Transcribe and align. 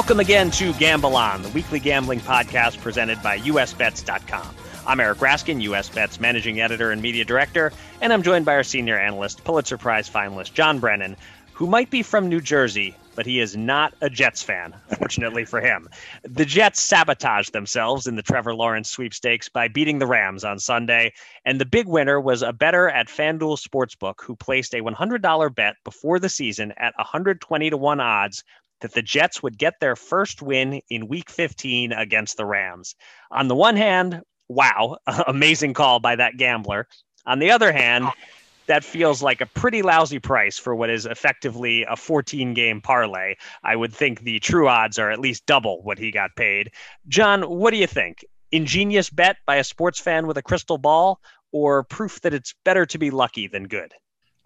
Welcome 0.00 0.20
again 0.20 0.50
to 0.52 0.72
Gamble 0.72 1.14
On, 1.14 1.42
the 1.42 1.50
weekly 1.50 1.78
gambling 1.78 2.20
podcast 2.20 2.80
presented 2.80 3.22
by 3.22 3.38
USBets.com. 3.40 4.54
I'm 4.86 4.98
Eric 4.98 5.18
Raskin, 5.18 5.62
USBets 5.62 6.18
managing 6.18 6.58
editor 6.58 6.90
and 6.90 7.02
media 7.02 7.22
director, 7.22 7.70
and 8.00 8.10
I'm 8.10 8.22
joined 8.22 8.46
by 8.46 8.54
our 8.54 8.62
senior 8.62 8.98
analyst, 8.98 9.44
Pulitzer 9.44 9.76
Prize 9.76 10.08
finalist 10.08 10.54
John 10.54 10.78
Brennan, 10.78 11.18
who 11.52 11.66
might 11.66 11.90
be 11.90 12.02
from 12.02 12.30
New 12.30 12.40
Jersey, 12.40 12.96
but 13.14 13.26
he 13.26 13.40
is 13.40 13.58
not 13.58 13.92
a 14.00 14.08
Jets 14.08 14.42
fan, 14.42 14.74
fortunately 14.98 15.44
for 15.44 15.60
him. 15.60 15.86
The 16.22 16.46
Jets 16.46 16.80
sabotaged 16.80 17.52
themselves 17.52 18.06
in 18.06 18.16
the 18.16 18.22
Trevor 18.22 18.54
Lawrence 18.54 18.88
sweepstakes 18.88 19.50
by 19.50 19.68
beating 19.68 19.98
the 19.98 20.06
Rams 20.06 20.44
on 20.44 20.58
Sunday, 20.58 21.12
and 21.44 21.60
the 21.60 21.66
big 21.66 21.86
winner 21.86 22.18
was 22.18 22.40
a 22.40 22.54
bettor 22.54 22.88
at 22.88 23.08
FanDuel 23.08 23.60
Sportsbook 23.60 24.22
who 24.22 24.34
placed 24.34 24.72
a 24.72 24.80
$100 24.80 25.54
bet 25.54 25.76
before 25.84 26.18
the 26.18 26.30
season 26.30 26.72
at 26.78 26.94
120 26.96 27.68
to 27.68 27.76
1 27.76 28.00
odds 28.00 28.44
that 28.80 28.94
the 28.94 29.02
Jets 29.02 29.42
would 29.42 29.58
get 29.58 29.74
their 29.80 29.96
first 29.96 30.42
win 30.42 30.80
in 30.88 31.08
week 31.08 31.30
15 31.30 31.92
against 31.92 32.36
the 32.36 32.46
Rams. 32.46 32.94
On 33.30 33.48
the 33.48 33.54
one 33.54 33.76
hand, 33.76 34.22
wow, 34.48 34.98
amazing 35.26 35.74
call 35.74 36.00
by 36.00 36.16
that 36.16 36.36
gambler. 36.36 36.86
On 37.26 37.38
the 37.38 37.50
other 37.50 37.72
hand, 37.72 38.08
that 38.66 38.84
feels 38.84 39.22
like 39.22 39.40
a 39.40 39.46
pretty 39.46 39.82
lousy 39.82 40.18
price 40.18 40.58
for 40.58 40.74
what 40.74 40.90
is 40.90 41.04
effectively 41.04 41.84
a 41.88 41.96
14 41.96 42.54
game 42.54 42.80
parlay. 42.80 43.34
I 43.64 43.76
would 43.76 43.92
think 43.92 44.20
the 44.20 44.38
true 44.38 44.68
odds 44.68 44.98
are 44.98 45.10
at 45.10 45.18
least 45.18 45.46
double 45.46 45.82
what 45.82 45.98
he 45.98 46.10
got 46.10 46.36
paid. 46.36 46.70
John, 47.08 47.42
what 47.42 47.72
do 47.72 47.78
you 47.78 47.86
think? 47.86 48.24
Ingenious 48.52 49.10
bet 49.10 49.36
by 49.46 49.56
a 49.56 49.64
sports 49.64 50.00
fan 50.00 50.26
with 50.26 50.36
a 50.38 50.42
crystal 50.42 50.78
ball, 50.78 51.20
or 51.52 51.82
proof 51.82 52.20
that 52.20 52.34
it's 52.34 52.54
better 52.64 52.86
to 52.86 52.98
be 52.98 53.10
lucky 53.10 53.48
than 53.48 53.64
good? 53.64 53.92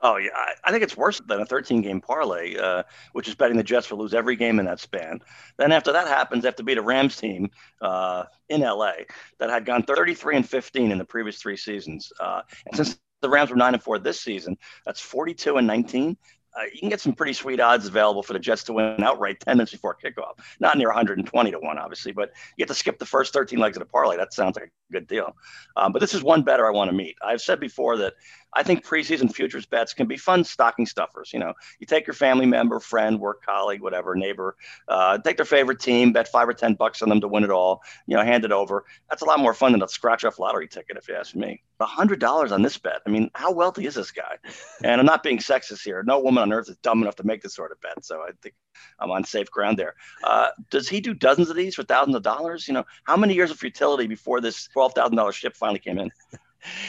Oh 0.05 0.19
yeah, 0.19 0.29
I, 0.35 0.53
I, 0.65 0.71
think 0.71 0.85
it's 0.85 0.99
worse 0.99 1.19
than 1.27 1.41
a 1.41 1.47
13 1.47 1.81
game 1.81 1.99
parlay, 1.99 2.59
uh, 2.59 2.83
which 3.15 3.27
is 3.27 3.35
betting 3.35 3.57
the 3.57 3.63
Jets 3.63 3.91
will 3.91 3.97
lose 3.97 4.13
every 4.13 4.37
game 4.37 4.59
in 4.59 4.67
that 4.67 4.79
span. 4.79 5.21
Then 5.57 5.73
after 5.73 5.93
that 5.93 6.07
happens, 6.07 6.43
they 6.43 6.49
have 6.49 6.57
to 6.57 6.63
beat 6.63 6.77
a 6.77 6.83
Rams 6.83 7.17
team 7.17 7.51
uh, 7.81 8.25
in 8.51 8.61
LA 8.61 8.93
that 9.39 9.49
had 9.49 9.65
gone 9.65 9.83
33 9.83 10.37
and 10.37 10.47
15 10.49 10.93
in 10.93 10.99
the 10.99 11.07
previous 11.07 11.39
three 11.39 11.57
seasons. 11.57 12.13
Uh, 12.21 12.43
and 12.67 12.77
since 12.77 12.99
the 13.23 13.31
Rams 13.31 13.49
were 13.49 13.57
nine 13.57 13.73
and 13.73 13.83
four 13.83 13.99
this 13.99 14.21
season, 14.21 14.59
that's 14.85 15.01
42 15.01 15.57
and 15.57 15.67
19 15.67 16.19
uh, 16.57 16.63
you 16.73 16.81
can 16.81 16.89
get 16.89 17.01
some 17.01 17.13
pretty 17.13 17.33
sweet 17.33 17.59
odds 17.59 17.87
available 17.87 18.23
for 18.23 18.33
the 18.33 18.39
Jets 18.39 18.63
to 18.65 18.73
win 18.73 19.03
outright 19.03 19.41
10 19.41 19.57
minutes 19.57 19.73
before 19.73 19.97
kickoff. 20.03 20.39
Not 20.61 20.79
near 20.79 20.89
120 20.89 21.51
to 21.51 21.59
1, 21.59 21.79
obviously, 21.79 22.13
but 22.13 22.33
you 22.57 22.63
have 22.63 22.69
to 22.69 22.75
skip 22.75 22.99
the 22.99 23.07
first 23.07 23.33
13 23.33 23.59
legs 23.59 23.77
of 23.77 23.81
the 23.81 23.87
parlay. 23.87 24.17
That 24.17 24.33
sounds 24.33 24.57
like 24.57 24.73
good 24.95 25.07
deal. 25.07 25.37
Um, 25.77 25.93
but 25.93 26.01
this 26.01 26.15
is 26.15 26.23
one 26.23 26.43
better 26.43 26.67
I 26.67 26.71
want 26.71 26.91
to 26.91 26.97
meet. 26.97 27.17
I've 27.23 27.41
said 27.41 27.61
before 27.61 27.97
that 27.99 28.15
I 28.55 28.63
think 28.63 28.87
preseason 28.87 29.33
futures 29.33 29.67
bets 29.67 29.95
can 29.95 30.07
be 30.07 30.17
fun 30.17 30.45
stocking 30.45 30.87
stuffers. 30.87 31.33
You 31.33 31.41
know, 31.41 31.53
you 31.81 31.87
take 31.87 32.07
your 32.07 32.15
family 32.15 32.47
member, 32.47 32.79
friend, 32.79 33.19
work 33.19 33.45
colleague, 33.45 33.83
whatever, 33.83 34.15
neighbor, 34.15 34.57
uh, 34.89 35.19
take 35.19 35.37
their 35.37 35.45
favorite 35.45 35.81
team, 35.81 36.13
bet 36.13 36.29
five 36.29 36.49
or 36.49 36.55
10 36.55 36.75
bucks 36.75 37.03
on 37.03 37.09
them 37.09 37.21
to 37.21 37.29
win 37.29 37.45
it 37.45 37.51
all, 37.51 37.83
you 38.07 38.17
know, 38.17 38.23
hand 38.23 38.45
it 38.45 38.53
over. 38.53 38.85
That's 39.11 39.23
a 39.23 39.25
lot 39.25 39.41
more 39.41 39.55
fun 39.55 39.73
than 39.73 39.83
a 39.83 39.89
scratch 39.89 40.25
off 40.25 40.39
lottery 40.39 40.69
ticket, 40.69 40.97
if 40.97 41.09
you 41.09 41.17
ask 41.17 41.35
me. 41.35 41.63
$100 41.81 42.53
on 42.53 42.63
this 42.63 42.79
bet. 42.79 43.01
I 43.07 43.11
mean, 43.11 43.31
how 43.35 43.53
wealthy 43.53 43.87
is 43.87 43.97
this 43.97 44.13
guy? 44.13 44.39
And 44.85 45.01
I'm 45.01 45.07
not 45.07 45.23
being 45.23 45.39
sexist 45.39 45.85
here. 45.85 46.03
No 46.05 46.21
woman 46.21 46.43
on 46.43 46.53
earth 46.53 46.69
is 46.69 46.77
dumb 46.77 47.03
enough 47.03 47.17
to 47.17 47.25
make 47.25 47.43
this 47.43 47.55
sort 47.55 47.73
of 47.73 47.81
bet. 47.81 48.05
So 48.05 48.21
I 48.21 48.31
think 48.41 48.55
I'm 48.99 49.11
on 49.11 49.25
safe 49.25 49.51
ground 49.51 49.79
there. 49.79 49.95
Uh, 50.23 50.49
does 50.71 50.89
he 50.89 51.01
do 51.01 51.15
dozens 51.15 51.51
of 51.51 51.57
these 51.57 51.75
for 51.75 51.83
thousands 51.83 52.17
of 52.17 52.23
dollars? 52.23 52.69
You 52.69 52.75
know, 52.75 52.85
how 53.05 53.17
many 53.17 53.35
years 53.35 53.51
of 53.51 53.59
futility 53.59 54.07
before 54.07 54.41
this 54.41 54.69
$12,000 54.75 55.33
ship 55.33 55.57
finally 55.57 55.79
came 55.79 55.99
in? 55.99 56.11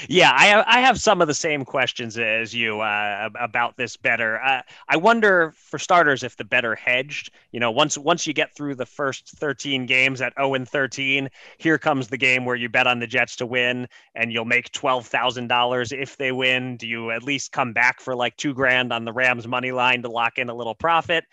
yeah, 0.07 0.31
I 0.35 0.45
have, 0.45 0.65
I 0.67 0.79
have 0.81 0.99
some 0.99 1.21
of 1.21 1.27
the 1.27 1.33
same 1.33 1.65
questions 1.65 2.17
as 2.17 2.53
you 2.53 2.81
uh, 2.81 3.29
about 3.39 3.77
this 3.77 3.97
better. 3.97 4.41
Uh, 4.41 4.61
I 4.87 4.97
wonder, 4.97 5.53
for 5.55 5.79
starters, 5.79 6.23
if 6.23 6.37
the 6.37 6.43
better 6.43 6.75
hedged. 6.75 7.31
You 7.51 7.59
know, 7.59 7.71
once 7.71 7.97
once 7.97 8.25
you 8.27 8.33
get 8.33 8.55
through 8.55 8.75
the 8.75 8.85
first 8.85 9.29
13 9.37 9.85
games 9.85 10.21
at 10.21 10.33
0 10.37 10.53
and 10.55 10.67
13, 10.67 11.29
here 11.57 11.77
comes 11.77 12.07
the 12.07 12.17
game 12.17 12.45
where 12.45 12.55
you 12.55 12.69
bet 12.69 12.87
on 12.87 12.99
the 12.99 13.07
Jets 13.07 13.35
to 13.37 13.45
win, 13.45 13.87
and 14.13 14.31
you'll 14.31 14.45
make 14.45 14.71
twelve 14.71 15.07
thousand 15.07 15.47
dollars 15.47 15.91
if 15.91 16.17
they 16.17 16.31
win. 16.31 16.77
Do 16.77 16.87
you 16.87 17.11
at 17.11 17.23
least 17.23 17.51
come 17.51 17.73
back 17.73 17.99
for 18.01 18.15
like 18.15 18.37
two 18.37 18.53
grand 18.53 18.93
on 18.93 19.05
the 19.05 19.13
Rams 19.13 19.47
money 19.47 19.71
line 19.71 20.01
to 20.03 20.09
lock 20.09 20.37
in 20.37 20.49
a 20.49 20.55
little 20.55 20.75
profit? 20.75 21.25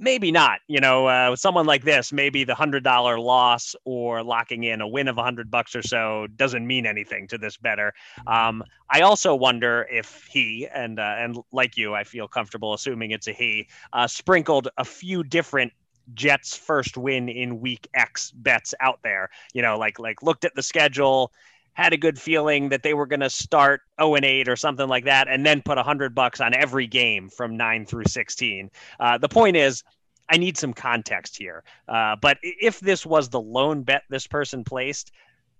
Maybe 0.00 0.32
not. 0.32 0.60
You 0.66 0.80
know, 0.80 1.06
uh, 1.06 1.28
with 1.30 1.40
someone 1.40 1.66
like 1.66 1.84
this, 1.84 2.12
maybe 2.12 2.42
the 2.42 2.54
hundred 2.54 2.82
dollar 2.82 3.20
loss 3.20 3.76
or 3.84 4.22
locking 4.24 4.64
in 4.64 4.80
a 4.80 4.88
win 4.88 5.06
of 5.06 5.18
a 5.18 5.22
hundred 5.22 5.50
bucks 5.50 5.76
or 5.76 5.82
so 5.82 6.26
doesn't 6.36 6.66
mean 6.66 6.86
anything 6.86 7.28
to 7.28 7.38
this 7.38 7.56
better. 7.56 7.92
Um, 8.26 8.64
I 8.88 9.02
also 9.02 9.34
wonder 9.34 9.86
if 9.92 10.26
he 10.28 10.66
and 10.72 10.98
uh, 10.98 11.14
and 11.18 11.36
like 11.52 11.76
you, 11.76 11.94
I 11.94 12.04
feel 12.04 12.26
comfortable 12.26 12.74
assuming 12.74 13.12
it's 13.12 13.28
a 13.28 13.32
he 13.32 13.68
uh, 13.92 14.06
sprinkled 14.06 14.68
a 14.78 14.84
few 14.84 15.22
different 15.22 15.72
Jets 16.14 16.56
first 16.56 16.96
win 16.96 17.28
in 17.28 17.60
week 17.60 17.86
X 17.94 18.32
bets 18.32 18.74
out 18.80 19.00
there. 19.02 19.30
You 19.52 19.62
know, 19.62 19.78
like 19.78 19.98
like 19.98 20.22
looked 20.22 20.44
at 20.44 20.54
the 20.54 20.62
schedule 20.62 21.32
had 21.74 21.92
a 21.92 21.96
good 21.96 22.18
feeling 22.18 22.68
that 22.70 22.82
they 22.82 22.94
were 22.94 23.06
going 23.06 23.20
to 23.20 23.30
start 23.30 23.82
0 24.00 24.16
and 24.16 24.24
8 24.24 24.48
or 24.48 24.56
something 24.56 24.88
like 24.88 25.04
that, 25.04 25.28
and 25.28 25.44
then 25.44 25.62
put 25.62 25.76
100 25.76 26.14
bucks 26.14 26.40
on 26.40 26.54
every 26.54 26.86
game 26.86 27.28
from 27.28 27.56
9 27.56 27.86
through 27.86 28.04
16. 28.04 28.70
Uh, 28.98 29.18
the 29.18 29.28
point 29.28 29.56
is, 29.56 29.82
I 30.28 30.36
need 30.36 30.56
some 30.56 30.72
context 30.72 31.36
here. 31.36 31.64
Uh, 31.88 32.16
but 32.20 32.38
if 32.42 32.80
this 32.80 33.04
was 33.04 33.28
the 33.28 33.40
lone 33.40 33.82
bet 33.82 34.02
this 34.08 34.26
person 34.26 34.64
placed, 34.64 35.10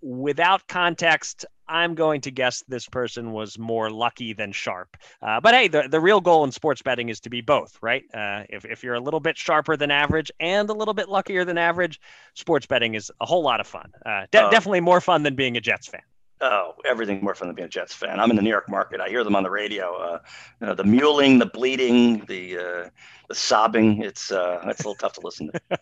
without 0.03 0.67
context, 0.69 1.45
I'm 1.69 1.95
going 1.95 2.23
to 2.23 2.31
guess 2.31 2.65
this 2.67 2.89
person 2.89 3.33
was 3.33 3.59
more 3.59 3.91
lucky 3.91 4.33
than 4.33 4.51
sharp. 4.53 4.97
Uh, 5.23 5.41
but 5.41 5.55
hey, 5.55 5.69
the, 5.69 5.87
the 5.89 6.01
real 6.01 6.21
goal 6.21 6.43
in 6.45 6.51
sports 6.51 6.83
betting 6.83 7.09
is 7.09 7.21
to 7.21 7.31
be 7.31 7.41
both, 7.41 7.79
right? 7.81 8.03
Uh, 8.13 8.43
if, 8.49 8.65
if 8.65 8.83
you're 8.83 8.95
a 8.95 9.01
little 9.01 9.21
bit 9.21 9.39
sharper 9.39 9.77
than 9.77 9.91
average 9.91 10.33
and 10.41 10.69
a 10.69 10.73
little 10.73 10.95
bit 10.95 11.09
luckier 11.09 11.45
than 11.45 11.59
average, 11.59 12.01
sports 12.35 12.67
betting 12.67 12.95
is 12.95 13.13
a 13.21 13.27
whole 13.27 13.43
lot 13.43 13.61
of 13.61 13.67
fun. 13.67 13.93
Uh, 14.05 14.27
de- 14.33 14.45
oh. 14.45 14.51
Definitely 14.51 14.81
more 14.81 15.01
fun 15.01 15.23
than 15.23 15.37
being 15.37 15.57
a 15.57 15.61
Jets 15.61 15.87
fan. 15.87 16.03
Oh, 16.43 16.73
everything 16.87 17.23
more 17.23 17.35
fun 17.35 17.49
than 17.49 17.55
being 17.55 17.67
a 17.67 17.71
Jets 17.71 17.93
fan. 17.93 18.19
I'm 18.19 18.31
in 18.31 18.37
the 18.37 18.43
New 18.43 18.51
York 18.51 18.69
market. 18.69 18.99
I 19.01 19.09
hear 19.09 19.23
them 19.23 19.37
on 19.37 19.43
the 19.43 19.51
radio. 19.51 19.95
Uh, 19.95 20.19
you 20.61 20.67
know, 20.69 20.75
the 20.75 20.85
mewling, 20.85 21.39
the 21.39 21.47
bleeding, 21.47 22.25
the 22.27 22.57
uh, 22.57 22.63
the 22.63 23.20
sobbing. 23.33 24.03
It's 24.03 24.31
uh, 24.31 24.61
it's 24.67 24.81
a 24.81 24.89
little 24.89 24.95
tough 24.95 25.15
to 25.15 25.21
listen 25.23 25.51
to. 25.53 25.79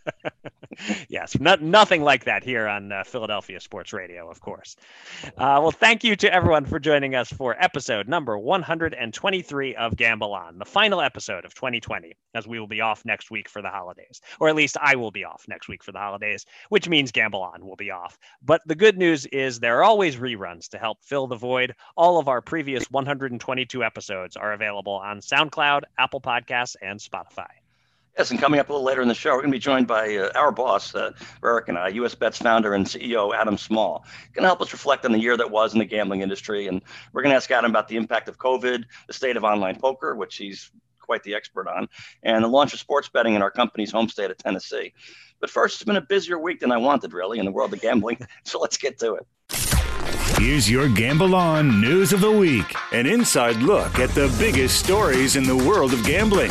yes, 1.09 1.39
not, 1.41 1.62
nothing 1.62 2.03
like 2.03 2.25
that 2.25 2.45
here 2.45 2.67
on 2.67 2.93
uh, 2.93 3.05
Philadelphia 3.05 3.61
Sports 3.61 3.93
Radio, 3.93 4.31
of 4.31 4.41
course. 4.41 4.77
Uh, 5.25 5.59
well, 5.61 5.71
thank 5.71 6.05
you 6.05 6.17
to 6.17 6.33
everyone 6.33 6.65
for 6.65 6.79
joining 6.79 7.15
us 7.15 7.33
for 7.33 7.56
episode 7.62 8.09
number 8.09 8.39
123 8.39 9.77
of 9.77 9.97
Gamble 9.97 10.35
On, 10.35 10.59
the 10.59 10.65
final 10.65 11.00
episode 11.00 11.45
of 11.45 11.55
2020, 11.55 12.15
as 12.35 12.47
we 12.47 12.61
will 12.61 12.67
be 12.67 12.81
off 12.81 13.05
next 13.05 13.31
week 13.31 13.49
for 13.49 13.62
the 13.62 13.69
holidays, 13.69 14.21
or 14.41 14.49
at 14.49 14.56
least 14.56 14.77
I 14.81 14.97
will 14.97 15.11
be 15.11 15.25
off 15.25 15.45
next 15.49 15.69
week 15.69 15.83
for 15.83 15.93
the 15.93 15.99
holidays, 15.99 16.45
which 16.69 16.89
means 16.89 17.12
Gamble 17.12 17.43
On 17.43 17.65
will 17.65 17.77
be 17.77 17.91
off. 17.91 18.19
But 18.43 18.62
the 18.67 18.75
good 18.75 18.99
news 18.99 19.27
is 19.27 19.59
there 19.59 19.79
are 19.79 19.85
always 19.85 20.17
reruns 20.17 20.69
to 20.71 20.79
help 20.79 20.99
fill 21.03 21.27
the 21.27 21.37
void. 21.37 21.75
All 21.97 22.19
of 22.19 22.29
our 22.29 22.41
previous 22.41 22.85
122 22.91 23.85
episodes 23.85 24.37
are 24.37 24.53
available 24.53 24.95
on 24.95 25.21
SoundCloud, 25.21 25.83
Apple 25.99 26.21
Podcasts, 26.21 26.77
and 26.83 26.99
Spotify. 27.00 27.38
Yes, 28.19 28.32
and 28.32 28.41
coming 28.41 28.59
up 28.59 28.69
a 28.69 28.73
little 28.73 28.85
later 28.85 29.00
in 29.00 29.06
the 29.06 29.15
show, 29.15 29.31
we're 29.31 29.43
going 29.43 29.53
to 29.53 29.56
be 29.56 29.61
joined 29.61 29.87
by 29.87 30.17
uh, 30.17 30.32
our 30.35 30.50
boss, 30.50 30.93
uh, 30.93 31.12
Eric 31.44 31.69
and 31.69 31.79
I, 31.79 31.87
US 31.91 32.17
Bets 32.17 32.38
founder 32.38 32.75
and 32.75 32.85
CEO 32.85 33.32
Adam 33.32 33.56
Small, 33.56 34.05
going 34.32 34.43
to 34.43 34.49
help 34.49 34.61
us 34.61 34.73
reflect 34.73 35.05
on 35.05 35.12
the 35.12 35.20
year 35.20 35.37
that 35.37 35.53
was 35.53 35.73
in 35.73 35.79
the 35.79 35.85
gambling 35.85 36.23
industry. 36.23 36.67
And 36.67 36.82
we're 37.12 37.23
going 37.23 37.31
to 37.31 37.37
ask 37.37 37.49
Adam 37.53 37.70
about 37.70 37.87
the 37.87 37.94
impact 37.94 38.29
of 38.29 38.37
COVID, 38.37 38.82
the 39.06 39.12
state 39.12 39.37
of 39.37 39.44
online 39.44 39.79
poker, 39.79 40.17
which 40.17 40.35
he's 40.35 40.73
quite 41.00 41.23
the 41.23 41.32
expert 41.32 41.69
on, 41.69 41.88
and 42.25 42.43
the 42.43 42.49
launch 42.49 42.75
of 42.75 42.81
sports 42.81 43.09
betting 43.09 43.35
in 43.35 43.43
our 43.43 43.53
company's 43.53 43.93
home 43.93 44.09
state 44.09 44.32
of 44.32 44.37
Tennessee. 44.37 44.93
But 45.41 45.49
first, 45.49 45.76
it's 45.76 45.85
been 45.85 45.94
a 45.94 46.00
busier 46.00 46.41
week 46.41 46.59
than 46.59 46.73
I 46.73 46.76
wanted, 46.76 47.12
really, 47.12 47.38
in 47.38 47.44
the 47.44 47.53
world 47.53 47.73
of 47.73 47.81
gambling. 47.81 48.19
So 48.43 48.59
let's 48.59 48.79
get 48.79 48.99
to 48.99 49.14
it. 49.14 49.26
Here's 50.38 50.69
your 50.69 50.88
Gamble 50.88 51.37
On 51.37 51.81
News 51.81 52.12
of 52.12 52.21
the 52.21 52.32
Week 52.32 52.75
an 52.91 53.06
inside 53.06 53.56
look 53.56 54.00
at 54.00 54.11
the 54.11 54.35
biggest 54.41 54.85
stories 54.85 55.37
in 55.37 55.44
the 55.44 55.56
world 55.56 55.93
of 55.93 56.05
gambling. 56.05 56.50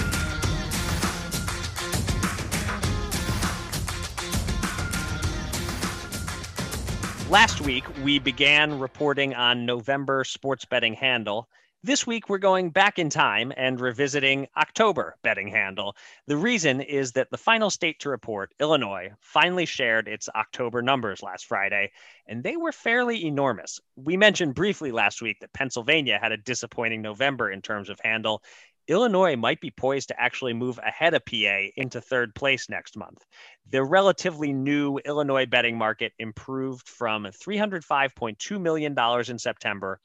Last 7.29 7.59
week, 7.59 7.83
we 8.05 8.19
began 8.19 8.79
reporting 8.79 9.35
on 9.35 9.65
November 9.65 10.23
sports 10.23 10.63
betting 10.63 10.93
handle. 10.93 11.49
This 11.83 12.07
week, 12.07 12.29
we're 12.29 12.37
going 12.37 12.69
back 12.69 12.99
in 12.99 13.09
time 13.09 13.51
and 13.57 13.81
revisiting 13.81 14.47
October 14.55 15.17
betting 15.23 15.49
handle. 15.49 15.97
The 16.27 16.37
reason 16.37 16.79
is 16.79 17.11
that 17.11 17.29
the 17.29 17.37
final 17.37 17.69
state 17.69 17.99
to 17.99 18.09
report, 18.09 18.53
Illinois, 18.61 19.11
finally 19.19 19.65
shared 19.65 20.07
its 20.07 20.29
October 20.33 20.81
numbers 20.81 21.21
last 21.21 21.47
Friday, 21.47 21.91
and 22.27 22.41
they 22.41 22.55
were 22.55 22.71
fairly 22.71 23.25
enormous. 23.25 23.81
We 23.97 24.15
mentioned 24.15 24.55
briefly 24.55 24.93
last 24.93 25.21
week 25.21 25.41
that 25.41 25.51
Pennsylvania 25.51 26.19
had 26.21 26.31
a 26.31 26.37
disappointing 26.37 27.01
November 27.01 27.51
in 27.51 27.61
terms 27.61 27.89
of 27.89 27.99
handle. 28.01 28.41
Illinois 28.87 29.35
might 29.35 29.59
be 29.59 29.71
poised 29.71 30.07
to 30.07 30.19
actually 30.19 30.53
move 30.53 30.79
ahead 30.79 31.13
of 31.13 31.25
PA 31.25 31.67
into 31.75 31.99
third 31.99 32.33
place 32.35 32.69
next 32.69 32.95
month. 32.95 33.25
The 33.69 33.83
relatively 33.83 34.53
new 34.53 34.97
Illinois 34.99 35.45
betting 35.45 35.77
market 35.77 36.13
improved 36.19 36.87
from 36.87 37.25
$305.2 37.25 38.61
million 38.61 38.95
in 39.29 39.39
September 39.39 39.99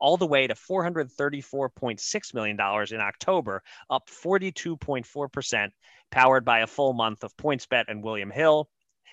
all 0.00 0.16
the 0.16 0.26
way 0.26 0.46
to 0.46 0.54
$434.6 0.54 2.34
million 2.34 2.56
in 2.90 3.00
October, 3.00 3.62
up 3.90 4.08
42.4%, 4.08 5.70
powered 6.10 6.44
by 6.44 6.60
a 6.60 6.66
full 6.66 6.92
month 6.92 7.24
of 7.24 7.36
PointsBet 7.36 7.86
and 7.88 8.02
William 8.02 8.30
Hill, 8.30 8.68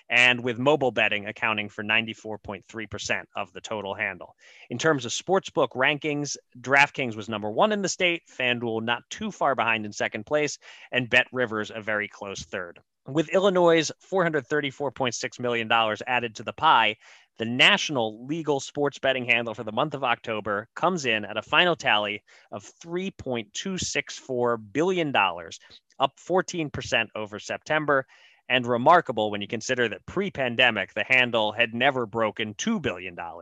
and 0.08 0.42
with 0.42 0.58
mobile 0.58 0.90
betting 0.90 1.26
accounting 1.26 1.68
for 1.68 1.82
94.3% 1.82 3.24
of 3.34 3.52
the 3.52 3.60
total 3.60 3.94
handle. 3.94 4.34
In 4.70 4.78
terms 4.78 5.04
of 5.04 5.12
sportsbook 5.12 5.70
rankings, 5.70 6.36
DraftKings 6.60 7.16
was 7.16 7.28
number 7.28 7.50
one 7.50 7.72
in 7.72 7.82
the 7.82 7.88
state, 7.88 8.22
FanDuel 8.28 8.82
not 8.82 9.02
too 9.10 9.30
far 9.30 9.54
behind 9.54 9.84
in 9.84 9.92
second 9.92 10.26
place, 10.26 10.58
and 10.92 11.10
Bet 11.10 11.26
Rivers 11.32 11.70
a 11.74 11.80
very 11.80 12.08
close 12.08 12.42
third. 12.42 12.80
With 13.06 13.28
Illinois' 13.28 13.90
$434.6 14.10 15.40
million 15.40 15.70
added 16.06 16.34
to 16.36 16.42
the 16.42 16.52
pie, 16.52 16.96
the 17.38 17.44
national 17.44 18.26
legal 18.26 18.60
sports 18.60 18.98
betting 18.98 19.26
handle 19.26 19.54
for 19.54 19.62
the 19.62 19.72
month 19.72 19.94
of 19.94 20.02
October 20.02 20.68
comes 20.74 21.04
in 21.04 21.24
at 21.24 21.36
a 21.36 21.42
final 21.42 21.76
tally 21.76 22.22
of 22.50 22.64
$3.264 22.82 24.58
billion, 24.72 25.14
up 25.14 26.16
14% 26.16 27.06
over 27.14 27.38
September 27.38 28.06
and 28.48 28.66
remarkable 28.66 29.30
when 29.30 29.40
you 29.40 29.48
consider 29.48 29.88
that 29.88 30.04
pre 30.06 30.30
pandemic, 30.30 30.94
the 30.94 31.04
handle 31.04 31.52
had 31.52 31.74
never 31.74 32.06
broken 32.06 32.54
$2 32.54 32.80
billion. 32.80 33.18
Uh, 33.18 33.32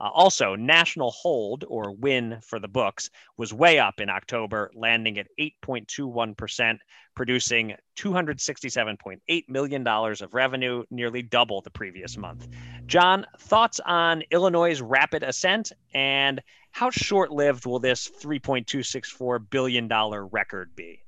also, 0.00 0.54
national 0.54 1.10
hold 1.10 1.64
or 1.68 1.92
win 1.92 2.38
for 2.42 2.58
the 2.58 2.68
books 2.68 3.10
was 3.36 3.52
way 3.52 3.78
up 3.78 4.00
in 4.00 4.10
October, 4.10 4.70
landing 4.74 5.18
at 5.18 5.28
8.21%, 5.40 6.78
producing 7.14 7.74
$267.8 7.96 9.48
million 9.48 9.86
of 9.86 10.34
revenue, 10.34 10.84
nearly 10.90 11.22
double 11.22 11.60
the 11.60 11.70
previous 11.70 12.16
month. 12.16 12.48
John, 12.86 13.26
thoughts 13.38 13.80
on 13.80 14.22
Illinois' 14.30 14.80
rapid 14.80 15.22
ascent 15.22 15.72
and 15.94 16.42
how 16.72 16.90
short 16.90 17.30
lived 17.30 17.66
will 17.66 17.78
this 17.78 18.10
$3.264 18.22 19.50
billion 19.50 19.88
record 19.88 20.74
be? 20.74 21.02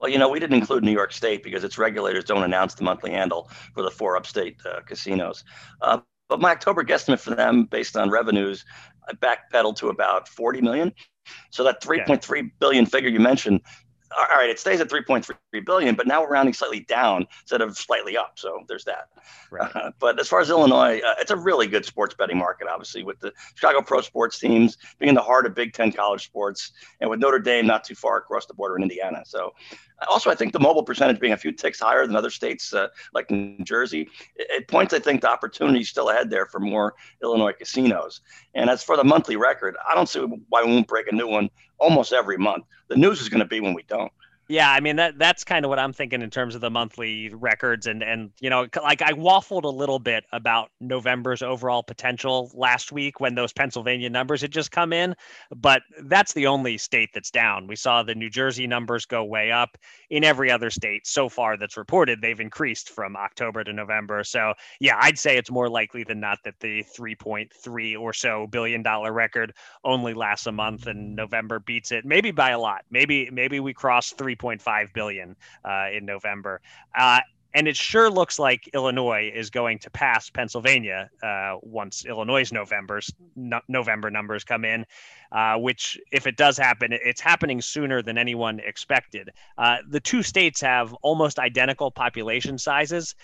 Well, 0.00 0.10
you 0.10 0.18
know, 0.18 0.28
we 0.28 0.38
didn't 0.38 0.56
include 0.56 0.84
New 0.84 0.92
York 0.92 1.12
State 1.12 1.42
because 1.42 1.64
its 1.64 1.78
regulators 1.78 2.24
don't 2.24 2.42
announce 2.42 2.74
the 2.74 2.84
monthly 2.84 3.10
handle 3.10 3.50
for 3.74 3.82
the 3.82 3.90
four 3.90 4.16
upstate 4.16 4.56
uh, 4.66 4.80
casinos. 4.80 5.44
Uh, 5.80 6.00
but 6.28 6.40
my 6.40 6.50
October 6.50 6.84
guesstimate 6.84 7.20
for 7.20 7.34
them, 7.34 7.64
based 7.64 7.96
on 7.96 8.10
revenues, 8.10 8.64
I 9.08 9.12
backpedaled 9.14 9.76
to 9.76 9.88
about 9.88 10.28
40 10.28 10.60
million. 10.60 10.92
So 11.50 11.64
that 11.64 11.82
3.3 11.82 12.36
yeah. 12.36 12.42
billion 12.58 12.86
figure 12.86 13.08
you 13.08 13.20
mentioned 13.20 13.60
all 14.16 14.36
right, 14.36 14.48
it 14.48 14.58
stays 14.58 14.80
at 14.80 14.88
3.3 14.88 15.36
billion, 15.60 15.94
but 15.94 16.06
now 16.06 16.22
we're 16.22 16.30
rounding 16.30 16.54
slightly 16.54 16.80
down 16.80 17.26
instead 17.42 17.60
of 17.60 17.76
slightly 17.76 18.16
up. 18.16 18.32
So 18.36 18.60
there's 18.68 18.84
that. 18.84 19.08
Right. 19.50 19.74
Uh, 19.74 19.90
but 19.98 20.20
as 20.20 20.28
far 20.28 20.40
as 20.40 20.50
Illinois, 20.50 21.00
uh, 21.00 21.14
it's 21.18 21.30
a 21.30 21.36
really 21.36 21.66
good 21.66 21.84
sports 21.84 22.14
betting 22.14 22.38
market, 22.38 22.68
obviously, 22.68 23.02
with 23.02 23.20
the 23.20 23.32
Chicago 23.54 23.82
pro 23.82 24.00
sports 24.00 24.38
teams 24.38 24.76
being 24.98 25.08
in 25.08 25.14
the 25.14 25.22
heart 25.22 25.46
of 25.46 25.54
Big 25.54 25.72
Ten 25.72 25.92
college 25.92 26.24
sports, 26.24 26.72
and 27.00 27.10
with 27.10 27.20
Notre 27.20 27.38
Dame 27.38 27.66
not 27.66 27.84
too 27.84 27.94
far 27.94 28.18
across 28.18 28.46
the 28.46 28.54
border 28.54 28.76
in 28.76 28.82
Indiana. 28.82 29.22
So 29.26 29.52
also, 30.08 30.30
I 30.30 30.34
think 30.34 30.52
the 30.52 30.60
mobile 30.60 30.82
percentage 30.82 31.18
being 31.18 31.32
a 31.32 31.38
few 31.38 31.52
ticks 31.52 31.80
higher 31.80 32.06
than 32.06 32.16
other 32.16 32.30
states 32.30 32.74
uh, 32.74 32.88
like 33.14 33.30
New 33.30 33.64
Jersey, 33.64 34.02
it, 34.36 34.46
it, 34.50 34.68
points, 34.68 34.92
I 34.92 34.98
think, 34.98 35.22
the 35.22 35.30
opportunity 35.30 35.84
still 35.84 36.10
ahead 36.10 36.28
there 36.28 36.46
for 36.46 36.60
more 36.60 36.94
Illinois 37.22 37.52
casinos. 37.52 38.20
And 38.54 38.68
as 38.68 38.82
for 38.82 38.96
the 38.96 39.04
monthly 39.04 39.36
record, 39.36 39.76
I 39.88 39.94
don't 39.94 40.08
see 40.08 40.20
why 40.20 40.62
we 40.64 40.72
won't 40.72 40.86
break 40.86 41.10
a 41.10 41.14
new 41.14 41.26
one 41.26 41.48
almost 41.78 42.12
every 42.12 42.36
month. 42.36 42.64
The 42.88 42.96
news 42.96 43.20
is 43.20 43.28
going 43.28 43.40
to 43.40 43.46
be 43.46 43.60
when 43.60 43.74
we 43.74 43.84
don't. 43.84 44.12
Yeah, 44.48 44.70
I 44.70 44.78
mean 44.78 44.94
that 44.96 45.18
that's 45.18 45.42
kind 45.42 45.64
of 45.64 45.70
what 45.70 45.80
I'm 45.80 45.92
thinking 45.92 46.22
in 46.22 46.30
terms 46.30 46.54
of 46.54 46.60
the 46.60 46.70
monthly 46.70 47.30
records 47.34 47.88
and 47.88 48.00
and 48.00 48.30
you 48.40 48.48
know 48.48 48.68
like 48.80 49.02
I 49.02 49.10
waffled 49.12 49.64
a 49.64 49.68
little 49.68 49.98
bit 49.98 50.24
about 50.32 50.70
November's 50.80 51.42
overall 51.42 51.82
potential 51.82 52.52
last 52.54 52.92
week 52.92 53.18
when 53.18 53.34
those 53.34 53.52
Pennsylvania 53.52 54.08
numbers 54.08 54.42
had 54.42 54.52
just 54.52 54.70
come 54.70 54.92
in, 54.92 55.16
but 55.56 55.82
that's 56.04 56.32
the 56.32 56.46
only 56.46 56.78
state 56.78 57.10
that's 57.12 57.32
down. 57.32 57.66
We 57.66 57.74
saw 57.74 58.04
the 58.04 58.14
New 58.14 58.30
Jersey 58.30 58.68
numbers 58.68 59.04
go 59.04 59.24
way 59.24 59.50
up. 59.50 59.76
In 60.10 60.22
every 60.22 60.52
other 60.52 60.70
state 60.70 61.04
so 61.08 61.28
far 61.28 61.56
that's 61.56 61.76
reported, 61.76 62.20
they've 62.20 62.38
increased 62.38 62.90
from 62.90 63.16
October 63.16 63.64
to 63.64 63.72
November. 63.72 64.22
So, 64.22 64.54
yeah, 64.78 64.96
I'd 65.00 65.18
say 65.18 65.36
it's 65.36 65.50
more 65.50 65.68
likely 65.68 66.04
than 66.04 66.20
not 66.20 66.38
that 66.44 66.60
the 66.60 66.84
3.3 66.96 67.96
or 67.96 68.12
so 68.12 68.46
billion 68.46 68.82
dollar 68.84 69.12
record 69.12 69.52
only 69.82 70.14
lasts 70.14 70.46
a 70.46 70.52
month 70.52 70.86
and 70.86 71.16
November 71.16 71.58
beats 71.58 71.90
it 71.90 72.04
maybe 72.04 72.30
by 72.30 72.50
a 72.50 72.58
lot. 72.60 72.84
Maybe 72.90 73.28
maybe 73.32 73.58
we 73.58 73.74
cross 73.74 74.12
3 74.12 74.35
3.5 74.36 74.92
billion 74.92 75.36
uh, 75.64 75.86
in 75.92 76.04
November. 76.04 76.60
Uh, 76.96 77.20
and 77.54 77.66
it 77.66 77.74
sure 77.74 78.10
looks 78.10 78.38
like 78.38 78.68
Illinois 78.74 79.32
is 79.34 79.48
going 79.48 79.78
to 79.78 79.90
pass 79.90 80.28
Pennsylvania 80.28 81.08
uh, 81.22 81.56
once 81.62 82.04
Illinois' 82.04 82.52
November's 82.52 83.10
no, 83.34 83.60
November 83.66 84.10
numbers 84.10 84.44
come 84.44 84.64
in. 84.66 84.84
Uh, 85.32 85.56
which, 85.56 85.98
if 86.12 86.26
it 86.26 86.36
does 86.36 86.56
happen, 86.56 86.90
it's 86.92 87.20
happening 87.20 87.60
sooner 87.60 88.00
than 88.00 88.16
anyone 88.16 88.60
expected. 88.60 89.30
Uh, 89.58 89.78
the 89.88 89.98
two 89.98 90.22
states 90.22 90.60
have 90.60 90.92
almost 91.02 91.38
identical 91.38 91.90
population 91.90 92.58
sizes. 92.58 93.14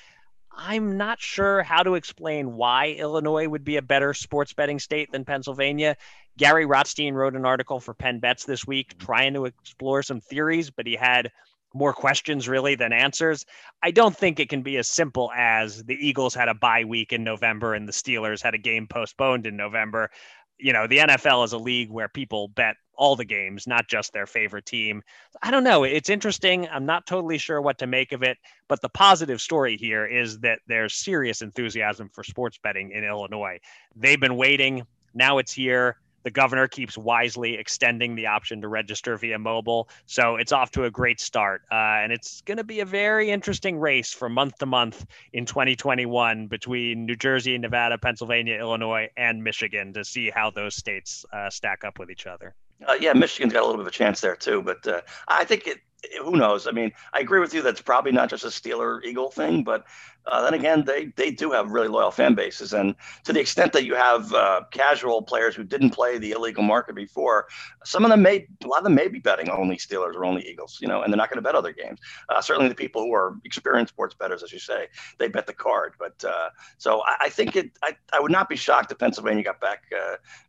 I'm 0.56 0.96
not 0.96 1.20
sure 1.20 1.62
how 1.62 1.82
to 1.82 1.94
explain 1.94 2.54
why 2.54 2.96
Illinois 2.98 3.48
would 3.48 3.64
be 3.64 3.76
a 3.76 3.82
better 3.82 4.14
sports 4.14 4.52
betting 4.52 4.78
state 4.78 5.10
than 5.10 5.24
Pennsylvania. 5.24 5.96
Gary 6.36 6.66
Rotstein 6.66 7.14
wrote 7.14 7.34
an 7.34 7.44
article 7.44 7.80
for 7.80 7.94
Penn 7.94 8.20
Bets 8.20 8.44
this 8.44 8.66
week 8.66 8.98
trying 8.98 9.34
to 9.34 9.46
explore 9.46 10.02
some 10.02 10.20
theories, 10.20 10.70
but 10.70 10.86
he 10.86 10.94
had 10.94 11.30
more 11.74 11.92
questions 11.92 12.48
really 12.48 12.74
than 12.74 12.92
answers. 12.92 13.44
I 13.82 13.90
don't 13.90 14.16
think 14.16 14.40
it 14.40 14.48
can 14.48 14.62
be 14.62 14.76
as 14.76 14.88
simple 14.88 15.30
as 15.34 15.82
the 15.84 15.94
Eagles 15.94 16.34
had 16.34 16.48
a 16.48 16.54
bye 16.54 16.84
week 16.84 17.12
in 17.12 17.24
November 17.24 17.74
and 17.74 17.88
the 17.88 17.92
Steelers 17.92 18.42
had 18.42 18.54
a 18.54 18.58
game 18.58 18.86
postponed 18.86 19.46
in 19.46 19.56
November. 19.56 20.10
You 20.58 20.72
know, 20.72 20.86
the 20.86 20.98
NFL 20.98 21.44
is 21.44 21.52
a 21.52 21.58
league 21.58 21.90
where 21.90 22.08
people 22.08 22.48
bet 22.48 22.76
all 22.96 23.16
the 23.16 23.24
games, 23.24 23.66
not 23.66 23.88
just 23.88 24.12
their 24.12 24.26
favorite 24.26 24.66
team. 24.66 25.02
I 25.42 25.50
don't 25.50 25.64
know. 25.64 25.84
It's 25.84 26.10
interesting. 26.10 26.68
I'm 26.68 26.86
not 26.86 27.06
totally 27.06 27.38
sure 27.38 27.60
what 27.60 27.78
to 27.78 27.86
make 27.86 28.12
of 28.12 28.22
it, 28.22 28.38
but 28.68 28.80
the 28.80 28.88
positive 28.88 29.40
story 29.40 29.76
here 29.76 30.06
is 30.06 30.38
that 30.40 30.60
there's 30.66 30.94
serious 30.94 31.42
enthusiasm 31.42 32.08
for 32.12 32.22
sports 32.24 32.58
betting 32.62 32.90
in 32.90 33.04
Illinois. 33.04 33.58
They've 33.96 34.20
been 34.20 34.36
waiting. 34.36 34.86
Now 35.14 35.38
it's 35.38 35.52
here 35.52 35.96
The 36.24 36.30
governor 36.30 36.68
keeps 36.68 36.96
wisely 36.96 37.54
extending 37.54 38.14
the 38.14 38.26
option 38.26 38.60
to 38.60 38.68
register 38.68 39.16
via 39.16 39.38
mobile. 39.38 39.88
So 40.06 40.36
it's 40.36 40.52
off 40.52 40.70
to 40.72 40.84
a 40.84 40.90
great 40.90 41.20
start. 41.20 41.62
Uh, 41.70 41.74
and 42.02 42.12
it's 42.12 42.42
going 42.42 42.58
to 42.58 42.64
be 42.64 42.80
a 42.80 42.84
very 42.84 43.30
interesting 43.30 43.78
race 43.78 44.12
from 44.12 44.32
month 44.32 44.58
to 44.58 44.66
month 44.66 45.04
in 45.32 45.46
2021 45.46 46.46
between 46.46 47.06
New 47.06 47.16
Jersey, 47.16 47.58
Nevada, 47.58 47.98
Pennsylvania, 47.98 48.58
Illinois, 48.58 49.08
and 49.16 49.42
Michigan 49.42 49.92
to 49.94 50.04
see 50.04 50.30
how 50.30 50.50
those 50.50 50.76
states 50.76 51.24
uh, 51.32 51.50
stack 51.50 51.84
up 51.84 51.98
with 51.98 52.10
each 52.10 52.26
other. 52.26 52.54
Uh, 52.88 52.96
yeah, 53.00 53.12
Michigan's 53.12 53.52
got 53.52 53.62
a 53.62 53.66
little 53.66 53.78
bit 53.78 53.86
of 53.86 53.94
a 53.94 53.96
chance 53.96 54.20
there 54.20 54.36
too, 54.36 54.62
but 54.62 54.86
uh, 54.86 55.00
I 55.28 55.44
think 55.44 55.66
it, 55.66 55.78
who 56.20 56.36
knows? 56.36 56.66
I 56.66 56.72
mean, 56.72 56.92
I 57.12 57.20
agree 57.20 57.40
with 57.40 57.54
you. 57.54 57.62
That's 57.62 57.80
probably 57.80 58.12
not 58.12 58.28
just 58.28 58.44
a 58.44 58.48
Steeler 58.48 59.04
Eagle 59.04 59.30
thing, 59.30 59.62
but 59.62 59.84
uh, 60.26 60.42
then 60.42 60.54
again, 60.54 60.84
they 60.84 61.06
they 61.16 61.30
do 61.30 61.50
have 61.52 61.70
really 61.70 61.88
loyal 61.88 62.10
fan 62.10 62.34
bases, 62.34 62.72
and 62.72 62.94
to 63.24 63.32
the 63.32 63.40
extent 63.40 63.72
that 63.72 63.84
you 63.84 63.94
have 63.94 64.32
uh, 64.32 64.62
casual 64.72 65.22
players 65.22 65.54
who 65.54 65.64
didn't 65.64 65.90
play 65.90 66.18
the 66.18 66.32
illegal 66.32 66.62
market 66.62 66.94
before, 66.94 67.46
some 67.84 68.04
of 68.04 68.10
them 68.10 68.22
may 68.22 68.46
a 68.64 68.66
lot 68.66 68.78
of 68.78 68.84
them 68.84 68.94
may 68.94 69.08
be 69.08 69.20
betting 69.20 69.48
only 69.50 69.76
Steelers 69.76 70.14
or 70.14 70.24
only 70.24 70.42
Eagles, 70.48 70.78
you 70.80 70.88
know, 70.88 71.02
and 71.02 71.12
they're 71.12 71.18
not 71.18 71.28
going 71.28 71.38
to 71.38 71.42
bet 71.42 71.54
other 71.54 71.72
games. 71.72 72.00
Uh, 72.28 72.40
certainly, 72.40 72.68
the 72.68 72.74
people 72.74 73.02
who 73.02 73.14
are 73.14 73.36
experienced 73.44 73.92
sports 73.92 74.14
bettors, 74.14 74.42
as 74.42 74.52
you 74.52 74.58
say, 74.58 74.88
they 75.18 75.28
bet 75.28 75.46
the 75.46 75.54
card. 75.54 75.94
But 75.98 76.24
uh, 76.24 76.50
so 76.78 77.02
I, 77.06 77.16
I, 77.22 77.28
think 77.28 77.56
it. 77.56 77.78
I, 77.82 77.96
I 78.12 78.20
would 78.20 78.32
not 78.32 78.48
be 78.48 78.56
shocked 78.56 78.90
if 78.92 78.98
Pennsylvania 78.98 79.44
got 79.44 79.60
back 79.60 79.84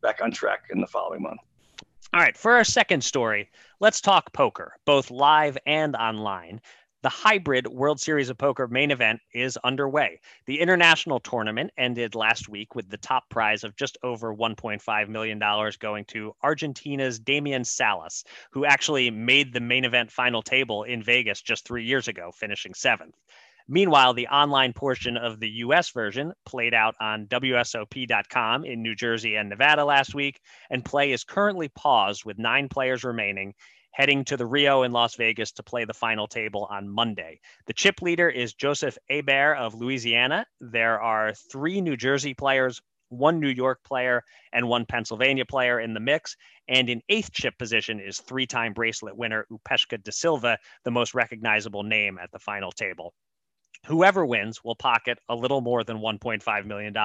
back 0.02 0.20
on 0.22 0.32
track 0.32 0.66
in 0.72 0.82
the 0.82 0.88
following 0.88 1.22
month. 1.22 1.40
All 2.13 2.20
right, 2.20 2.38
for 2.38 2.51
our 2.51 2.63
second 2.63 3.03
story, 3.03 3.50
let's 3.79 4.00
talk 4.00 4.32
poker, 4.34 4.75
both 4.86 5.10
live 5.10 5.58
and 5.65 5.96
online. 5.96 6.62
The 7.01 7.10
hybrid 7.10 7.65
World 7.65 8.00
Series 8.00 8.29
of 8.29 8.38
Poker 8.38 8.67
main 8.67 8.91
event 8.91 9.20
is 9.34 9.58
underway. 9.63 10.20
The 10.46 10.60
international 10.60 11.20
tournament 11.20 11.72
ended 11.75 12.13
last 12.13 12.48
week 12.48 12.75
with 12.75 12.88
the 12.88 12.98
top 12.98 13.27
prize 13.29 13.63
of 13.63 13.75
just 13.75 13.98
over 14.03 14.32
$1.5 14.32 15.08
million 15.10 15.39
going 15.79 16.05
to 16.05 16.36
Argentina's 16.43 17.17
Damian 17.17 17.63
Salas, 17.63 18.24
who 18.51 18.63
actually 18.63 19.10
made 19.10 19.51
the 19.51 19.60
main 19.60 19.84
event 19.84 20.12
final 20.12 20.43
table 20.43 20.84
in 20.84 21.01
Vegas 21.01 21.41
just 21.41 21.65
three 21.65 21.84
years 21.84 22.08
ago, 22.08 22.32
finishing 22.32 22.75
seventh. 22.75 23.15
Meanwhile, 23.67 24.13
the 24.13 24.27
online 24.27 24.74
portion 24.74 25.15
of 25.15 25.39
the 25.39 25.50
US 25.50 25.91
version 25.91 26.34
played 26.46 26.74
out 26.74 26.96
on 27.00 27.27
WSOP.com 27.27 28.65
in 28.65 28.82
New 28.82 28.93
Jersey 28.93 29.36
and 29.36 29.48
Nevada 29.48 29.86
last 29.86 30.13
week, 30.13 30.41
and 30.70 30.84
play 30.84 31.13
is 31.13 31.24
currently 31.24 31.70
paused 31.70 32.25
with 32.25 32.38
nine 32.38 32.67
players 32.67 33.05
remaining, 33.05 33.53
heading 33.91 34.25
to 34.25 34.36
the 34.36 34.46
Rio 34.46 34.84
in 34.84 34.91
Las 34.91 35.15
Vegas 35.15 35.53
to 35.53 35.63
play 35.63 35.86
the 35.86 35.93
final 35.93 36.27
table 36.27 36.67
on 36.70 36.89
Monday. 36.89 37.39
The 37.67 37.74
chip 37.74 38.01
leader 38.01 38.29
is 38.29 38.53
Joseph 38.53 38.98
Hebert 39.10 39.58
of 39.58 39.75
Louisiana. 39.75 40.46
There 40.60 41.00
are 41.00 41.34
three 41.34 41.79
New 41.79 41.96
Jersey 41.96 42.34
players, 42.34 42.82
one 43.08 43.39
New 43.39 43.48
York 43.48 43.82
player, 43.86 44.24
and 44.51 44.67
one 44.67 44.86
Pennsylvania 44.86 45.46
player 45.46 45.79
in 45.79 45.93
the 45.93 46.01
mix. 46.01 46.36
And 46.67 46.89
in 46.89 47.01
eighth 47.08 47.32
chip 47.32 47.58
position 47.58 48.01
is 48.01 48.20
three 48.20 48.46
time 48.46 48.74
bracelet 48.74 49.15
winner 49.15 49.46
Upeshka 49.50 50.03
De 50.03 50.12
Silva, 50.12 50.58
the 50.84 50.91
most 50.91 51.13
recognizable 51.13 51.84
name 51.84 52.20
at 52.22 52.29
the 52.32 52.39
final 52.39 52.72
table. 52.74 53.13
Whoever 53.86 54.25
wins 54.25 54.63
will 54.63 54.75
pocket 54.75 55.20
a 55.30 55.36
little 55.36 55.62
more 55.62 55.84
than 55.84 55.98
$1.5 55.98 56.66
million. 56.66 56.96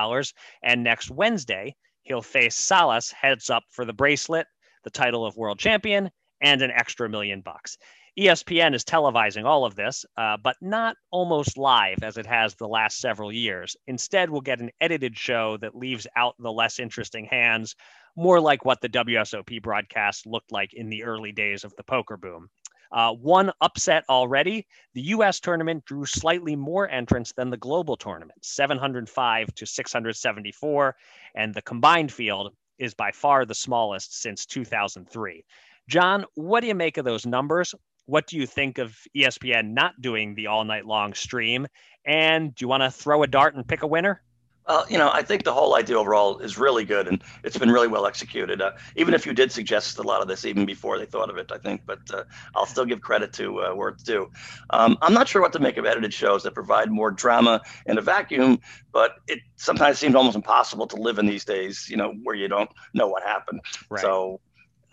And 0.63 0.85
next 0.85 1.11
Wednesday, 1.11 1.75
he'll 2.03 2.23
face 2.23 2.55
Salas 2.55 3.11
heads 3.11 3.51
up 3.51 3.65
for 3.71 3.85
the 3.85 3.93
bracelet, 3.93 4.47
the 4.85 4.91
title 4.91 5.27
of 5.27 5.37
world 5.37 5.59
champion, 5.59 6.11
and 6.41 6.63
an 6.63 6.71
extra 6.71 7.09
million 7.09 7.41
bucks. 7.41 7.79
ESPN 8.19 8.75
is 8.75 8.85
televising 8.85 9.45
all 9.45 9.65
of 9.65 9.77
this, 9.77 10.05
uh, 10.17 10.37
but 10.43 10.57
not 10.61 10.97
almost 11.13 11.57
live 11.57 12.03
as 12.03 12.17
it 12.17 12.27
has 12.27 12.55
the 12.55 12.67
last 12.67 12.99
several 12.99 13.33
years. 13.33 13.77
Instead, 13.87 14.29
we'll 14.29 14.41
get 14.41 14.61
an 14.61 14.71
edited 14.81 15.17
show 15.17 15.57
that 15.59 15.77
leaves 15.77 16.07
out 16.17 16.35
the 16.41 16.51
less 16.51 16.81
interesting 16.81 17.27
hands, 17.27 17.77
more 18.17 18.41
like 18.41 18.65
what 18.65 18.81
the 18.81 18.89
WSOP 18.89 19.63
broadcast 19.63 20.27
looked 20.27 20.51
like 20.51 20.75
in 20.75 20.89
the 20.89 21.05
early 21.05 21.31
days 21.31 21.63
of 21.63 21.73
the 21.77 21.85
poker 21.85 22.17
boom. 22.17 22.49
Uh, 22.92 23.12
one 23.12 23.52
upset 23.61 24.04
already. 24.09 24.66
The 24.95 25.02
U.S. 25.02 25.40
tournament 25.40 25.85
drew 25.85 26.07
slightly 26.07 26.57
more 26.57 26.88
entrants 26.88 27.33
than 27.33 27.50
the 27.50 27.57
global 27.57 27.97
tournament, 27.97 28.45
705 28.45 29.54
to 29.54 29.66
674, 29.66 30.97
and 31.35 31.54
the 31.54 31.62
combined 31.62 32.12
field 32.12 32.54
is 32.78 32.95
by 32.95 33.11
far 33.11 33.45
the 33.45 33.54
smallest 33.54 34.21
since 34.21 34.47
2003. 34.47 35.45
John, 35.88 36.25
what 36.35 36.61
do 36.61 36.66
you 36.66 36.75
make 36.75 36.97
of 36.97 37.04
those 37.04 37.26
numbers? 37.26 37.75
What 38.07 38.26
do 38.26 38.37
you 38.37 38.47
think 38.47 38.78
of 38.78 38.97
ESPN 39.16 39.73
not 39.73 40.00
doing 40.00 40.35
the 40.35 40.47
all 40.47 40.64
night 40.64 40.87
long 40.87 41.12
stream? 41.14 41.66
And 42.07 42.54
do 42.54 42.64
you 42.64 42.68
want 42.68 42.83
to 42.83 42.90
throw 42.90 43.23
a 43.23 43.26
dart 43.26 43.54
and 43.54 43.66
pick 43.66 43.83
a 43.83 43.87
winner? 43.87 44.23
Well, 44.69 44.85
you 44.91 44.99
know, 44.99 45.11
I 45.11 45.23
think 45.23 45.45
the 45.45 45.53
whole 45.53 45.77
idea 45.77 45.99
overall 45.99 46.39
is 46.41 46.59
really 46.59 46.85
good, 46.85 47.09
and 47.09 47.23
it's 47.43 47.57
been 47.57 47.71
really 47.71 47.89
well 47.89 48.07
executed. 48.07 48.61
Uh, 48.61 48.73
even 48.97 49.15
if 49.15 49.25
you 49.25 49.33
did 49.33 49.51
suggest 49.51 49.99
a 49.99 50.03
lot 50.03 50.21
of 50.21 50.29
this 50.29 50.45
even 50.45 50.67
before 50.67 50.99
they 50.99 51.07
thought 51.07 51.31
of 51.31 51.39
it, 51.39 51.51
I 51.51 51.57
think, 51.57 51.83
but 51.87 52.01
uh, 52.13 52.25
I'll 52.55 52.67
still 52.67 52.85
give 52.85 53.01
credit 53.01 53.33
to 53.35 53.61
uh, 53.61 53.75
where 53.75 53.89
it's 53.89 54.03
due. 54.03 54.31
Um, 54.71 54.99
I'm 55.01 55.15
not 55.15 55.27
sure 55.27 55.41
what 55.41 55.55
to 55.55 55.59
make 55.59 55.79
of 55.79 55.87
edited 55.87 56.13
shows 56.13 56.43
that 56.43 56.53
provide 56.53 56.91
more 56.91 57.11
drama 57.11 57.63
in 57.87 57.97
a 57.97 58.03
vacuum, 58.03 58.61
but 58.93 59.13
it 59.27 59.39
sometimes 59.57 59.99
seems 59.99 60.15
almost 60.15 60.37
impossible 60.37 60.87
to 60.89 60.97
live 60.97 61.19
in 61.19 61.27
these 61.27 61.47
days, 61.47 61.89
you 61.89 61.97
know, 61.97 62.13
where 62.23 62.37
you 62.37 62.47
don't 62.47 62.71
know 62.93 63.09
what 63.09 63.23
happened. 63.23 63.63
Right. 63.89 64.03
So, 64.03 64.39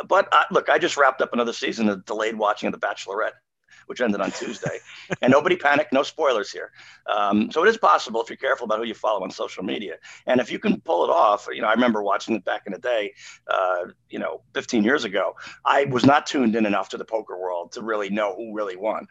but 0.07 0.29
uh, 0.31 0.43
look, 0.51 0.69
I 0.69 0.77
just 0.77 0.95
wrapped 0.95 1.21
up 1.21 1.33
another 1.33 1.53
season 1.53 1.89
of 1.89 2.05
delayed 2.05 2.37
watching 2.37 2.67
of 2.67 2.79
The 2.79 2.87
Bachelorette 2.87 3.33
which 3.87 4.01
ended 4.01 4.21
on 4.21 4.31
Tuesday. 4.31 4.79
and 5.21 5.31
nobody 5.31 5.55
panicked, 5.55 5.93
no 5.93 6.03
spoilers 6.03 6.51
here. 6.51 6.71
Um, 7.13 7.51
so 7.51 7.63
it 7.63 7.69
is 7.69 7.77
possible 7.77 8.21
if 8.21 8.29
you're 8.29 8.37
careful 8.37 8.65
about 8.65 8.79
who 8.79 8.85
you 8.85 8.93
follow 8.93 9.23
on 9.23 9.31
social 9.31 9.63
media. 9.63 9.95
And 10.25 10.39
if 10.39 10.51
you 10.51 10.59
can 10.59 10.81
pull 10.81 11.03
it 11.03 11.09
off, 11.09 11.47
you 11.51 11.61
know, 11.61 11.67
I 11.67 11.73
remember 11.73 12.03
watching 12.03 12.35
it 12.35 12.45
back 12.45 12.63
in 12.65 12.73
the 12.73 12.79
day, 12.79 13.13
uh, 13.51 13.85
you 14.09 14.19
know, 14.19 14.41
15 14.53 14.83
years 14.83 15.03
ago. 15.03 15.35
I 15.65 15.85
was 15.85 16.05
not 16.05 16.25
tuned 16.25 16.55
in 16.55 16.65
enough 16.65 16.89
to 16.89 16.97
the 16.97 17.05
poker 17.05 17.37
world 17.37 17.71
to 17.73 17.81
really 17.81 18.09
know 18.09 18.35
who 18.35 18.53
really 18.53 18.75
won. 18.75 19.07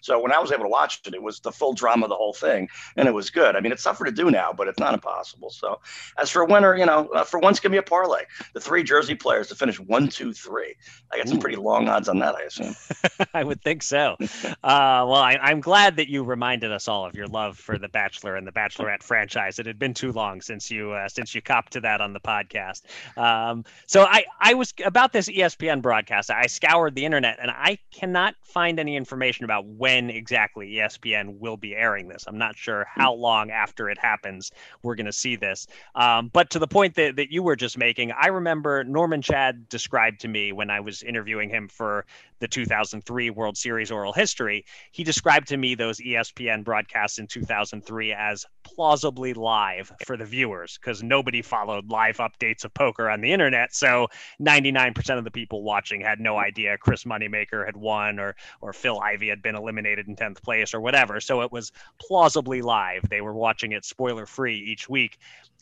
So 0.00 0.20
when 0.20 0.32
I 0.32 0.38
was 0.38 0.52
able 0.52 0.64
to 0.64 0.68
watch 0.68 1.00
it, 1.06 1.14
it 1.14 1.22
was 1.22 1.40
the 1.40 1.52
full 1.52 1.72
drama 1.72 2.04
of 2.04 2.10
the 2.10 2.16
whole 2.16 2.32
thing, 2.32 2.68
and 2.96 3.08
it 3.08 3.12
was 3.12 3.30
good. 3.30 3.56
I 3.56 3.60
mean, 3.60 3.72
it's 3.72 3.82
tougher 3.82 4.04
to 4.04 4.12
do 4.12 4.30
now, 4.30 4.52
but 4.52 4.68
it's 4.68 4.78
not 4.78 4.94
impossible. 4.94 5.50
So 5.50 5.80
as 6.18 6.30
for 6.30 6.42
a 6.42 6.46
winner, 6.46 6.76
you 6.76 6.86
know, 6.86 7.08
uh, 7.08 7.24
for 7.24 7.40
once, 7.40 7.60
give 7.60 7.72
me 7.72 7.78
a 7.78 7.82
parlay. 7.82 8.22
The 8.54 8.60
three 8.60 8.82
Jersey 8.82 9.14
players 9.14 9.48
to 9.48 9.54
finish 9.54 9.78
one, 9.80 10.08
two, 10.08 10.32
three. 10.32 10.74
I 11.12 11.18
got 11.18 11.28
some 11.28 11.38
Ooh. 11.38 11.40
pretty 11.40 11.56
long 11.56 11.88
odds 11.88 12.08
on 12.08 12.18
that, 12.20 12.34
I 12.34 12.42
assume. 12.42 12.74
I 13.34 13.44
would 13.44 13.62
think 13.62 13.82
so. 13.82 14.16
Uh, 14.62 15.04
well, 15.06 15.16
I, 15.16 15.50
am 15.50 15.60
glad 15.60 15.96
that 15.96 16.08
you 16.08 16.24
reminded 16.24 16.72
us 16.72 16.88
all 16.88 17.06
of 17.06 17.14
your 17.14 17.26
love 17.26 17.58
for 17.58 17.78
the 17.78 17.88
Bachelor 17.88 18.36
and 18.36 18.46
the 18.46 18.52
Bachelorette 18.52 19.02
franchise. 19.02 19.58
It 19.58 19.66
had 19.66 19.78
been 19.78 19.94
too 19.94 20.12
long 20.12 20.40
since 20.40 20.70
you 20.70 20.92
uh, 20.92 21.08
since 21.08 21.34
you 21.34 21.42
copped 21.42 21.72
to 21.74 21.80
that 21.80 22.00
on 22.00 22.12
the 22.12 22.20
podcast. 22.20 22.82
Um, 23.16 23.64
so 23.86 24.04
I 24.04 24.24
I 24.40 24.54
was 24.54 24.72
about 24.84 25.12
this 25.12 25.28
ESPN 25.28 25.82
broadcast. 25.82 26.30
I 26.30 26.46
scoured 26.46 26.94
the 26.94 27.04
internet 27.04 27.38
and 27.40 27.50
I 27.50 27.78
cannot 27.92 28.34
find 28.42 28.80
any 28.80 28.96
information 28.96 29.44
about 29.44 29.66
when 29.76 30.10
exactly 30.10 30.72
ESPN 30.72 31.38
will 31.38 31.56
be 31.56 31.74
airing 31.74 32.08
this. 32.08 32.24
I'm 32.26 32.38
not 32.38 32.56
sure 32.56 32.86
how 32.88 33.14
long 33.14 33.50
after 33.50 33.88
it 33.90 33.98
happens 33.98 34.50
we're 34.82 34.94
going 34.94 35.06
to 35.06 35.12
see 35.12 35.36
this. 35.36 35.66
Um, 35.94 36.30
but 36.32 36.50
to 36.50 36.58
the 36.58 36.66
point 36.66 36.94
that, 36.94 37.16
that 37.16 37.30
you 37.30 37.42
were 37.42 37.56
just 37.56 37.78
making, 37.78 38.12
I 38.12 38.28
remember 38.28 38.84
Norman 38.84 39.22
Chad 39.22 39.68
described 39.68 40.20
to 40.20 40.28
me 40.28 40.52
when 40.52 40.70
I 40.70 40.80
was 40.80 41.02
interviewing 41.02 41.50
him 41.50 41.68
for 41.68 42.06
the 42.38 42.48
2003 42.48 43.30
World 43.30 43.56
Series 43.56 43.90
oral 43.90 44.12
history, 44.12 44.64
he 44.92 45.04
described 45.04 45.48
to 45.48 45.56
me 45.56 45.74
those 45.74 45.98
ESPN 45.98 46.64
broadcasts 46.64 47.18
in 47.18 47.26
2003 47.26 48.12
as 48.12 48.44
plausibly 48.62 49.32
live 49.32 49.92
for 50.04 50.16
the 50.16 50.24
viewers 50.24 50.78
because 50.78 51.02
nobody 51.02 51.40
followed 51.40 51.90
live 51.90 52.18
updates 52.18 52.64
of 52.64 52.74
poker 52.74 53.08
on 53.08 53.20
the 53.20 53.32
internet. 53.32 53.74
So 53.74 54.08
99% 54.40 55.18
of 55.18 55.24
the 55.24 55.30
people 55.30 55.62
watching 55.62 56.00
had 56.00 56.20
no 56.20 56.36
idea 56.36 56.76
Chris 56.78 57.04
Moneymaker 57.04 57.64
had 57.64 57.76
won 57.76 58.18
or 58.18 58.36
or 58.60 58.72
Phil 58.72 59.00
Ivey 59.00 59.28
had 59.28 59.42
been 59.42 59.54
eliminated 59.56 60.08
in 60.08 60.16
10th 60.16 60.42
place 60.42 60.74
or 60.74 60.80
whatever. 60.80 61.20
So 61.20 61.42
it 61.42 61.50
was 61.50 61.72
plausibly 61.98 62.62
live. 62.62 63.08
They 63.08 63.20
were 63.20 63.34
watching 63.34 63.72
it 63.72 63.84
spoiler 63.84 64.26
free 64.26 64.58
each 64.58 64.88
week. 64.88 65.18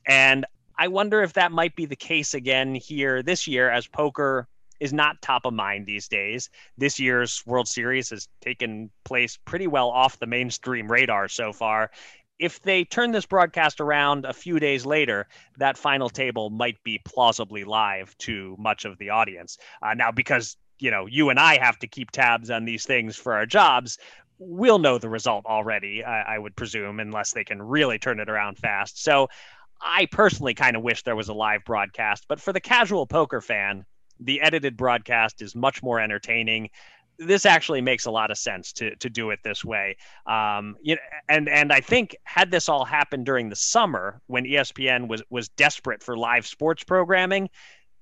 And 0.06 0.44
I 0.76 0.88
wonder 0.88 1.22
if 1.22 1.34
that 1.34 1.52
might 1.52 1.76
be 1.76 1.86
the 1.86 1.96
case 1.96 2.34
again 2.34 2.74
here 2.74 3.22
this 3.22 3.46
year 3.46 3.70
as 3.70 3.86
poker 3.86 4.48
is 4.80 4.92
not 4.92 5.22
top 5.22 5.46
of 5.46 5.54
mind 5.54 5.86
these 5.86 6.08
days. 6.08 6.50
This 6.76 6.98
year's 6.98 7.42
World 7.46 7.68
Series 7.68 8.10
has 8.10 8.28
taken 8.40 8.90
place 9.04 9.38
pretty 9.44 9.66
well 9.66 9.88
off 9.88 10.18
the 10.18 10.26
mainstream 10.26 10.90
radar 10.90 11.28
so 11.28 11.52
far. 11.52 11.90
If 12.38 12.60
they 12.62 12.84
turn 12.84 13.12
this 13.12 13.26
broadcast 13.26 13.80
around 13.80 14.24
a 14.24 14.32
few 14.32 14.58
days 14.58 14.84
later, 14.84 15.28
that 15.58 15.78
final 15.78 16.10
table 16.10 16.50
might 16.50 16.82
be 16.82 17.00
plausibly 17.04 17.62
live 17.62 18.18
to 18.18 18.56
much 18.58 18.84
of 18.84 18.98
the 18.98 19.10
audience. 19.10 19.58
Uh, 19.80 19.94
now, 19.94 20.10
because 20.10 20.56
you 20.78 20.90
know 20.90 21.06
you 21.06 21.30
and 21.30 21.38
I 21.38 21.58
have 21.58 21.78
to 21.80 21.86
keep 21.86 22.10
tabs 22.10 22.50
on 22.50 22.64
these 22.64 22.84
things 22.84 23.16
for 23.16 23.34
our 23.34 23.46
jobs, 23.46 23.98
we'll 24.38 24.78
know 24.78 24.98
the 24.98 25.08
result 25.08 25.46
already. 25.46 26.04
I, 26.04 26.34
I 26.34 26.38
would 26.38 26.56
presume, 26.56 27.00
unless 27.00 27.32
they 27.32 27.44
can 27.44 27.62
really 27.62 27.98
turn 27.98 28.20
it 28.20 28.28
around 28.28 28.58
fast. 28.58 29.02
So. 29.02 29.28
I 29.86 30.06
personally 30.06 30.54
kind 30.54 30.76
of 30.76 30.82
wish 30.82 31.02
there 31.02 31.16
was 31.16 31.28
a 31.28 31.34
live 31.34 31.62
broadcast, 31.66 32.24
but 32.26 32.40
for 32.40 32.54
the 32.54 32.60
casual 32.60 33.06
poker 33.06 33.42
fan, 33.42 33.84
the 34.18 34.40
edited 34.40 34.78
broadcast 34.78 35.42
is 35.42 35.54
much 35.54 35.82
more 35.82 36.00
entertaining 36.00 36.70
this 37.18 37.46
actually 37.46 37.80
makes 37.80 38.06
a 38.06 38.10
lot 38.10 38.30
of 38.30 38.38
sense 38.38 38.72
to 38.72 38.94
to 38.96 39.08
do 39.08 39.30
it 39.30 39.40
this 39.42 39.64
way. 39.64 39.96
Um, 40.26 40.76
you 40.82 40.96
know, 40.96 41.00
and 41.28 41.48
and 41.48 41.72
I 41.72 41.80
think 41.80 42.16
had 42.24 42.50
this 42.50 42.68
all 42.68 42.84
happened 42.84 43.26
during 43.26 43.48
the 43.48 43.56
summer 43.56 44.20
when 44.26 44.44
ESPN 44.44 45.08
was 45.08 45.22
was 45.30 45.48
desperate 45.50 46.02
for 46.02 46.16
live 46.16 46.46
sports 46.46 46.84
programming, 46.84 47.48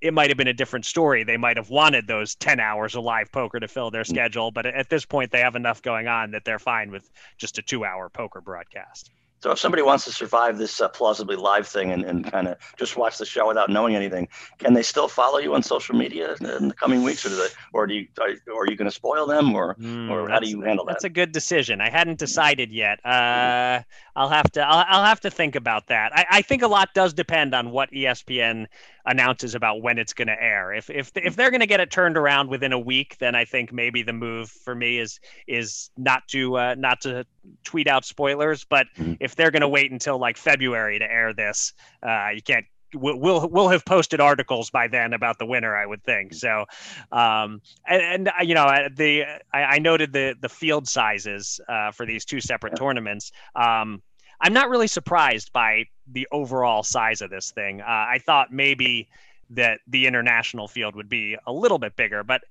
it 0.03 0.13
might 0.13 0.29
have 0.29 0.37
been 0.37 0.49
a 0.49 0.53
different 0.53 0.85
story. 0.85 1.23
They 1.23 1.37
might 1.37 1.55
have 1.55 1.69
wanted 1.69 2.07
those 2.07 2.35
10 2.35 2.59
hours 2.59 2.93
of 2.93 3.05
live 3.05 3.31
poker 3.31 3.59
to 3.61 3.69
fill 3.69 3.89
their 3.89 4.03
schedule, 4.03 4.51
but 4.51 4.65
at 4.65 4.89
this 4.89 5.05
point, 5.05 5.31
they 5.31 5.39
have 5.39 5.55
enough 5.55 5.81
going 5.81 6.07
on 6.07 6.31
that 6.31 6.43
they're 6.43 6.59
fine 6.59 6.91
with 6.91 7.09
just 7.37 7.57
a 7.57 7.61
two 7.61 7.85
hour 7.85 8.09
poker 8.09 8.41
broadcast. 8.41 9.09
So 9.43 9.51
if 9.51 9.59
somebody 9.59 9.81
wants 9.81 10.05
to 10.05 10.11
survive 10.13 10.57
this 10.57 10.79
uh, 10.79 10.87
plausibly 10.87 11.35
live 11.35 11.67
thing 11.67 11.91
and, 11.91 12.05
and 12.05 12.31
kind 12.31 12.47
of 12.47 12.57
just 12.77 12.95
watch 12.95 13.17
the 13.17 13.25
show 13.25 13.45
without 13.45 13.69
knowing 13.69 13.93
anything, 13.93 14.29
can 14.57 14.73
they 14.73 14.83
still 14.83 15.09
follow 15.09 15.37
you 15.37 15.53
on 15.53 15.61
social 15.61 15.95
media 15.95 16.35
in 16.39 16.69
the 16.69 16.73
coming 16.73 17.03
weeks, 17.03 17.25
or 17.25 17.29
do 17.29 17.35
they, 17.35 17.47
or 17.73 17.85
do 17.85 17.93
you, 17.93 18.07
are, 18.21 18.29
are 18.55 18.69
you 18.69 18.77
going 18.77 18.89
to 18.89 18.95
spoil 18.95 19.27
them, 19.27 19.53
or 19.53 19.75
mm, 19.75 20.09
or 20.09 20.29
how 20.29 20.39
do 20.39 20.47
you 20.47 20.61
handle 20.61 20.85
that? 20.85 20.93
That's 20.93 21.03
a 21.03 21.09
good 21.09 21.33
decision. 21.33 21.81
I 21.81 21.89
hadn't 21.89 22.19
decided 22.19 22.71
yet. 22.71 23.05
Uh, 23.05 23.81
I'll 24.15 24.29
have 24.29 24.49
to 24.53 24.61
I'll, 24.61 24.85
I'll 24.87 25.05
have 25.05 25.19
to 25.21 25.29
think 25.29 25.55
about 25.55 25.87
that. 25.87 26.13
I, 26.15 26.25
I 26.31 26.41
think 26.41 26.61
a 26.61 26.67
lot 26.67 26.93
does 26.93 27.13
depend 27.13 27.53
on 27.53 27.71
what 27.71 27.91
ESPN 27.91 28.67
announces 29.05 29.55
about 29.55 29.81
when 29.81 29.97
it's 29.97 30.13
going 30.13 30.27
to 30.27 30.41
air. 30.41 30.73
If 30.73 30.89
if 30.89 31.11
if 31.15 31.35
they're 31.35 31.51
going 31.51 31.61
to 31.61 31.67
get 31.67 31.79
it 31.79 31.91
turned 31.91 32.17
around 32.17 32.49
within 32.49 32.71
a 32.71 32.79
week, 32.79 33.17
then 33.19 33.35
I 33.35 33.45
think 33.45 33.71
maybe 33.71 34.03
the 34.03 34.13
move 34.13 34.49
for 34.49 34.75
me 34.75 34.99
is 34.99 35.19
is 35.47 35.89
not 35.97 36.27
to 36.29 36.57
uh, 36.57 36.75
not 36.77 37.01
to 37.01 37.25
tweet 37.63 37.87
out 37.87 38.05
spoilers. 38.05 38.63
But 38.63 38.87
mm-hmm. 38.97 39.13
if 39.19 39.35
they're 39.35 39.51
going 39.51 39.61
to 39.61 39.67
wait 39.67 39.91
until 39.91 40.17
like 40.17 40.37
February 40.37 40.99
to 40.99 41.05
air 41.05 41.33
this, 41.33 41.73
uh, 42.01 42.29
you 42.33 42.41
can't 42.41 42.65
we'll, 42.95 43.47
we'll 43.49 43.69
have 43.69 43.85
posted 43.85 44.19
articles 44.19 44.69
by 44.69 44.87
then 44.87 45.13
about 45.13 45.39
the 45.39 45.45
winner, 45.45 45.75
I 45.75 45.85
would 45.85 46.03
think. 46.03 46.33
So, 46.33 46.65
um, 47.11 47.61
and, 47.87 48.01
and 48.01 48.27
uh, 48.29 48.43
you 48.43 48.55
know, 48.55 48.65
uh, 48.65 48.89
the 48.95 49.23
I, 49.51 49.63
I, 49.63 49.79
noted 49.79 50.13
the 50.13 50.35
the 50.39 50.49
field 50.49 50.87
sizes 50.87 51.59
uh, 51.67 51.91
for 51.91 52.05
these 52.05 52.25
two 52.25 52.41
separate 52.41 52.75
tournaments. 52.75 53.31
Um, 53.55 54.01
I'm 54.41 54.53
not 54.53 54.69
really 54.69 54.87
surprised 54.87 55.53
by 55.53 55.85
the 56.11 56.27
overall 56.31 56.83
size 56.83 57.21
of 57.21 57.29
this 57.29 57.51
thing. 57.51 57.81
Uh, 57.81 57.85
I 57.85 58.19
thought 58.25 58.51
maybe 58.51 59.07
that 59.51 59.79
the 59.87 60.07
international 60.07 60.67
field 60.67 60.95
would 60.95 61.09
be 61.09 61.37
a 61.45 61.53
little 61.53 61.79
bit 61.79 61.95
bigger, 61.95 62.23
but 62.23 62.41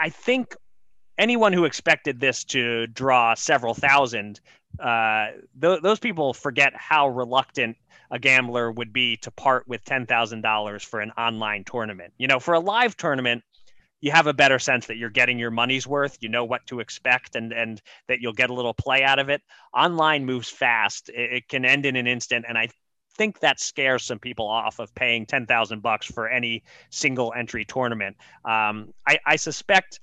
I, 0.00 0.08
think 0.10 0.54
anyone 1.18 1.52
who 1.52 1.64
expected 1.64 2.20
this 2.20 2.44
to 2.44 2.86
draw 2.88 3.34
several 3.34 3.74
thousand, 3.74 4.40
uh, 4.78 5.28
th- 5.60 5.82
those 5.82 5.98
people 5.98 6.32
forget 6.32 6.72
how 6.74 7.08
reluctant 7.08 7.76
a 8.10 8.18
gambler 8.18 8.70
would 8.70 8.92
be 8.92 9.16
to 9.18 9.30
part 9.30 9.66
with 9.66 9.84
$10,000 9.84 10.84
for 10.84 11.00
an 11.00 11.10
online 11.12 11.64
tournament. 11.64 12.12
You 12.18 12.28
know, 12.28 12.38
for 12.38 12.54
a 12.54 12.60
live 12.60 12.96
tournament, 12.96 13.42
you 14.00 14.10
have 14.10 14.26
a 14.26 14.34
better 14.34 14.58
sense 14.58 14.86
that 14.86 14.96
you're 14.96 15.10
getting 15.10 15.38
your 15.38 15.50
money's 15.50 15.86
worth. 15.86 16.18
You 16.20 16.28
know 16.28 16.44
what 16.44 16.66
to 16.66 16.80
expect, 16.80 17.36
and 17.36 17.52
and 17.52 17.80
that 18.08 18.20
you'll 18.20 18.32
get 18.32 18.50
a 18.50 18.54
little 18.54 18.74
play 18.74 19.02
out 19.02 19.18
of 19.18 19.28
it. 19.28 19.42
Online 19.74 20.24
moves 20.24 20.48
fast; 20.48 21.08
it, 21.08 21.32
it 21.32 21.48
can 21.48 21.64
end 21.64 21.86
in 21.86 21.96
an 21.96 22.06
instant, 22.06 22.44
and 22.48 22.58
I 22.58 22.68
think 23.16 23.40
that 23.40 23.58
scares 23.58 24.04
some 24.04 24.18
people 24.18 24.46
off 24.46 24.78
of 24.78 24.94
paying 24.94 25.26
ten 25.26 25.46
thousand 25.46 25.80
bucks 25.82 26.06
for 26.06 26.28
any 26.28 26.62
single 26.90 27.32
entry 27.36 27.64
tournament. 27.64 28.16
Um, 28.44 28.92
I, 29.06 29.18
I 29.24 29.36
suspect 29.36 30.00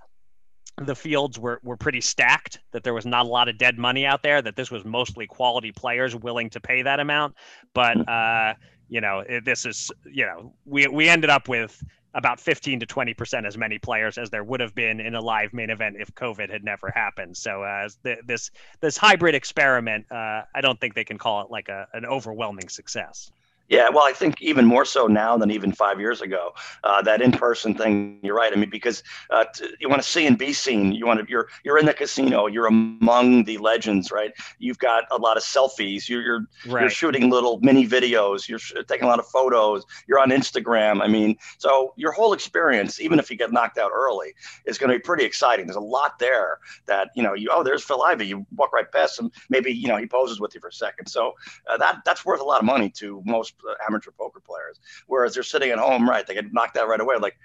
the 0.78 0.96
fields 0.96 1.38
were, 1.38 1.60
were 1.64 1.78
pretty 1.78 2.02
stacked, 2.02 2.60
that 2.72 2.84
there 2.84 2.96
was 2.96 3.06
not 3.06 3.28
a 3.28 3.30
lot 3.30 3.48
of 3.48 3.60
dead 3.60 3.78
money 3.78 4.08
out 4.08 4.24
there, 4.24 4.42
that 4.42 4.56
this 4.56 4.72
was 4.72 4.84
mostly 4.84 5.28
quality 5.28 5.72
players 5.72 6.16
willing 6.16 6.50
to 6.50 6.60
pay 6.60 6.82
that 6.82 7.00
amount. 7.00 7.36
But, 7.76 8.10
uh, 8.10 8.56
you 8.90 9.00
know, 9.00 9.24
this 9.46 9.68
is, 9.68 9.92
you 10.12 10.26
know, 10.26 10.56
we, 10.66 10.88
we 10.88 11.08
ended 11.08 11.30
up 11.30 11.48
with 11.48 11.80
about 12.14 12.40
15 12.40 12.80
to 12.82 12.86
20 12.86 13.14
percent 13.14 13.46
as 13.46 13.58
many 13.58 13.80
players 13.80 14.18
as 14.18 14.30
there 14.30 14.44
would 14.44 14.60
have 14.60 14.76
been 14.76 15.00
in 15.00 15.16
a 15.16 15.22
live 15.22 15.54
main 15.54 15.70
event 15.70 15.96
if 16.00 16.14
COVID 16.16 16.50
had 16.50 16.64
never 16.64 16.92
happened. 16.92 17.36
So 17.38 17.64
uh, 17.64 17.90
th- 18.04 18.20
this 18.26 18.52
this 18.82 18.98
hybrid 18.98 19.36
experiment, 19.36 20.12
uh, 20.12 20.44
I 20.54 20.62
don't 20.62 20.80
think 20.80 20.94
they 20.94 21.06
can 21.06 21.18
call 21.18 21.42
it 21.42 21.52
like 21.52 21.70
a, 21.70 21.88
an 21.94 22.06
overwhelming 22.06 22.70
success. 22.70 23.32
Yeah, 23.70 23.90
well, 23.90 24.04
I 24.04 24.12
think 24.12 24.42
even 24.42 24.66
more 24.66 24.84
so 24.84 25.08
now 25.08 25.38
than 25.38 25.50
even 25.50 25.72
five 25.72 26.00
years 26.00 26.22
ago. 26.22 26.52
Uh, 26.84 27.02
that 27.04 27.22
in-person 27.22 27.76
thing, 27.76 28.20
you're 28.22 28.36
right. 28.36 28.52
I 28.52 28.56
mean, 28.58 28.70
because 28.70 29.04
uh, 29.30 29.46
t- 29.56 29.74
you 29.80 29.88
want 29.88 30.02
to 30.02 30.08
see 30.08 30.28
and 30.28 30.38
be 30.38 30.52
seen. 30.52 30.92
You 30.92 31.06
want 31.06 31.22
to 31.22 31.26
you're 31.30 31.48
you're 31.64 31.78
in 31.78 31.86
the 31.86 31.94
casino. 31.94 32.48
You're 32.48 32.68
among 32.68 33.46
the 33.46 33.58
legends, 33.60 34.12
right? 34.12 34.32
You've 34.60 34.80
got 34.80 35.06
a 35.12 35.18
lot 35.18 35.38
of 35.38 35.44
selfies. 35.44 36.10
You're 36.10 36.22
you're, 36.22 36.48
right. 36.68 36.82
you're 36.82 36.90
shooting 36.90 37.30
little 37.30 37.60
mini 37.62 37.88
videos. 37.88 38.50
You're 38.50 38.60
sh- 38.60 38.74
taking 38.88 39.06
a 39.06 39.08
lot 39.08 39.20
of 39.20 39.26
photos. 39.28 39.86
You're 40.08 40.20
on 40.20 40.30
Instagram. 40.30 41.02
I 41.02 41.08
mean, 41.08 41.38
so 41.58 41.94
your 41.96 42.12
whole 42.12 42.34
experience, 42.34 43.00
even 43.00 43.18
if 43.18 43.32
you 43.32 43.38
get 43.38 43.54
knocked 43.54 43.78
out 43.78 43.92
early, 43.96 44.34
is 44.66 44.78
going 44.78 44.92
to 44.92 44.98
be 44.98 45.02
pretty 45.02 45.24
exciting. 45.24 45.68
There's 45.68 45.78
a 45.78 45.80
lot 45.80 46.20
there 46.20 46.60
that 46.86 47.12
you 47.16 47.24
know. 47.24 47.34
You 47.34 47.50
oh, 47.52 47.64
there's 47.64 47.84
Phil 47.84 48.04
Ivey. 48.04 48.28
You 48.28 48.46
walk 48.56 48.74
right 48.74 48.92
past 48.92 49.18
him. 49.18 49.32
Maybe 49.50 49.72
you 49.72 49.88
know 49.88 49.98
he 49.98 50.06
poses 50.06 50.42
with 50.42 50.54
you 50.54 50.60
for 50.60 50.68
a 50.68 50.74
second. 50.74 51.08
So 51.08 51.34
uh, 51.70 51.78
that 51.78 52.00
that's 52.04 52.26
worth 52.26 52.42
a 52.42 52.44
lot 52.44 52.60
of 52.60 52.66
money 52.66 52.90
to 52.98 53.24
most 53.26 53.53
amateur 53.88 54.12
poker 54.12 54.40
players. 54.40 54.80
Whereas 55.08 55.34
they're 55.34 55.44
sitting 55.44 55.72
at 55.72 55.80
home, 55.80 56.10
right? 56.10 56.26
They 56.26 56.34
get 56.34 56.54
knocked 56.54 56.78
out 56.78 56.88
right 56.88 57.00
away. 57.00 57.18
Like, 57.18 57.38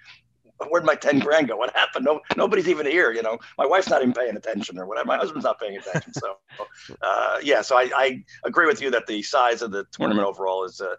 where'd 0.71 0.85
my 0.85 0.95
10 0.95 1.21
grand 1.21 1.49
go? 1.49 1.57
What 1.57 1.75
happened? 1.75 2.05
No, 2.05 2.21
nobody's 2.37 2.69
even 2.69 2.87
here. 2.87 3.13
You 3.13 3.23
know, 3.23 3.39
my 3.57 3.67
wife's 3.67 3.89
not 3.89 4.03
even 4.03 4.15
paying 4.15 4.37
attention 4.37 4.79
or 4.79 4.87
whatever. 4.87 5.07
My 5.07 5.17
husband's 5.17 5.45
not 5.45 5.61
paying 5.61 5.77
attention. 5.77 6.13
So, 6.15 6.37
uh, 7.03 7.39
yeah, 7.43 7.63
so 7.63 7.77
I, 7.77 7.91
I, 7.95 8.25
agree 8.45 8.67
with 8.67 8.83
you 8.83 8.91
that 8.91 9.07
the 9.07 9.23
size 9.23 9.63
of 9.63 9.71
the 9.71 9.85
tournament 9.93 10.27
overall 10.27 10.65
is, 10.65 10.81
uh, 10.81 10.97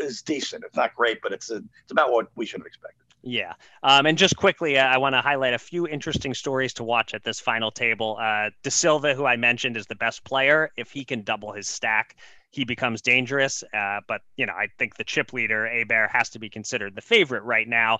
is 0.00 0.22
decent. 0.22 0.64
It's 0.64 0.76
not 0.76 0.94
great, 0.94 1.18
but 1.22 1.32
it's, 1.32 1.50
a, 1.50 1.56
it's 1.56 1.92
about 1.92 2.12
what 2.12 2.28
we 2.34 2.46
should 2.46 2.60
have 2.60 2.66
expected. 2.66 3.05
Yeah. 3.26 3.54
Um, 3.82 4.06
and 4.06 4.16
just 4.16 4.36
quickly, 4.36 4.78
uh, 4.78 4.86
I 4.86 4.98
want 4.98 5.16
to 5.16 5.20
highlight 5.20 5.52
a 5.52 5.58
few 5.58 5.88
interesting 5.88 6.32
stories 6.32 6.72
to 6.74 6.84
watch 6.84 7.12
at 7.12 7.24
this 7.24 7.40
final 7.40 7.72
table. 7.72 8.16
Uh, 8.20 8.50
De 8.62 8.70
Silva, 8.70 9.16
who 9.16 9.26
I 9.26 9.34
mentioned, 9.34 9.76
is 9.76 9.86
the 9.86 9.96
best 9.96 10.22
player. 10.22 10.70
If 10.76 10.92
he 10.92 11.04
can 11.04 11.22
double 11.22 11.50
his 11.50 11.66
stack, 11.66 12.14
he 12.52 12.64
becomes 12.64 13.02
dangerous. 13.02 13.64
Uh, 13.74 13.98
but 14.06 14.20
you 14.36 14.46
know, 14.46 14.52
I 14.52 14.68
think 14.78 14.94
the 14.94 15.02
chip 15.02 15.32
leader 15.32 15.68
Bear 15.88 16.08
has 16.12 16.30
to 16.30 16.38
be 16.38 16.48
considered 16.48 16.94
the 16.94 17.00
favorite 17.00 17.42
right 17.42 17.66
now. 17.66 17.98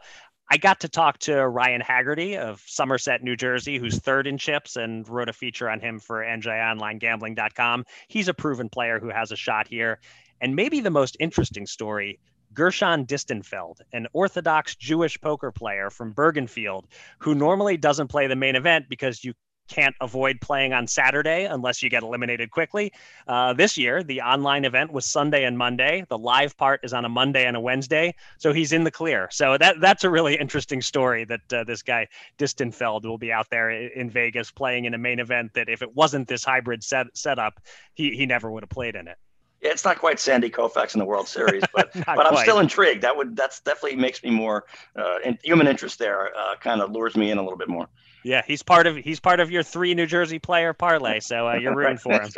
I 0.49 0.59
got 0.59 0.79
to 0.81 0.89
talk 0.89 1.19
to 1.21 1.49
Ryan 1.49 1.81
Hagerty 1.81 2.39
of 2.39 2.63
Somerset, 2.65 3.25
New 3.25 3.35
Jersey, 3.35 3.79
who's 3.79 3.99
third 3.99 4.29
in 4.29 4.39
chips 4.39 4.77
and 4.77 5.09
wrote 5.09 5.29
a 5.29 5.33
feature 5.33 5.69
on 5.69 5.81
him 5.81 5.99
for 5.99 6.23
NJOnlineGambling.com. 6.23 7.85
He's 8.07 8.29
a 8.29 8.35
proven 8.35 8.69
player 8.69 9.01
who 9.01 9.09
has 9.09 9.33
a 9.33 9.37
shot 9.37 9.67
here. 9.67 9.99
And 10.41 10.55
maybe 10.55 10.79
the 10.79 10.91
most 10.91 11.17
interesting 11.19 11.67
story 11.67 12.21
Gershon 12.57 13.05
Distenfeld, 13.05 13.83
an 13.93 14.09
Orthodox 14.15 14.75
Jewish 14.75 15.21
poker 15.21 15.53
player 15.53 15.91
from 15.91 16.15
Bergenfield, 16.15 16.85
who 17.19 17.35
normally 17.35 17.77
doesn't 17.77 18.09
play 18.09 18.27
the 18.27 18.35
main 18.35 18.57
event 18.57 18.87
because 18.89 19.23
you 19.23 19.35
can't 19.69 19.95
avoid 20.01 20.41
playing 20.41 20.73
on 20.73 20.87
Saturday 20.87 21.45
unless 21.45 21.83
you 21.83 21.91
get 21.91 22.03
eliminated 22.03 22.51
quickly. 22.51 22.93
Uh, 23.27 23.53
this 23.53 23.77
year, 23.77 24.03
the 24.03 24.23
online 24.23 24.65
event 24.65 24.91
was 24.93 25.05
Sunday 25.05 25.45
and 25.45 25.59
Monday. 25.59 26.07
The 26.09 26.17
live 26.17 26.57
part 26.57 26.81
is 26.83 26.93
on 26.93 27.05
a 27.05 27.09
Monday 27.09 27.45
and 27.45 27.57
a 27.57 27.61
Wednesday, 27.61 28.15
so 28.39 28.53
he's 28.53 28.73
in 28.73 28.85
the 28.85 28.91
clear. 28.91 29.29
So 29.31 29.59
that 29.59 29.81
that's 29.81 30.05
a 30.05 30.11
really 30.11 30.37
interesting 30.37 30.81
story 30.81 31.25
that 31.25 31.53
uh, 31.53 31.65
this 31.65 31.83
guy 31.83 32.07
Distenfeld 32.39 33.05
will 33.05 33.19
be 33.19 33.33
out 33.33 33.51
there 33.51 33.71
in 33.71 34.09
Vegas 34.09 34.51
playing 34.51 34.87
in 34.87 34.95
a 34.95 34.99
main 34.99 35.19
event 35.19 35.53
that 35.55 35.69
if 35.69 35.83
it 35.83 35.95
wasn't 35.95 36.29
this 36.29 36.45
hybrid 36.45 36.83
set 36.83 37.07
setup, 37.15 37.61
he 37.93 38.17
he 38.17 38.25
never 38.25 38.51
would 38.51 38.63
have 38.63 38.71
played 38.71 38.95
in 38.95 39.09
it. 39.09 39.19
It's 39.67 39.85
not 39.85 39.99
quite 39.99 40.19
Sandy 40.19 40.51
Koufax 40.51 40.95
in 40.95 40.99
the 40.99 41.05
World 41.05 41.29
Series, 41.29 41.63
but 41.75 41.91
but 41.95 42.27
I'm 42.27 42.37
still 42.37 42.59
intrigued. 42.59 43.03
That 43.03 43.17
would 43.17 43.37
that's 43.37 43.61
definitely 43.61 43.97
makes 43.97 44.23
me 44.23 44.31
more 44.31 44.65
uh, 44.97 45.19
in, 45.25 45.39
human 45.43 45.67
interest 45.67 45.99
there. 45.99 46.37
Uh, 46.37 46.57
kind 46.57 46.81
of 46.81 46.91
lures 46.93 47.17
me 47.17 47.31
in 47.31 47.39
a 47.39 47.43
little 47.43 47.59
bit 47.59 47.69
more. 47.69 47.89
Yeah, 48.25 48.43
he's 48.47 48.63
part 48.63 48.87
of 48.87 48.97
he's 48.97 49.21
part 49.21 49.41
of 49.41 49.51
your 49.51 49.63
three 49.63 49.95
New 49.95 50.07
Jersey 50.07 50.39
player 50.39 50.73
parlay, 50.73 51.21
so 51.21 51.49
uh, 51.49 51.55
you're 51.55 51.75
rooting 51.77 51.99
for 51.99 52.21
him. 52.21 52.31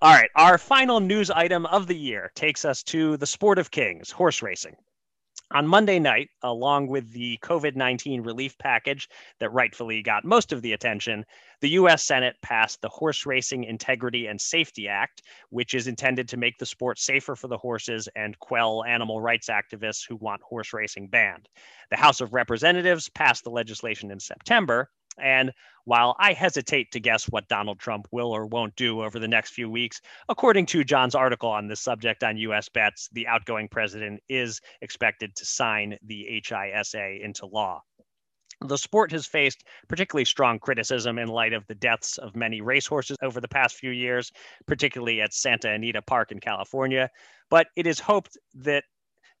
All 0.00 0.14
right, 0.14 0.30
our 0.36 0.58
final 0.58 1.00
news 1.00 1.30
item 1.30 1.66
of 1.66 1.86
the 1.86 1.96
year 1.96 2.30
takes 2.34 2.64
us 2.64 2.82
to 2.84 3.16
the 3.16 3.26
sport 3.26 3.58
of 3.58 3.70
kings, 3.70 4.10
horse 4.10 4.42
racing. 4.42 4.76
On 5.52 5.66
Monday 5.66 5.98
night, 5.98 6.30
along 6.42 6.86
with 6.86 7.10
the 7.10 7.36
COVID 7.42 7.74
19 7.74 8.22
relief 8.22 8.56
package 8.56 9.08
that 9.40 9.52
rightfully 9.52 10.00
got 10.00 10.24
most 10.24 10.52
of 10.52 10.62
the 10.62 10.74
attention, 10.74 11.26
the 11.60 11.70
U.S. 11.70 12.04
Senate 12.04 12.36
passed 12.40 12.80
the 12.80 12.88
Horse 12.88 13.26
Racing 13.26 13.64
Integrity 13.64 14.28
and 14.28 14.40
Safety 14.40 14.86
Act, 14.86 15.22
which 15.48 15.74
is 15.74 15.88
intended 15.88 16.28
to 16.28 16.36
make 16.36 16.58
the 16.58 16.66
sport 16.66 17.00
safer 17.00 17.34
for 17.34 17.48
the 17.48 17.58
horses 17.58 18.08
and 18.14 18.38
quell 18.38 18.84
animal 18.84 19.20
rights 19.20 19.48
activists 19.48 20.06
who 20.06 20.14
want 20.16 20.40
horse 20.42 20.72
racing 20.72 21.08
banned. 21.08 21.48
The 21.90 21.96
House 21.96 22.20
of 22.20 22.32
Representatives 22.32 23.08
passed 23.08 23.42
the 23.42 23.50
legislation 23.50 24.12
in 24.12 24.20
September, 24.20 24.88
and 25.18 25.52
while 25.84 26.14
I 26.18 26.34
hesitate 26.34 26.92
to 26.92 27.00
guess 27.00 27.24
what 27.24 27.48
Donald 27.48 27.78
Trump 27.78 28.06
will 28.12 28.30
or 28.30 28.46
won't 28.46 28.76
do 28.76 29.02
over 29.02 29.18
the 29.18 29.26
next 29.26 29.50
few 29.50 29.68
weeks, 29.68 30.00
according 30.28 30.66
to 30.66 30.84
John's 30.84 31.14
article 31.14 31.50
on 31.50 31.66
this 31.66 31.80
subject 31.80 32.22
on 32.22 32.36
US 32.36 32.68
Bets, 32.68 33.08
the 33.12 33.26
outgoing 33.26 33.68
president 33.68 34.22
is 34.28 34.60
expected 34.82 35.34
to 35.36 35.44
sign 35.44 35.98
the 36.02 36.42
HISA 36.44 37.20
into 37.22 37.46
law. 37.46 37.82
The 38.62 38.76
sport 38.76 39.10
has 39.12 39.26
faced 39.26 39.64
particularly 39.88 40.26
strong 40.26 40.58
criticism 40.58 41.18
in 41.18 41.28
light 41.28 41.54
of 41.54 41.66
the 41.66 41.74
deaths 41.74 42.18
of 42.18 42.36
many 42.36 42.60
racehorses 42.60 43.16
over 43.22 43.40
the 43.40 43.48
past 43.48 43.76
few 43.76 43.90
years, 43.90 44.30
particularly 44.66 45.22
at 45.22 45.32
Santa 45.32 45.70
Anita 45.70 46.02
Park 46.02 46.30
in 46.30 46.40
California. 46.40 47.10
But 47.48 47.68
it 47.74 47.86
is 47.86 47.98
hoped 47.98 48.36
that 48.54 48.84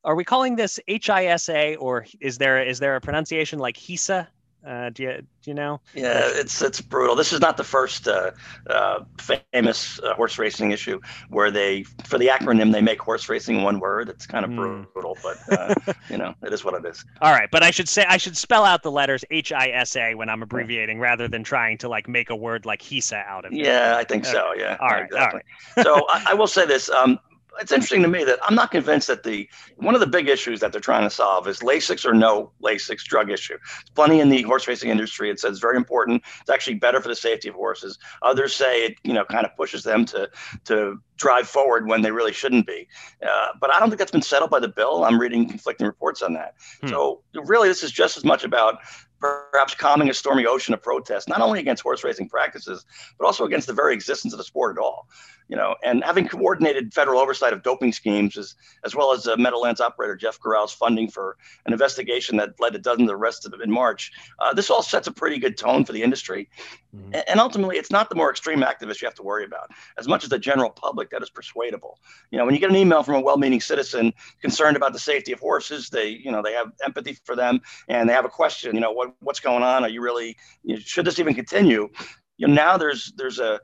are 0.04 0.14
we 0.16 0.24
calling 0.24 0.56
this 0.56 0.80
HISA 0.88 1.76
or 1.78 2.06
is 2.20 2.38
there 2.38 2.62
is 2.62 2.78
there 2.78 2.96
a 2.96 3.00
pronunciation 3.00 3.58
like 3.58 3.76
HISA 3.76 4.26
Uh, 4.66 4.90
do 4.90 5.02
you 5.04 5.22
do 5.42 5.50
you 5.50 5.54
know? 5.54 5.80
Yeah, 5.94 6.20
it's 6.24 6.60
it's 6.60 6.80
brutal. 6.82 7.16
This 7.16 7.32
is 7.32 7.40
not 7.40 7.56
the 7.56 7.64
first 7.64 8.06
uh, 8.06 8.32
uh, 8.68 9.04
famous 9.18 9.98
uh, 10.00 10.14
horse 10.14 10.38
racing 10.38 10.70
issue 10.70 11.00
where 11.30 11.50
they, 11.50 11.84
for 12.04 12.18
the 12.18 12.26
acronym, 12.26 12.70
they 12.70 12.82
make 12.82 13.00
horse 13.00 13.28
racing 13.28 13.62
one 13.62 13.80
word. 13.80 14.10
It's 14.10 14.26
kind 14.26 14.44
of 14.44 14.50
mm. 14.50 14.86
brutal, 14.92 15.16
but 15.22 15.38
uh, 15.50 15.74
you 16.10 16.18
know, 16.18 16.34
it 16.42 16.52
is 16.52 16.62
what 16.62 16.74
it 16.74 16.86
is. 16.86 17.04
All 17.22 17.32
right, 17.32 17.48
but 17.50 17.62
I 17.62 17.70
should 17.70 17.88
say 17.88 18.04
I 18.06 18.18
should 18.18 18.36
spell 18.36 18.64
out 18.66 18.82
the 18.82 18.90
letters 18.90 19.24
H 19.30 19.50
I 19.50 19.68
S 19.68 19.96
A 19.96 20.14
when 20.14 20.28
I'm 20.28 20.42
abbreviating, 20.42 20.98
yeah. 20.98 21.04
rather 21.04 21.26
than 21.26 21.42
trying 21.42 21.78
to 21.78 21.88
like 21.88 22.06
make 22.06 22.28
a 22.28 22.36
word 22.36 22.66
like 22.66 22.82
HISA 22.82 23.24
out 23.26 23.46
of 23.46 23.52
it. 23.52 23.58
Yeah, 23.58 23.94
I 23.96 24.04
think 24.04 24.26
so. 24.26 24.52
Yeah. 24.56 24.76
All 24.80 24.88
right. 24.88 25.04
Exactly. 25.04 25.40
All 25.78 25.84
right. 25.84 25.86
so 25.86 26.06
I, 26.10 26.26
I, 26.32 26.34
will 26.34 26.46
say 26.46 26.66
this. 26.66 26.90
Um, 26.90 27.18
it's 27.60 27.72
interesting 27.72 28.02
to 28.02 28.08
me 28.08 28.24
that 28.24 28.38
I'm 28.42 28.54
not 28.54 28.70
convinced 28.70 29.08
that 29.08 29.22
the 29.22 29.48
one 29.76 29.94
of 29.94 30.00
the 30.00 30.06
big 30.06 30.28
issues 30.28 30.60
that 30.60 30.72
they're 30.72 30.80
trying 30.80 31.02
to 31.02 31.10
solve 31.10 31.46
is 31.46 31.60
Lasix 31.60 32.04
or 32.04 32.14
no 32.14 32.52
Lasix 32.62 33.04
drug 33.04 33.30
issue. 33.30 33.58
It's 33.80 33.90
plenty 33.90 34.20
in 34.20 34.28
the 34.28 34.42
horse 34.42 34.66
racing 34.66 34.90
industry. 34.90 35.30
It 35.30 35.40
says 35.40 35.52
it's 35.52 35.60
very 35.60 35.76
important. 35.76 36.22
It's 36.40 36.50
actually 36.50 36.74
better 36.74 37.00
for 37.00 37.08
the 37.08 37.16
safety 37.16 37.48
of 37.48 37.54
horses. 37.54 37.98
Others 38.22 38.54
say 38.54 38.86
it, 38.86 38.98
you 39.04 39.12
know, 39.12 39.24
kind 39.24 39.44
of 39.44 39.54
pushes 39.56 39.82
them 39.82 40.04
to 40.06 40.30
to 40.64 41.00
drive 41.16 41.46
forward 41.46 41.86
when 41.86 42.02
they 42.02 42.10
really 42.10 42.32
shouldn't 42.32 42.66
be. 42.66 42.88
Uh, 43.22 43.48
but 43.60 43.70
I 43.70 43.78
don't 43.78 43.90
think 43.90 43.98
that's 43.98 44.10
been 44.10 44.22
settled 44.22 44.50
by 44.50 44.58
the 44.58 44.68
bill. 44.68 45.04
I'm 45.04 45.20
reading 45.20 45.48
conflicting 45.48 45.86
reports 45.86 46.22
on 46.22 46.32
that. 46.34 46.54
Hmm. 46.80 46.88
So 46.88 47.22
really, 47.34 47.68
this 47.68 47.82
is 47.82 47.92
just 47.92 48.16
as 48.16 48.24
much 48.24 48.42
about 48.44 48.78
perhaps 49.20 49.74
calming 49.74 50.08
a 50.08 50.14
stormy 50.14 50.46
ocean 50.46 50.72
of 50.72 50.82
protest, 50.82 51.28
not 51.28 51.42
only 51.42 51.60
against 51.60 51.82
horse 51.82 52.02
racing 52.02 52.28
practices, 52.28 52.84
but 53.18 53.26
also 53.26 53.44
against 53.44 53.66
the 53.66 53.72
very 53.72 53.92
existence 53.92 54.32
of 54.32 54.38
the 54.38 54.44
sport 54.44 54.76
at 54.76 54.82
all. 54.82 55.08
You 55.50 55.56
know, 55.56 55.74
and 55.82 56.04
having 56.04 56.28
coordinated 56.28 56.94
federal 56.94 57.18
oversight 57.18 57.52
of 57.52 57.64
doping 57.64 57.92
schemes, 57.92 58.38
as, 58.38 58.54
as 58.84 58.94
well 58.94 59.12
as 59.12 59.26
uh, 59.26 59.36
Meadowlands 59.36 59.80
operator 59.80 60.14
Jeff 60.14 60.38
Gural's 60.40 60.72
funding 60.72 61.10
for 61.10 61.36
an 61.66 61.72
investigation 61.72 62.36
that 62.36 62.50
led 62.60 62.72
to 62.74 62.78
dozens 62.78 63.10
of 63.10 63.16
arrests 63.16 63.48
in 63.64 63.70
March, 63.70 64.12
uh, 64.38 64.54
this 64.54 64.70
all 64.70 64.80
sets 64.80 65.08
a 65.08 65.12
pretty 65.12 65.40
good 65.40 65.58
tone 65.58 65.84
for 65.84 65.92
the 65.92 66.04
industry. 66.04 66.48
Mm-hmm. 66.94 67.20
And 67.26 67.40
ultimately, 67.40 67.78
it's 67.78 67.90
not 67.90 68.10
the 68.10 68.14
more 68.14 68.30
extreme 68.30 68.60
activists 68.60 69.02
you 69.02 69.06
have 69.06 69.16
to 69.16 69.24
worry 69.24 69.44
about, 69.44 69.70
as 69.98 70.06
much 70.06 70.22
as 70.22 70.30
the 70.30 70.38
general 70.38 70.70
public 70.70 71.10
that 71.10 71.20
is 71.20 71.30
persuadable. 71.30 71.98
You 72.30 72.38
know, 72.38 72.44
when 72.44 72.54
you 72.54 72.60
get 72.60 72.70
an 72.70 72.76
email 72.76 73.02
from 73.02 73.16
a 73.16 73.20
well-meaning 73.20 73.60
citizen 73.60 74.12
concerned 74.40 74.76
about 74.76 74.92
the 74.92 75.00
safety 75.00 75.32
of 75.32 75.40
horses, 75.40 75.90
they, 75.90 76.10
you 76.10 76.30
know, 76.30 76.42
they 76.42 76.52
have 76.52 76.70
empathy 76.84 77.18
for 77.24 77.34
them 77.34 77.60
and 77.88 78.08
they 78.08 78.12
have 78.12 78.24
a 78.24 78.28
question. 78.28 78.72
You 78.76 78.82
know, 78.82 78.92
what 78.92 79.16
what's 79.18 79.40
going 79.40 79.64
on? 79.64 79.82
Are 79.82 79.88
you 79.88 80.00
really? 80.00 80.36
You 80.62 80.74
know, 80.74 80.80
should 80.80 81.06
this 81.06 81.18
even 81.18 81.34
continue? 81.34 81.88
You 82.38 82.48
know, 82.48 82.54
now 82.54 82.76
there's 82.78 83.12
there's 83.16 83.38
a, 83.38 83.52
a 83.54 83.60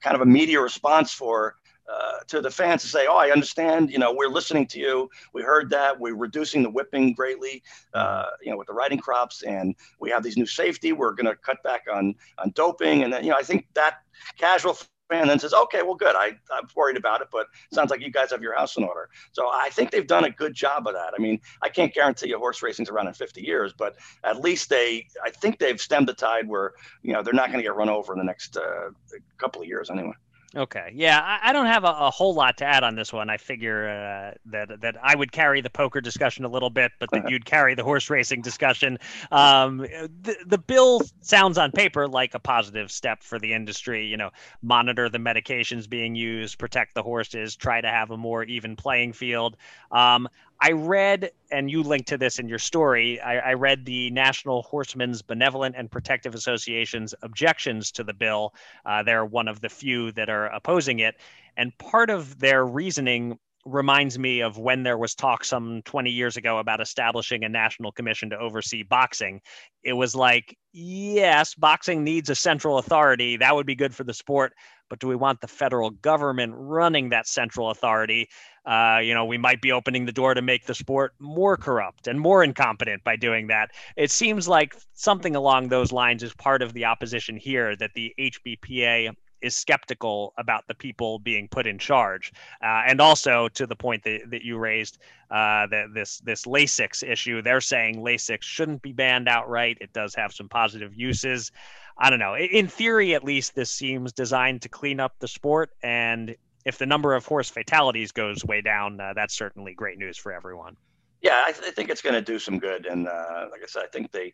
kind 0.00 0.14
of 0.14 0.22
a 0.22 0.26
media 0.26 0.60
response 0.60 1.12
for 1.12 1.56
uh, 1.88 2.18
to 2.26 2.40
the 2.42 2.50
fans 2.50 2.82
to 2.82 2.88
say, 2.88 3.06
"Oh, 3.06 3.16
I 3.16 3.30
understand. 3.30 3.90
You 3.90 3.98
know, 3.98 4.12
we're 4.12 4.28
listening 4.28 4.66
to 4.68 4.78
you. 4.78 5.08
We 5.32 5.42
heard 5.42 5.70
that. 5.70 5.98
We're 5.98 6.16
reducing 6.16 6.62
the 6.62 6.70
whipping 6.70 7.14
greatly. 7.14 7.62
Uh, 7.94 8.26
you 8.42 8.50
know, 8.50 8.58
with 8.58 8.66
the 8.66 8.74
riding 8.74 8.98
crops, 8.98 9.42
and 9.42 9.74
we 9.98 10.10
have 10.10 10.22
these 10.22 10.36
new 10.36 10.46
safety. 10.46 10.92
We're 10.92 11.12
going 11.12 11.26
to 11.26 11.36
cut 11.36 11.62
back 11.62 11.86
on 11.90 12.14
on 12.38 12.50
doping, 12.54 13.04
and 13.04 13.12
then 13.12 13.24
you 13.24 13.30
know, 13.30 13.36
I 13.38 13.42
think 13.42 13.66
that 13.74 14.02
casual 14.36 14.76
and 15.10 15.28
then 15.28 15.38
says, 15.38 15.54
okay, 15.54 15.82
well, 15.82 15.94
good. 15.94 16.14
I, 16.14 16.36
I'm 16.52 16.68
worried 16.76 16.96
about 16.96 17.22
it, 17.22 17.28
but 17.32 17.46
sounds 17.72 17.90
like 17.90 18.00
you 18.00 18.10
guys 18.10 18.30
have 18.30 18.42
your 18.42 18.54
house 18.54 18.76
in 18.76 18.84
order. 18.84 19.08
So 19.32 19.48
I 19.48 19.70
think 19.70 19.90
they've 19.90 20.06
done 20.06 20.24
a 20.24 20.30
good 20.30 20.54
job 20.54 20.86
of 20.86 20.94
that. 20.94 21.14
I 21.16 21.20
mean, 21.20 21.40
I 21.62 21.68
can't 21.68 21.92
guarantee 21.92 22.28
you 22.28 22.38
horse 22.38 22.62
racing's 22.62 22.90
around 22.90 23.08
in 23.08 23.14
50 23.14 23.40
years, 23.42 23.72
but 23.76 23.96
at 24.24 24.40
least 24.40 24.68
they, 24.68 25.06
I 25.24 25.30
think 25.30 25.58
they've 25.58 25.80
stemmed 25.80 26.08
the 26.08 26.14
tide 26.14 26.48
where, 26.48 26.72
you 27.02 27.12
know, 27.12 27.22
they're 27.22 27.34
not 27.34 27.48
going 27.48 27.58
to 27.58 27.62
get 27.62 27.74
run 27.74 27.88
over 27.88 28.12
in 28.12 28.18
the 28.18 28.24
next 28.24 28.56
uh, 28.56 28.90
couple 29.38 29.62
of 29.62 29.68
years 29.68 29.90
anyway. 29.90 30.14
Okay, 30.56 30.92
yeah, 30.94 31.20
I, 31.20 31.50
I 31.50 31.52
don't 31.52 31.66
have 31.66 31.84
a, 31.84 31.88
a, 31.88 32.10
whole 32.10 32.32
lot 32.32 32.56
to 32.58 32.64
add 32.64 32.82
on 32.82 32.94
this 32.94 33.12
one. 33.12 33.28
I 33.28 33.36
figure 33.36 33.86
uh, 33.86 34.38
that 34.46 34.80
that 34.80 34.96
I 35.02 35.14
would 35.14 35.30
carry 35.30 35.60
the 35.60 35.68
poker 35.68 36.00
discussion 36.00 36.46
a 36.46 36.48
little 36.48 36.70
bit, 36.70 36.90
but 36.98 37.10
that 37.10 37.28
you'd 37.30 37.44
carry 37.44 37.74
the 37.74 37.84
horse 37.84 38.08
racing 38.08 38.40
discussion. 38.40 38.98
Um, 39.30 39.78
the, 40.22 40.36
the 40.46 40.56
bill 40.56 41.02
sounds 41.20 41.58
on 41.58 41.70
paper 41.70 42.08
like 42.08 42.32
a 42.32 42.38
positive 42.38 42.90
step 42.90 43.22
for 43.22 43.38
the 43.38 43.52
industry. 43.52 44.06
You 44.06 44.16
know, 44.16 44.30
monitor 44.62 45.10
the 45.10 45.18
medications 45.18 45.86
being 45.86 46.14
used, 46.14 46.58
protect 46.58 46.94
the 46.94 47.02
horses, 47.02 47.54
try 47.54 47.82
to 47.82 47.88
have 47.88 48.10
a 48.10 48.16
more 48.16 48.42
even 48.44 48.74
playing 48.74 49.12
field. 49.12 49.54
Um, 49.92 50.30
I 50.60 50.72
read, 50.72 51.30
and 51.52 51.70
you 51.70 51.82
linked 51.82 52.08
to 52.08 52.18
this 52.18 52.38
in 52.38 52.48
your 52.48 52.58
story. 52.58 53.20
I, 53.20 53.50
I, 53.50 53.52
read 53.54 53.84
the 53.84 54.10
National 54.10 54.62
Horsemen's 54.62 55.22
Benevolent 55.22 55.76
and 55.78 55.88
Protective 55.88 56.34
Association's 56.34 57.14
objections 57.22 57.92
to 57.92 58.04
the 58.04 58.12
bill. 58.12 58.54
Uh, 58.84 59.04
they're 59.04 59.24
one 59.24 59.46
of 59.46 59.60
the 59.60 59.68
few 59.68 60.10
that 60.12 60.28
are 60.28 60.46
opposing 60.46 60.98
it. 60.98 61.14
And 61.56 61.76
part 61.78 62.10
of 62.10 62.40
their 62.40 62.66
reasoning 62.66 63.38
reminds 63.64 64.18
me 64.18 64.40
of 64.40 64.58
when 64.58 64.82
there 64.82 64.98
was 64.98 65.14
talk 65.14 65.44
some 65.44 65.82
20 65.84 66.10
years 66.10 66.36
ago 66.36 66.58
about 66.58 66.80
establishing 66.80 67.44
a 67.44 67.48
national 67.48 67.92
commission 67.92 68.30
to 68.30 68.38
oversee 68.38 68.82
boxing. 68.82 69.40
It 69.82 69.92
was 69.92 70.14
like, 70.14 70.56
yes, 70.72 71.54
boxing 71.54 72.04
needs 72.04 72.30
a 72.30 72.34
central 72.34 72.78
authority. 72.78 73.36
That 73.36 73.54
would 73.54 73.66
be 73.66 73.74
good 73.74 73.94
for 73.94 74.04
the 74.04 74.14
sport. 74.14 74.52
But 74.88 75.00
do 75.00 75.08
we 75.08 75.16
want 75.16 75.40
the 75.40 75.48
federal 75.48 75.90
government 75.90 76.54
running 76.56 77.10
that 77.10 77.26
central 77.26 77.70
authority? 77.70 78.28
Uh, 78.64 79.00
you 79.02 79.12
know, 79.12 79.24
we 79.24 79.38
might 79.38 79.60
be 79.60 79.72
opening 79.72 80.06
the 80.06 80.12
door 80.12 80.34
to 80.34 80.42
make 80.42 80.64
the 80.64 80.74
sport 80.74 81.12
more 81.18 81.56
corrupt 81.56 82.06
and 82.06 82.18
more 82.18 82.42
incompetent 82.42 83.04
by 83.04 83.16
doing 83.16 83.48
that. 83.48 83.70
It 83.96 84.10
seems 84.10 84.48
like 84.48 84.74
something 84.94 85.36
along 85.36 85.68
those 85.68 85.92
lines 85.92 86.22
is 86.22 86.32
part 86.34 86.62
of 86.62 86.72
the 86.72 86.86
opposition 86.86 87.36
here 87.36 87.76
that 87.76 87.92
the 87.94 88.14
HBPA 88.18 89.14
is 89.42 89.56
skeptical 89.56 90.32
about 90.38 90.66
the 90.68 90.74
people 90.74 91.18
being 91.18 91.48
put 91.48 91.66
in 91.66 91.78
charge, 91.78 92.32
uh, 92.62 92.82
and 92.86 93.00
also 93.00 93.48
to 93.48 93.66
the 93.66 93.76
point 93.76 94.02
that, 94.04 94.30
that 94.30 94.42
you 94.42 94.58
raised 94.58 94.98
uh, 95.30 95.66
that 95.66 95.94
this 95.94 96.18
this 96.20 96.44
Lasix 96.44 97.02
issue, 97.02 97.42
they're 97.42 97.60
saying 97.60 98.00
Lasix 98.00 98.42
shouldn't 98.42 98.82
be 98.82 98.92
banned 98.92 99.28
outright. 99.28 99.78
It 99.80 99.92
does 99.92 100.14
have 100.14 100.32
some 100.32 100.48
positive 100.48 100.94
uses. 100.94 101.52
I 101.98 102.10
don't 102.10 102.20
know. 102.20 102.36
In 102.36 102.68
theory, 102.68 103.14
at 103.14 103.24
least, 103.24 103.54
this 103.54 103.70
seems 103.70 104.12
designed 104.12 104.62
to 104.62 104.68
clean 104.68 105.00
up 105.00 105.14
the 105.18 105.28
sport, 105.28 105.70
and 105.82 106.36
if 106.64 106.78
the 106.78 106.86
number 106.86 107.14
of 107.14 107.26
horse 107.26 107.48
fatalities 107.48 108.12
goes 108.12 108.44
way 108.44 108.60
down, 108.60 109.00
uh, 109.00 109.12
that's 109.14 109.34
certainly 109.34 109.74
great 109.74 109.98
news 109.98 110.16
for 110.16 110.32
everyone. 110.32 110.76
Yeah, 111.22 111.42
I, 111.44 111.52
th- 111.52 111.66
I 111.66 111.70
think 111.72 111.90
it's 111.90 112.02
going 112.02 112.14
to 112.14 112.22
do 112.22 112.38
some 112.38 112.58
good, 112.58 112.86
and 112.86 113.08
uh, 113.08 113.46
like 113.50 113.62
I 113.62 113.66
said, 113.66 113.82
I 113.82 113.88
think 113.88 114.12
they, 114.12 114.32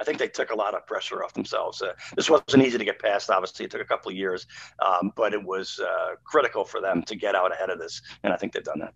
I 0.00 0.04
think 0.04 0.18
they 0.18 0.28
took 0.28 0.50
a 0.50 0.54
lot 0.54 0.74
of 0.74 0.86
pressure 0.86 1.22
off 1.22 1.34
themselves. 1.34 1.82
Uh, 1.82 1.92
this 2.16 2.30
wasn't 2.30 2.64
easy 2.64 2.78
to 2.78 2.84
get 2.84 2.98
past. 2.98 3.30
Obviously, 3.30 3.66
it 3.66 3.70
took 3.70 3.80
a 3.80 3.84
couple 3.84 4.10
of 4.10 4.16
years, 4.16 4.46
um, 4.84 5.12
but 5.16 5.34
it 5.34 5.42
was 5.42 5.78
uh, 5.80 6.14
critical 6.24 6.64
for 6.64 6.80
them 6.80 7.02
to 7.02 7.14
get 7.14 7.34
out 7.34 7.52
ahead 7.52 7.70
of 7.70 7.78
this, 7.78 8.00
and 8.22 8.32
I 8.32 8.36
think 8.36 8.52
they've 8.52 8.64
done 8.64 8.80
that. 8.80 8.94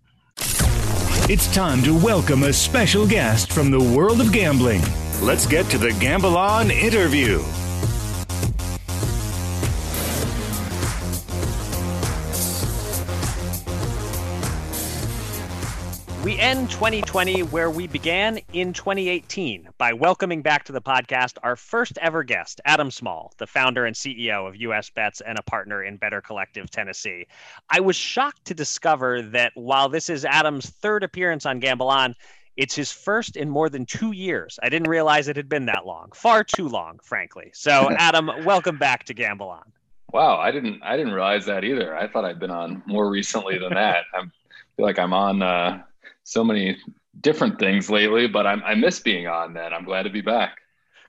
It's 1.29 1.53
time 1.53 1.83
to 1.83 1.93
welcome 1.93 2.45
a 2.45 2.53
special 2.53 3.07
guest 3.07 3.53
from 3.53 3.71
the 3.71 3.81
world 3.81 4.21
of 4.21 4.33
gambling. 4.33 4.83
Let's 5.21 5.47
get 5.47 5.67
to 5.71 5.79
the 5.79 5.93
Gamble 5.93 6.37
On 6.37 6.71
interview. 6.71 7.43
We 16.27 16.37
end 16.41 16.69
2020 16.71 17.45
where 17.45 17.71
we 17.71 17.87
began 17.87 18.41
in 18.53 18.73
2018 18.73 19.69
by 19.79 19.93
welcoming 19.93 20.43
back 20.43 20.65
to 20.65 20.73
the 20.73 20.83
podcast 20.83 21.35
our 21.45 21.55
first 21.55 21.97
ever 22.03 22.25
guest, 22.25 22.61
Adam 22.65 22.91
Small, 22.91 23.33
the 23.39 23.47
founder 23.47 23.87
and 23.87 23.95
CEO 23.95 24.49
of 24.49 24.57
US 24.57 24.91
Bets 24.91 25.21
and 25.21 25.39
a 25.39 25.43
partner 25.43 25.85
in 25.85 25.99
Better 25.99 26.21
Collective 26.21 26.69
Tennessee. 26.69 27.29
I 27.71 27.79
was 27.79 27.95
shocked 27.95 28.45
to 28.47 28.55
discover 28.55 29.23
that 29.23 29.53
while 29.55 29.89
this 29.89 30.11
is 30.11 30.25
Adam's 30.25 30.69
third 30.69 31.05
appearance 31.05 31.47
on 31.47 31.61
Gamble 31.61 31.89
On, 31.89 32.13
it's 32.57 32.75
his 32.75 32.91
first 32.91 33.37
in 33.37 33.49
more 33.49 33.69
than 33.69 33.87
two 33.87 34.11
years. 34.11 34.59
I 34.65 34.69
didn't 34.69 34.89
realize 34.89 35.29
it 35.29 35.37
had 35.37 35.49
been 35.49 35.67
that 35.67 35.87
long, 35.87 36.11
far 36.13 36.43
too 36.43 36.69
long, 36.69 36.99
frankly. 37.05 37.53
So, 37.55 37.89
Adam, 37.99 38.33
welcome 38.45 38.79
back 38.79 39.05
to 39.05 39.15
Gamble 39.15 39.51
On. 39.51 39.73
Wow, 40.13 40.39
I 40.39 40.51
didn't 40.51 40.83
I 40.83 40.97
didn't 40.97 41.13
realize 41.13 41.47
that 41.47 41.63
either. 41.63 41.97
I 41.97 42.09
thought 42.09 42.25
I'd 42.25 42.41
been 42.41 42.51
on 42.51 42.83
more 42.85 43.09
recently 43.09 43.59
than 43.59 43.75
that. 43.75 44.07
I 44.13 44.23
feel 44.77 44.87
like 44.87 44.99
I'm 44.99 45.13
on 45.13 45.41
uh, 45.41 45.85
so 46.25 46.45
many 46.45 46.77
different 47.21 47.59
things 47.59 47.91
lately, 47.91 48.27
but 48.27 48.47
I'm, 48.47 48.63
I 48.65 48.75
miss 48.75 49.01
being 49.01 49.27
on 49.27 49.55
that. 49.55 49.73
I'm 49.73 49.85
glad 49.85 50.05
to 50.05 50.11
be 50.11 50.21
back. 50.21 50.59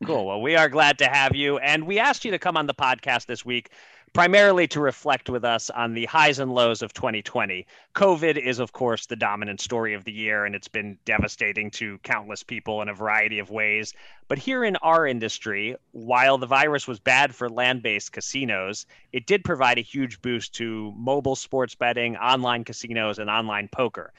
Cool. 0.06 0.28
Well, 0.28 0.42
we 0.42 0.56
are 0.56 0.70
glad 0.70 1.00
to 1.00 1.08
have 1.08 1.36
you. 1.36 1.58
And 1.58 1.88
we 1.88 2.00
asked 2.00 2.24
you 2.24 2.32
to 2.32 2.40
come 2.40 2.56
on 2.56 2.68
the 2.68 2.74
podcast 2.74 3.26
this 3.26 3.44
week 3.44 3.72
primarily 4.14 4.68
to 4.68 4.80
reflect 4.80 5.30
with 5.30 5.44
us 5.44 5.70
on 5.70 5.94
the 5.94 6.06
highs 6.06 6.40
and 6.40 6.52
lows 6.52 6.82
of 6.82 6.94
2020. 6.94 7.66
COVID 7.94 8.38
is, 8.38 8.60
of 8.60 8.72
course, 8.72 9.06
the 9.06 9.16
dominant 9.16 9.62
story 9.62 9.94
of 9.94 10.04
the 10.06 10.12
year, 10.12 10.46
and 10.46 10.56
it's 10.56 10.68
been 10.68 10.98
devastating 11.06 11.70
to 11.72 11.98
countless 12.00 12.42
people 12.42 12.82
in 12.82 12.90
a 12.90 12.94
variety 12.94 13.40
of 13.40 13.52
ways. 13.52 13.94
But 14.28 14.40
here 14.40 14.64
in 14.64 14.76
our 14.78 15.06
industry, 15.06 15.76
while 15.92 16.38
the 16.38 16.48
virus 16.48 16.88
was 16.88 17.00
bad 17.00 17.36
for 17.36 17.50
land 17.50 17.84
based 17.84 18.12
casinos, 18.12 18.86
it 19.14 19.28
did 19.28 19.44
provide 19.44 19.78
a 19.78 19.82
huge 19.82 20.22
boost 20.22 20.56
to 20.56 20.94
mobile 20.98 21.36
sports 21.36 21.76
betting, 21.76 22.16
online 22.18 22.64
casinos, 22.64 23.20
and 23.20 23.30
online 23.30 23.68
poker. 23.68 24.14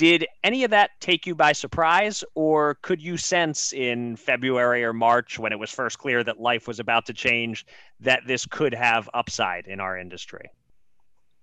Did 0.00 0.26
any 0.42 0.64
of 0.64 0.70
that 0.70 0.92
take 1.00 1.26
you 1.26 1.34
by 1.34 1.52
surprise, 1.52 2.24
or 2.34 2.76
could 2.76 3.02
you 3.02 3.18
sense 3.18 3.74
in 3.74 4.16
February 4.16 4.82
or 4.82 4.94
March, 4.94 5.38
when 5.38 5.52
it 5.52 5.58
was 5.58 5.70
first 5.70 5.98
clear 5.98 6.24
that 6.24 6.40
life 6.40 6.66
was 6.66 6.80
about 6.80 7.04
to 7.04 7.12
change, 7.12 7.66
that 8.00 8.22
this 8.26 8.46
could 8.46 8.72
have 8.72 9.10
upside 9.12 9.66
in 9.66 9.78
our 9.78 9.98
industry? 9.98 10.48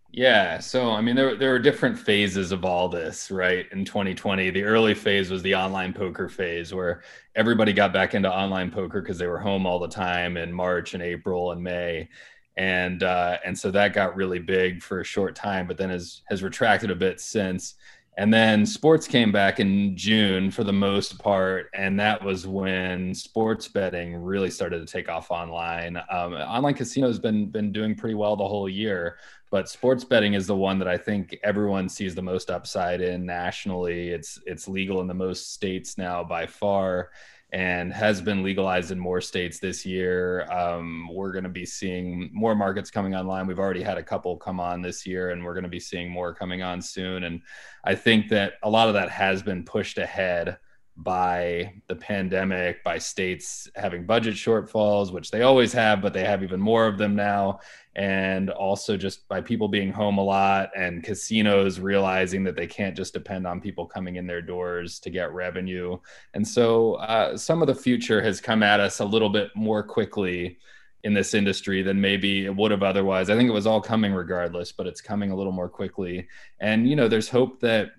Yeah, 0.09 0.57
so 0.57 0.89
I 0.89 1.01
mean, 1.01 1.15
there 1.15 1.35
there 1.35 1.51
were 1.51 1.59
different 1.59 1.99
phases 1.99 2.51
of 2.51 2.65
all 2.65 2.89
this, 2.89 3.29
right? 3.29 3.67
In 3.71 3.85
2020, 3.85 4.49
the 4.49 4.63
early 4.63 4.95
phase 4.95 5.29
was 5.29 5.43
the 5.43 5.53
online 5.53 5.93
poker 5.93 6.27
phase, 6.27 6.73
where 6.73 7.03
everybody 7.35 7.73
got 7.73 7.93
back 7.93 8.15
into 8.15 8.33
online 8.33 8.71
poker 8.71 9.01
because 9.01 9.19
they 9.19 9.27
were 9.27 9.37
home 9.37 9.67
all 9.67 9.77
the 9.77 9.87
time 9.87 10.35
in 10.35 10.51
March 10.51 10.95
and 10.95 11.03
April 11.03 11.51
and 11.51 11.61
May, 11.61 12.09
and 12.55 13.03
uh, 13.03 13.37
and 13.45 13.55
so 13.55 13.69
that 13.69 13.93
got 13.93 14.15
really 14.15 14.39
big 14.39 14.81
for 14.81 14.99
a 15.01 15.03
short 15.03 15.35
time, 15.35 15.67
but 15.67 15.77
then 15.77 15.91
has 15.91 16.23
has 16.27 16.41
retracted 16.41 16.89
a 16.89 16.95
bit 16.95 17.19
since. 17.19 17.75
And 18.19 18.33
then 18.33 18.65
sports 18.65 19.07
came 19.07 19.31
back 19.31 19.59
in 19.59 19.95
June 19.95 20.49
for 20.49 20.63
the 20.63 20.73
most 20.73 21.19
part, 21.19 21.69
and 21.75 21.99
that 21.99 22.23
was 22.23 22.47
when 22.47 23.13
sports 23.13 23.67
betting 23.67 24.15
really 24.15 24.49
started 24.49 24.79
to 24.79 24.91
take 24.91 25.07
off 25.07 25.29
online. 25.29 25.97
Um, 26.09 26.33
online 26.33 26.73
casino 26.73 27.05
has 27.05 27.19
been 27.19 27.45
been 27.51 27.71
doing 27.71 27.93
pretty 27.93 28.15
well 28.15 28.35
the 28.35 28.47
whole 28.47 28.67
year, 28.67 29.19
but 29.51 29.69
sports 29.69 30.03
betting 30.03 30.33
is 30.33 30.47
the 30.47 30.55
one 30.55 30.79
that 30.79 30.87
I 30.87 30.97
think 30.97 31.37
everyone 31.43 31.87
sees 31.87 32.15
the 32.15 32.23
most 32.23 32.49
upside 32.49 33.01
in 33.01 33.23
nationally. 33.23 34.09
It's 34.09 34.39
it's 34.47 34.67
legal 34.67 34.99
in 35.01 35.07
the 35.07 35.13
most 35.13 35.53
states 35.53 35.95
now 35.95 36.23
by 36.23 36.47
far, 36.47 37.11
and 37.53 37.93
has 37.93 38.21
been 38.21 38.43
legalized 38.43 38.91
in 38.91 38.99
more 38.99 39.21
states 39.21 39.59
this 39.59 39.85
year. 39.85 40.43
Um, 40.51 41.09
we're 41.13 41.31
going 41.31 41.45
to 41.45 41.49
be 41.49 41.65
seeing 41.65 42.29
more 42.33 42.55
markets 42.55 42.91
coming 42.91 43.15
online. 43.15 43.47
We've 43.47 43.59
already 43.59 43.83
had 43.83 43.97
a 43.97 44.03
couple 44.03 44.35
come 44.35 44.59
on 44.59 44.81
this 44.81 45.05
year, 45.05 45.31
and 45.31 45.43
we're 45.43 45.53
going 45.53 45.63
to 45.63 45.69
be 45.69 45.79
seeing 45.79 46.09
more 46.09 46.33
coming 46.33 46.61
on 46.61 46.81
soon. 46.81 47.23
And 47.23 47.41
I 47.85 47.95
think 47.95 48.29
that 48.29 48.53
a 48.63 48.69
lot 48.69 48.89
of 48.89 48.95
that 48.95 49.09
has 49.09 49.41
been 49.41 49.63
pushed 49.63 49.97
ahead 49.97 50.57
by 50.97 51.71
the 51.87 51.95
pandemic, 51.95 52.83
by 52.83 52.97
states 52.97 53.69
having 53.75 54.03
budget 54.03 54.33
shortfalls, 54.33 55.11
which 55.11 55.29
they 55.29 55.43
always 55.43 55.71
have, 55.71 56.01
but 56.01 56.11
they 56.11 56.23
have 56.23 56.41
even 56.41 56.59
more 56.59 56.87
of 56.87 56.97
them 56.97 57.15
now. 57.15 57.59
And 57.95 58.49
also 58.49 58.97
just 58.97 59.27
by 59.27 59.41
people 59.41 59.67
being 59.67 59.91
home 59.91 60.17
a 60.17 60.23
lot 60.23 60.69
and 60.75 61.03
casinos 61.03 61.79
realizing 61.79 62.43
that 62.45 62.55
they 62.55 62.65
can't 62.65 62.97
just 62.97 63.13
depend 63.13 63.45
on 63.45 63.61
people 63.61 63.85
coming 63.85 64.15
in 64.15 64.25
their 64.25 64.41
doors 64.41 64.99
to 65.01 65.11
get 65.11 65.33
revenue. 65.33 65.99
And 66.33 66.47
so 66.47 66.95
uh, 66.95 67.37
some 67.37 67.61
of 67.61 67.67
the 67.67 67.75
future 67.75 68.21
has 68.21 68.41
come 68.41 68.63
at 68.63 68.79
us 68.79 68.99
a 68.99 69.05
little 69.05 69.29
bit 69.29 69.51
more 69.55 69.83
quickly 69.83 70.57
in 71.03 71.13
this 71.13 71.35
industry 71.35 71.83
than 71.83 72.01
maybe 72.01 72.45
it 72.45 72.55
would 72.55 72.71
have 72.71 72.83
otherwise. 72.83 73.29
I 73.29 73.35
think 73.35 73.49
it 73.49 73.53
was 73.53 73.67
all 73.67 73.81
coming 73.81 74.13
regardless, 74.13 74.71
but 74.71 74.87
it's 74.87 75.01
coming 75.01 75.29
a 75.29 75.35
little 75.35 75.51
more 75.53 75.69
quickly. 75.69 76.27
And, 76.59 76.89
you 76.89 76.95
know, 76.95 77.07
there's 77.07 77.29
hope 77.29 77.59
that 77.61 77.91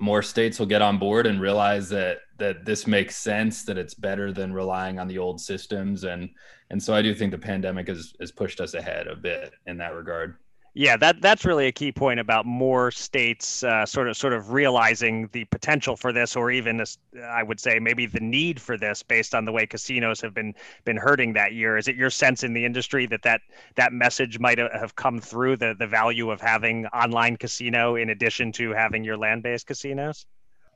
more 0.00 0.22
states 0.22 0.58
will 0.58 0.66
get 0.66 0.82
on 0.82 0.98
board 0.98 1.26
and 1.26 1.40
realize 1.40 1.88
that 1.90 2.18
that 2.38 2.64
this 2.64 2.86
makes 2.86 3.16
sense 3.16 3.64
that 3.64 3.76
it's 3.76 3.94
better 3.94 4.32
than 4.32 4.52
relying 4.52 4.98
on 4.98 5.06
the 5.06 5.18
old 5.18 5.40
systems. 5.40 6.04
And 6.04 6.30
and 6.70 6.82
so 6.82 6.94
i 6.94 7.02
do 7.02 7.14
think 7.14 7.32
the 7.32 7.38
pandemic 7.38 7.88
has 7.88 8.14
has 8.20 8.32
pushed 8.32 8.60
us 8.60 8.74
ahead 8.74 9.06
a 9.06 9.16
bit 9.16 9.52
in 9.66 9.76
that 9.78 9.94
regard 9.94 10.36
yeah, 10.74 10.96
that 10.98 11.20
that's 11.20 11.44
really 11.44 11.66
a 11.66 11.72
key 11.72 11.90
point 11.90 12.20
about 12.20 12.46
more 12.46 12.92
states 12.92 13.64
uh, 13.64 13.84
sort 13.84 14.08
of 14.08 14.16
sort 14.16 14.32
of 14.32 14.52
realizing 14.52 15.28
the 15.32 15.44
potential 15.46 15.96
for 15.96 16.12
this, 16.12 16.36
or 16.36 16.50
even 16.52 16.76
this, 16.76 16.96
I 17.22 17.42
would 17.42 17.58
say 17.58 17.80
maybe 17.80 18.06
the 18.06 18.20
need 18.20 18.60
for 18.60 18.78
this, 18.78 19.02
based 19.02 19.34
on 19.34 19.44
the 19.44 19.52
way 19.52 19.66
casinos 19.66 20.20
have 20.20 20.32
been 20.32 20.54
been 20.84 20.96
hurting 20.96 21.32
that 21.32 21.54
year. 21.54 21.76
Is 21.76 21.88
it 21.88 21.96
your 21.96 22.10
sense 22.10 22.44
in 22.44 22.52
the 22.52 22.64
industry 22.64 23.06
that 23.06 23.22
that 23.22 23.40
that 23.74 23.92
message 23.92 24.38
might 24.38 24.58
have 24.58 24.94
come 24.94 25.20
through 25.20 25.56
the 25.56 25.74
the 25.76 25.88
value 25.88 26.30
of 26.30 26.40
having 26.40 26.86
online 26.86 27.36
casino 27.36 27.96
in 27.96 28.10
addition 28.10 28.52
to 28.52 28.70
having 28.70 29.02
your 29.02 29.16
land 29.16 29.42
based 29.42 29.66
casinos? 29.66 30.26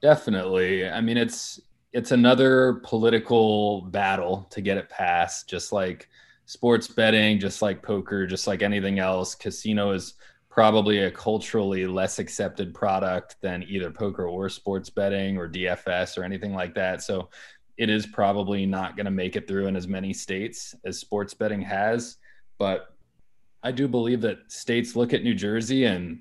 Definitely. 0.02 0.88
I 0.88 1.00
mean, 1.00 1.16
it's 1.16 1.60
it's 1.92 2.10
another 2.10 2.80
political 2.82 3.82
battle 3.82 4.48
to 4.50 4.60
get 4.60 4.76
it 4.76 4.88
passed, 4.88 5.48
just 5.48 5.70
like 5.70 6.08
sports 6.46 6.88
betting, 6.88 7.38
just 7.38 7.62
like 7.62 7.82
poker, 7.82 8.26
just 8.26 8.46
like 8.46 8.62
anything 8.62 8.98
else, 8.98 9.34
casino 9.34 9.92
is 9.92 10.14
probably 10.50 10.98
a 11.00 11.10
culturally 11.10 11.86
less 11.86 12.18
accepted 12.18 12.72
product 12.72 13.36
than 13.42 13.64
either 13.64 13.90
poker 13.90 14.28
or 14.28 14.48
sports 14.48 14.88
betting 14.88 15.36
or 15.36 15.48
DFS 15.48 16.16
or 16.16 16.22
anything 16.22 16.54
like 16.54 16.74
that. 16.74 17.02
So 17.02 17.28
it 17.76 17.90
is 17.90 18.06
probably 18.06 18.64
not 18.66 18.96
going 18.96 19.06
to 19.06 19.10
make 19.10 19.34
it 19.34 19.48
through 19.48 19.66
in 19.66 19.74
as 19.74 19.88
many 19.88 20.12
states 20.12 20.74
as 20.84 21.00
sports 21.00 21.34
betting 21.34 21.60
has. 21.62 22.18
But 22.56 22.94
I 23.64 23.72
do 23.72 23.88
believe 23.88 24.20
that 24.20 24.52
states 24.52 24.94
look 24.94 25.12
at 25.12 25.24
New 25.24 25.34
Jersey 25.34 25.86
and 25.86 26.20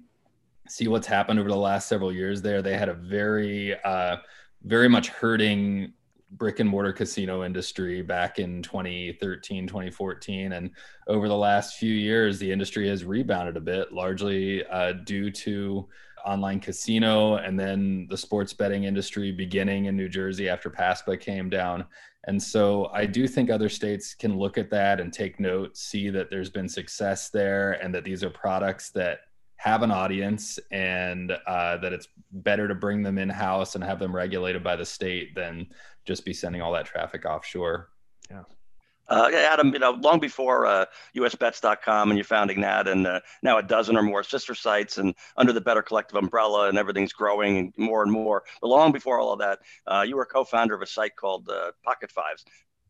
see 0.67 0.87
what's 0.87 1.05
happened 1.05 1.39
over 1.39 1.49
the 1.49 1.55
last 1.55 1.87
several 1.87 2.11
years 2.11 2.41
there. 2.41 2.61
They 2.61 2.75
had 2.75 2.89
a 2.89 2.93
very, 2.93 3.79
uh, 3.83 4.17
very 4.63 4.89
much 4.89 5.09
hurting 5.09 5.93
brick 6.37 6.59
and 6.59 6.69
mortar 6.69 6.93
casino 6.93 7.43
industry 7.43 8.01
back 8.01 8.39
in 8.39 8.61
2013 8.61 9.67
2014 9.67 10.53
and 10.53 10.71
over 11.07 11.27
the 11.27 11.35
last 11.35 11.77
few 11.77 11.93
years 11.93 12.39
the 12.39 12.51
industry 12.51 12.87
has 12.87 13.05
rebounded 13.05 13.57
a 13.57 13.61
bit 13.61 13.91
largely 13.91 14.65
uh, 14.67 14.93
due 15.03 15.29
to 15.29 15.87
online 16.25 16.59
casino 16.59 17.35
and 17.35 17.59
then 17.59 18.07
the 18.09 18.17
sports 18.17 18.53
betting 18.53 18.85
industry 18.85 19.31
beginning 19.31 19.85
in 19.85 19.95
new 19.97 20.09
jersey 20.09 20.47
after 20.49 20.69
paspa 20.69 21.19
came 21.19 21.49
down. 21.49 21.85
And 22.25 22.41
so 22.41 22.89
i 22.93 23.05
do 23.05 23.27
think 23.27 23.49
other 23.49 23.69
states 23.69 24.13
can 24.13 24.37
look 24.37 24.57
at 24.57 24.69
that 24.69 24.99
and 25.01 25.11
take 25.11 25.39
note 25.39 25.75
see 25.75 26.09
that 26.09 26.29
there's 26.29 26.49
been 26.49 26.69
success 26.69 27.29
there 27.29 27.73
and 27.73 27.93
that 27.93 28.05
these 28.05 28.23
are 28.23 28.29
products 28.29 28.89
that 28.91 29.19
have 29.57 29.81
an 29.81 29.91
audience 29.91 30.59
and 30.71 31.31
uh, 31.47 31.77
that 31.77 31.93
it's 31.93 32.07
better 32.31 32.67
to 32.67 32.75
bring 32.75 33.01
them 33.01 33.17
in 33.17 33.29
house 33.29 33.75
and 33.75 33.83
have 33.83 33.99
them 33.99 34.15
regulated 34.15 34.63
by 34.63 34.75
the 34.75 34.85
state 34.85 35.35
than 35.35 35.67
just 36.05 36.25
be 36.25 36.33
sending 36.33 36.61
all 36.61 36.73
that 36.73 36.85
traffic 36.85 37.25
offshore. 37.25 37.89
Yeah. 38.29 38.43
Uh, 39.09 39.29
Adam, 39.33 39.73
you 39.73 39.79
know, 39.79 39.91
long 39.91 40.19
before 40.19 40.65
uh, 40.65 40.85
USBets.com 41.15 42.09
and 42.09 42.17
you're 42.17 42.23
founding 42.23 42.61
that, 42.61 42.87
and 42.87 43.05
uh, 43.05 43.19
now 43.41 43.57
a 43.57 43.63
dozen 43.63 43.97
or 43.97 44.01
more 44.01 44.23
sister 44.23 44.55
sites, 44.55 44.97
and 44.97 45.13
under 45.35 45.51
the 45.51 45.61
Better 45.61 45.81
Collective 45.81 46.17
umbrella, 46.17 46.69
and 46.69 46.77
everything's 46.77 47.11
growing 47.11 47.73
more 47.77 48.01
and 48.01 48.11
more. 48.11 48.43
But 48.61 48.67
long 48.67 48.91
before 48.93 49.19
all 49.19 49.33
of 49.33 49.39
that, 49.39 49.59
uh, 49.87 50.05
you 50.07 50.15
were 50.15 50.25
co-founder 50.25 50.73
of 50.73 50.81
a 50.81 50.87
site 50.87 51.15
called 51.17 51.49
uh, 51.49 51.71
Pocket 51.83 52.11
Fives, 52.11 52.45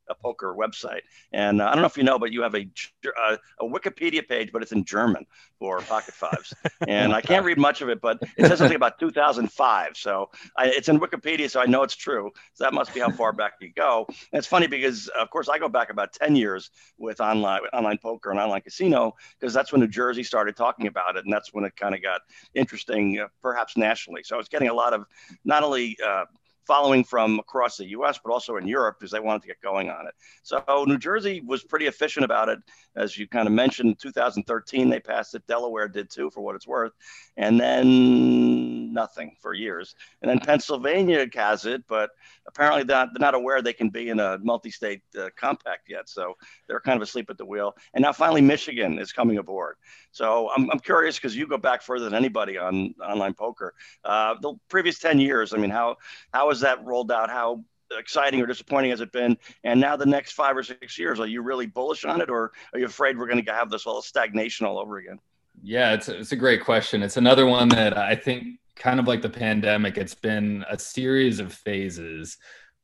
a 0.10 0.16
poker 0.16 0.56
website. 0.58 1.02
And 1.32 1.62
uh, 1.62 1.68
I 1.68 1.74
don't 1.74 1.82
know 1.82 1.88
if 1.88 1.98
you 1.98 2.04
know, 2.04 2.20
but 2.20 2.32
you 2.32 2.42
have 2.42 2.56
a, 2.56 2.68
uh, 3.06 3.38
a 3.60 3.66
Wikipedia 3.66 4.28
page, 4.28 4.52
but 4.52 4.62
it's 4.62 4.72
in 4.72 4.84
German 4.84 5.26
for 5.60 5.80
Pocket 5.82 6.14
Fives. 6.14 6.54
and 6.88 7.14
I 7.14 7.22
can't 7.22 7.46
read 7.46 7.58
much 7.58 7.82
of 7.82 7.90
it, 7.90 8.02
but 8.02 8.20
it 8.38 8.48
says 8.48 8.60
something 8.60 8.76
about 8.76 9.00
2005. 9.00 9.98
So 9.98 10.30
I, 10.58 10.68
it's 10.68 10.90
in 10.90 11.00
Wikipedia, 11.00 11.50
so 11.50 11.62
I 11.62 11.66
know 11.66 11.84
it's 11.84 11.96
true. 11.96 12.32
So 12.54 12.64
that 12.64 12.74
must 12.74 12.94
be 12.94 13.00
how 13.00 13.12
far 13.12 13.34
back 13.34 13.54
you 13.62 13.72
go. 13.76 14.06
And 14.08 14.40
it's 14.40 14.48
funny 14.48 14.68
because, 14.68 15.08
of 15.10 15.30
course, 15.30 15.50
I 15.50 15.58
go 15.58 15.70
back 15.70 15.90
about 15.90 16.14
10 16.14 16.36
years 16.36 16.70
with 16.98 17.22
online 17.22 17.62
online 17.74 17.98
poker 17.98 18.32
and 18.32 18.40
online 18.40 18.62
casino 18.62 19.14
because 19.40 19.54
that's 19.54 19.72
when 19.72 19.82
New 19.82 19.88
Jersey 19.88 20.24
started 20.24 20.56
talking 20.56 20.88
about 20.88 21.16
it, 21.16 21.24
and 21.26 21.34
that's 21.34 21.54
when 21.54 21.66
it 21.66 21.76
kind 21.76 21.96
of 21.96 22.02
got 22.02 22.22
interesting, 22.54 23.20
uh, 23.20 23.28
perhaps 23.42 23.78
nationally. 23.78 24.24
So 24.24 24.36
I 24.36 24.38
was 24.38 24.48
getting 24.48 24.70
a 24.70 24.74
lot 24.74 24.94
of 24.94 25.06
not 25.46 25.64
only 25.64 25.98
uh, 26.06 26.26
following 26.66 27.04
from 27.04 27.40
across 27.40 27.78
the 27.78 27.88
US, 27.90 28.20
but 28.24 28.32
also 28.32 28.58
in 28.58 28.68
Europe 28.68 28.98
because 29.00 29.12
they 29.12 29.20
wanted 29.20 29.42
to 29.42 29.48
get 29.48 29.62
going 29.62 29.90
on 29.90 30.08
it. 30.08 30.14
So 30.44 30.64
New 30.88 30.98
Jersey 30.98 31.42
was 31.46 31.64
pretty 31.64 31.88
efficient 31.88 32.26
about 32.26 32.50
it. 32.50 32.60
As 32.96 33.18
you 33.18 33.28
kind 33.28 33.48
of 33.48 33.54
mentioned, 33.54 34.00
2013, 34.00 34.90
they 34.90 35.00
passed 35.00 35.36
it. 35.36 35.46
Delaware 35.48 35.88
did 35.88 36.10
too, 36.10 36.30
for 36.30 36.42
what 36.42 36.56
it's 36.56 36.68
worth. 36.68 36.94
And 37.38 37.60
then 37.60 38.94
nothing 38.94 39.36
for 39.42 39.54
years. 39.54 39.96
And 40.22 40.30
then 40.30 40.40
Pennsylvania 40.40 41.28
has 41.34 41.66
it, 41.66 41.84
but 41.88 42.12
apparently 42.48 42.84
they're 42.84 42.98
not, 42.98 43.10
they're 43.14 43.26
not 43.26 43.34
aware 43.34 43.62
they 43.62 43.74
can 43.74 43.90
be 43.90 44.10
in 44.10 44.20
a 44.20 44.38
multi 44.40 44.70
state 44.70 45.02
uh, 45.20 45.30
compact 45.36 45.90
yet. 45.90 46.08
So 46.08 46.36
they're 46.68 46.80
kind 46.80 46.98
of 46.98 47.02
asleep 47.02 47.30
at 47.30 47.38
the 47.38 47.46
wheel. 47.46 47.76
And 47.94 48.04
now 48.04 48.12
finally, 48.12 48.42
Michigan 48.42 49.00
is 49.00 49.12
coming 49.12 49.38
aboard. 49.38 49.78
So 50.12 50.52
I'm, 50.56 50.70
I'm 50.70 50.80
curious 50.80 51.18
because 51.18 51.36
you 51.36 51.48
go 51.48 51.58
back 51.58 51.82
further 51.82 52.06
than 52.06 52.14
anybody 52.14 52.58
on 52.58 52.94
online 53.04 53.34
poker. 53.34 53.74
Uh, 54.04 54.36
the 54.42 54.54
previous 54.70 55.00
10 55.00 55.20
years, 55.20 55.54
I 55.54 55.58
mean, 55.58 55.72
how, 55.72 55.98
how 56.34 56.52
has 56.54 56.62
that 56.62 56.84
rolled 56.86 57.12
out? 57.12 57.30
How 57.30 57.64
exciting 57.98 58.42
or 58.42 58.46
disappointing 58.46 58.92
has 58.92 59.02
it 59.02 59.12
been? 59.12 59.38
And 59.64 59.80
now 59.80 59.96
the 59.96 60.06
next 60.06 60.34
five 60.34 60.58
or 60.58 60.64
six 60.64 60.98
years, 60.98 61.20
are 61.20 61.28
you 61.28 61.42
really 61.42 61.68
bullish 61.68 62.06
on 62.06 62.22
it, 62.22 62.30
or 62.30 62.52
are 62.74 62.80
you 62.80 62.86
afraid 62.86 63.18
we're 63.18 63.28
going 63.28 63.44
to 63.44 63.54
have 63.54 63.70
this 63.70 63.86
all 63.86 64.02
stagnation 64.02 64.66
all 64.66 64.80
over 64.80 64.98
again? 64.98 65.20
Yeah, 65.62 65.94
it's 65.94 66.10
it's 66.10 66.32
a 66.32 66.36
great 66.38 66.64
question. 66.64 67.04
It's 67.04 67.18
another 67.18 67.46
one 67.46 67.70
that 67.70 67.98
I 67.98 68.16
think 68.16 68.60
kind 68.76 69.00
of 69.00 69.08
like 69.08 69.22
the 69.22 69.30
pandemic, 69.30 69.98
it's 69.98 70.16
been 70.16 70.66
a 70.70 70.78
series 70.78 71.40
of 71.40 71.54
phases 71.54 72.38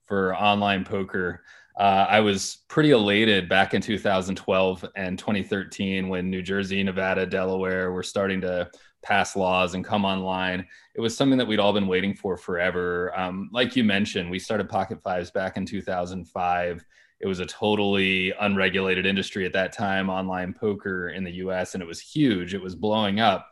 for 0.06 0.36
online 0.36 0.86
poker. 0.86 1.44
Uh, 1.78 2.06
I 2.10 2.20
was 2.20 2.58
pretty 2.68 2.92
elated 2.92 3.48
back 3.48 3.74
in 3.74 3.82
2012 3.82 4.86
and 4.96 5.18
2013 5.18 6.10
when 6.10 6.30
New 6.30 6.42
Jersey, 6.42 6.84
Nevada, 6.84 7.26
Delaware 7.26 7.92
were 7.92 8.04
starting 8.04 8.42
to 8.42 8.70
pass 9.02 9.36
laws 9.36 9.74
and 9.74 9.86
come 9.86 10.06
online. 10.06 10.66
It 10.96 11.02
was 11.02 11.16
something 11.16 11.38
that 11.38 11.48
we'd 11.48 11.60
all 11.60 11.74
been 11.74 11.88
waiting 11.88 12.14
for 12.14 12.38
forever. 12.38 13.18
Um, 13.18 13.50
like 13.52 13.76
you 13.76 13.84
mentioned, 13.84 14.30
we 14.30 14.40
started 14.40 14.70
Pocket 14.70 15.02
Fives 15.02 15.32
back 15.32 15.58
in 15.58 15.66
2005. 15.66 16.86
It 17.22 17.28
was 17.28 17.40
a 17.40 17.46
totally 17.46 18.34
unregulated 18.40 19.06
industry 19.06 19.46
at 19.46 19.54
that 19.54 19.74
time, 19.74 20.10
online 20.10 20.54
poker 20.54 21.10
in 21.10 21.24
the 21.24 21.34
US, 21.34 21.74
and 21.74 21.84
it 21.84 21.88
was 21.88 22.00
huge. 22.00 22.54
It 22.54 22.62
was 22.62 22.76
blowing 22.76 23.20
up 23.20 23.50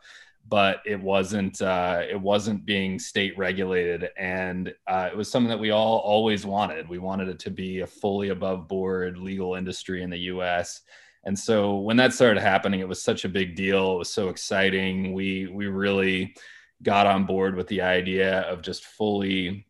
but 0.48 0.80
it 0.86 1.00
wasn't 1.00 1.60
uh, 1.60 2.02
it 2.08 2.20
wasn't 2.20 2.64
being 2.64 2.98
state 2.98 3.36
regulated, 3.36 4.08
and 4.16 4.72
uh, 4.86 5.08
it 5.10 5.16
was 5.16 5.30
something 5.30 5.50
that 5.50 5.58
we 5.58 5.70
all 5.70 5.98
always 5.98 6.46
wanted. 6.46 6.88
We 6.88 6.98
wanted 6.98 7.28
it 7.28 7.38
to 7.40 7.50
be 7.50 7.80
a 7.80 7.86
fully 7.86 8.30
above 8.30 8.66
board 8.66 9.18
legal 9.18 9.56
industry 9.56 10.02
in 10.02 10.10
the 10.10 10.18
U.S. 10.18 10.82
And 11.28 11.38
so 11.38 11.76
when 11.76 11.98
that 11.98 12.14
started 12.14 12.40
happening, 12.40 12.80
it 12.80 12.88
was 12.88 13.02
such 13.02 13.26
a 13.26 13.28
big 13.28 13.54
deal. 13.54 13.96
It 13.96 13.98
was 13.98 14.10
so 14.10 14.30
exciting. 14.30 15.12
We 15.12 15.46
we 15.46 15.66
really 15.66 16.34
got 16.82 17.06
on 17.06 17.26
board 17.26 17.54
with 17.54 17.66
the 17.68 17.82
idea 17.82 18.40
of 18.52 18.62
just 18.62 18.86
fully 18.86 19.66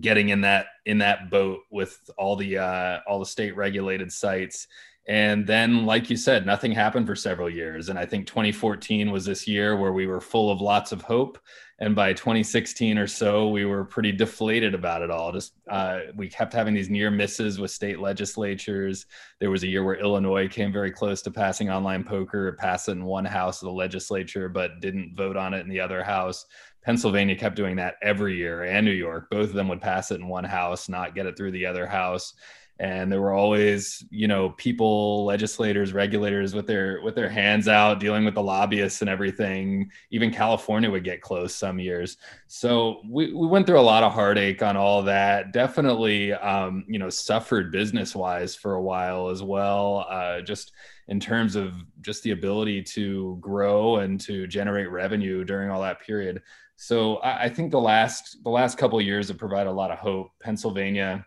getting 0.00 0.28
in 0.28 0.42
that 0.42 0.66
in 0.86 0.98
that 0.98 1.30
boat 1.30 1.62
with 1.68 1.98
all 2.16 2.36
the 2.36 2.58
uh, 2.58 3.00
all 3.08 3.18
the 3.18 3.26
state 3.26 3.56
regulated 3.56 4.12
sites 4.12 4.68
and 5.06 5.46
then 5.46 5.84
like 5.84 6.08
you 6.08 6.16
said 6.16 6.46
nothing 6.46 6.72
happened 6.72 7.06
for 7.06 7.16
several 7.16 7.50
years. 7.50 7.88
And 7.88 7.98
i 7.98 8.06
think 8.06 8.26
2014 8.26 9.10
was 9.10 9.24
this 9.24 9.46
year 9.46 9.76
where 9.76 9.92
we 9.92 10.06
were 10.06 10.20
full 10.20 10.50
of 10.50 10.60
lots 10.60 10.92
of 10.92 11.02
hope. 11.02 11.38
And 11.80 11.94
by 11.94 12.12
2016 12.12 12.96
or 12.98 13.06
so 13.08 13.48
we 13.48 13.64
were 13.64 13.84
pretty 13.84 14.12
deflated 14.12 14.74
about 14.74 15.02
it 15.02 15.10
all. 15.10 15.32
Just 15.32 15.54
uh, 15.68 16.00
we 16.14 16.28
kept 16.28 16.52
having 16.52 16.72
these 16.72 16.88
near 16.88 17.10
misses 17.10 17.58
with 17.58 17.72
state 17.72 17.98
legislatures. 17.98 19.06
There 19.40 19.50
was 19.50 19.64
a 19.64 19.66
year 19.66 19.84
where 19.84 19.96
illinois 19.96 20.48
came 20.48 20.72
very 20.72 20.90
close 20.90 21.20
to 21.22 21.30
passing 21.30 21.70
online 21.70 22.04
poker 22.04 22.52
passed 22.52 22.88
it 22.88 22.92
in 22.92 23.04
one 23.04 23.24
house 23.24 23.60
of 23.60 23.66
the 23.66 23.72
legislature 23.72 24.48
but 24.48 24.80
didn't 24.80 25.16
vote 25.16 25.36
on 25.36 25.52
it 25.52 25.60
in 25.60 25.68
the 25.68 25.80
other 25.80 26.02
house. 26.02 26.46
Pennsylvania 26.82 27.34
kept 27.34 27.56
doing 27.56 27.76
that 27.76 27.96
every 28.02 28.36
year 28.36 28.62
and 28.64 28.86
new 28.86 28.92
york. 28.92 29.28
Both 29.30 29.50
of 29.50 29.54
them 29.54 29.68
would 29.68 29.80
pass 29.80 30.10
it 30.10 30.20
in 30.20 30.28
one 30.28 30.44
house 30.44 30.88
not 30.88 31.14
get 31.14 31.26
it 31.26 31.36
through 31.36 31.52
the 31.52 31.66
other 31.66 31.86
house 31.86 32.34
and 32.80 33.10
there 33.10 33.20
were 33.20 33.32
always 33.32 34.04
you 34.10 34.26
know 34.26 34.50
people 34.50 35.24
legislators 35.24 35.92
regulators 35.92 36.54
with 36.54 36.66
their 36.66 37.00
with 37.02 37.14
their 37.14 37.28
hands 37.28 37.68
out 37.68 38.00
dealing 38.00 38.24
with 38.24 38.34
the 38.34 38.42
lobbyists 38.42 39.00
and 39.00 39.08
everything. 39.08 39.90
Even 40.10 40.32
california 40.32 40.90
would 40.90 41.04
get 41.04 41.22
close 41.22 41.54
some 41.54 41.78
years. 41.78 42.16
So 42.48 43.00
we, 43.08 43.32
we 43.32 43.46
went 43.46 43.66
through 43.66 43.78
a 43.78 43.82
lot 43.82 44.02
of 44.02 44.12
heartache 44.12 44.62
on 44.62 44.76
all 44.76 45.02
that. 45.04 45.52
Definitely 45.52 46.32
um, 46.32 46.84
you 46.88 46.98
know 46.98 47.10
suffered 47.10 47.70
business 47.70 48.14
wise 48.16 48.56
for 48.56 48.74
a 48.74 48.82
while 48.82 49.28
as 49.28 49.42
well 49.42 50.06
uh, 50.10 50.40
just 50.40 50.72
in 51.08 51.20
terms 51.20 51.54
of 51.54 51.74
just 52.00 52.22
the 52.22 52.32
ability 52.32 52.82
to 52.82 53.36
grow 53.40 53.96
and 53.96 54.20
to 54.22 54.46
generate 54.46 54.90
revenue 54.90 55.44
during 55.44 55.70
all 55.70 55.82
that 55.82 56.00
period. 56.00 56.42
So 56.76 57.16
I, 57.16 57.44
I 57.44 57.48
think 57.48 57.70
the 57.70 57.80
last 57.80 58.42
the 58.42 58.50
last 58.50 58.78
couple 58.78 59.00
years 59.00 59.28
have 59.28 59.38
provided 59.38 59.70
a 59.70 59.72
lot 59.72 59.90
of 59.90 59.98
hope. 59.98 60.32
Pennsylvania 60.40 61.24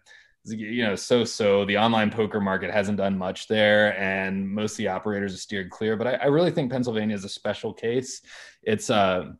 you 0.53 0.83
know 0.83 0.95
so 0.95 1.23
so 1.23 1.65
the 1.65 1.77
online 1.77 2.10
poker 2.10 2.39
market 2.39 2.71
hasn't 2.71 2.97
done 2.97 3.17
much 3.17 3.47
there 3.47 3.97
and 3.99 4.47
most 4.47 4.73
of 4.73 4.77
the 4.77 4.88
operators 4.88 5.33
are 5.33 5.38
steered 5.38 5.69
clear 5.69 5.95
but 5.95 6.07
i, 6.07 6.13
I 6.13 6.25
really 6.25 6.51
think 6.51 6.71
pennsylvania 6.71 7.15
is 7.15 7.25
a 7.25 7.29
special 7.29 7.73
case 7.73 8.21
it's 8.63 8.89
a 8.89 8.95
uh, 8.95 9.31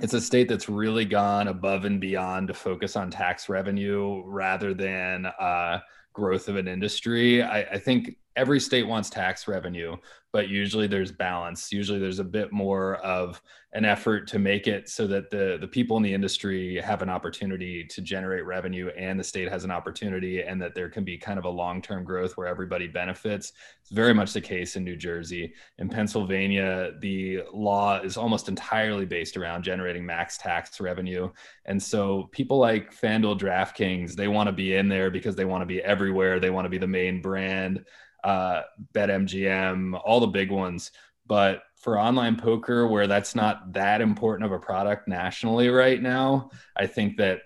it's 0.00 0.14
a 0.14 0.20
state 0.20 0.48
that's 0.48 0.68
really 0.68 1.04
gone 1.04 1.48
above 1.48 1.84
and 1.84 2.00
beyond 2.00 2.48
to 2.48 2.54
focus 2.54 2.96
on 2.96 3.10
tax 3.10 3.48
revenue 3.48 4.22
rather 4.24 4.74
than 4.74 5.26
uh, 5.26 5.78
growth 6.12 6.48
of 6.48 6.56
an 6.56 6.66
industry. 6.66 7.42
I, 7.42 7.60
I, 7.62 7.78
think 7.78 8.16
every 8.36 8.60
state 8.60 8.86
wants 8.86 9.10
tax 9.10 9.46
revenue, 9.46 9.96
but 10.32 10.48
usually 10.48 10.88
there's 10.88 11.12
balance. 11.12 11.72
Usually 11.72 12.00
there's 12.00 12.18
a 12.18 12.24
bit 12.24 12.52
more 12.52 12.96
of 12.96 13.40
an 13.72 13.84
effort 13.84 14.26
to 14.28 14.38
make 14.38 14.66
it 14.66 14.88
so 14.88 15.06
that 15.06 15.30
the, 15.30 15.58
the 15.60 15.66
people 15.66 15.96
in 15.96 16.02
the 16.02 16.12
industry 16.12 16.80
have 16.80 17.02
an 17.02 17.08
opportunity 17.08 17.84
to 17.84 18.00
generate 18.00 18.44
revenue 18.44 18.88
and 18.96 19.18
the 19.18 19.24
state 19.24 19.48
has 19.48 19.64
an 19.64 19.70
opportunity 19.70 20.42
and 20.42 20.60
that 20.60 20.74
there 20.74 20.88
can 20.88 21.04
be 21.04 21.16
kind 21.16 21.38
of 21.38 21.44
a 21.44 21.48
long-term 21.48 22.04
growth 22.04 22.36
where 22.36 22.48
everybody 22.48 22.88
benefits. 22.88 23.52
It's 23.80 23.90
very 23.90 24.14
much 24.14 24.32
the 24.32 24.40
case 24.40 24.74
in 24.74 24.84
New 24.84 24.96
Jersey. 24.96 25.54
In 25.78 25.88
Pennsylvania, 25.88 26.92
the 27.00 27.42
law 27.52 28.00
is 28.00 28.16
almost 28.16 28.48
entirely 28.48 29.06
based 29.06 29.36
around 29.36 29.62
generating 29.62 30.04
max 30.04 30.38
tax 30.38 30.80
revenue. 30.80 31.30
And 31.64 31.80
so 31.80 32.28
people 32.32 32.58
like 32.58 32.92
FanDuel 32.92 33.38
DraftKings, 33.38 34.14
they 34.14 34.28
want 34.28 34.48
to 34.48 34.52
be 34.52 34.74
in 34.74 34.88
there 34.88 35.10
because 35.10 35.36
they 35.36 35.44
want 35.44 35.62
to 35.62 35.66
be 35.66 35.80
everywhere. 35.82 36.40
They 36.40 36.50
want 36.50 36.64
to 36.64 36.70
be 36.70 36.78
the 36.78 36.86
main 36.88 37.20
brand 37.20 37.84
uh, 38.24 38.62
BetMGM, 38.94 40.00
all 40.04 40.20
the 40.20 40.26
big 40.26 40.50
ones. 40.50 40.90
But 41.26 41.62
for 41.76 41.98
online 41.98 42.36
poker, 42.36 42.86
where 42.88 43.06
that's 43.06 43.34
not 43.34 43.72
that 43.74 44.00
important 44.00 44.46
of 44.46 44.52
a 44.52 44.58
product 44.58 45.06
nationally 45.06 45.68
right 45.68 46.00
now, 46.00 46.50
I 46.76 46.86
think 46.86 47.18
that 47.18 47.40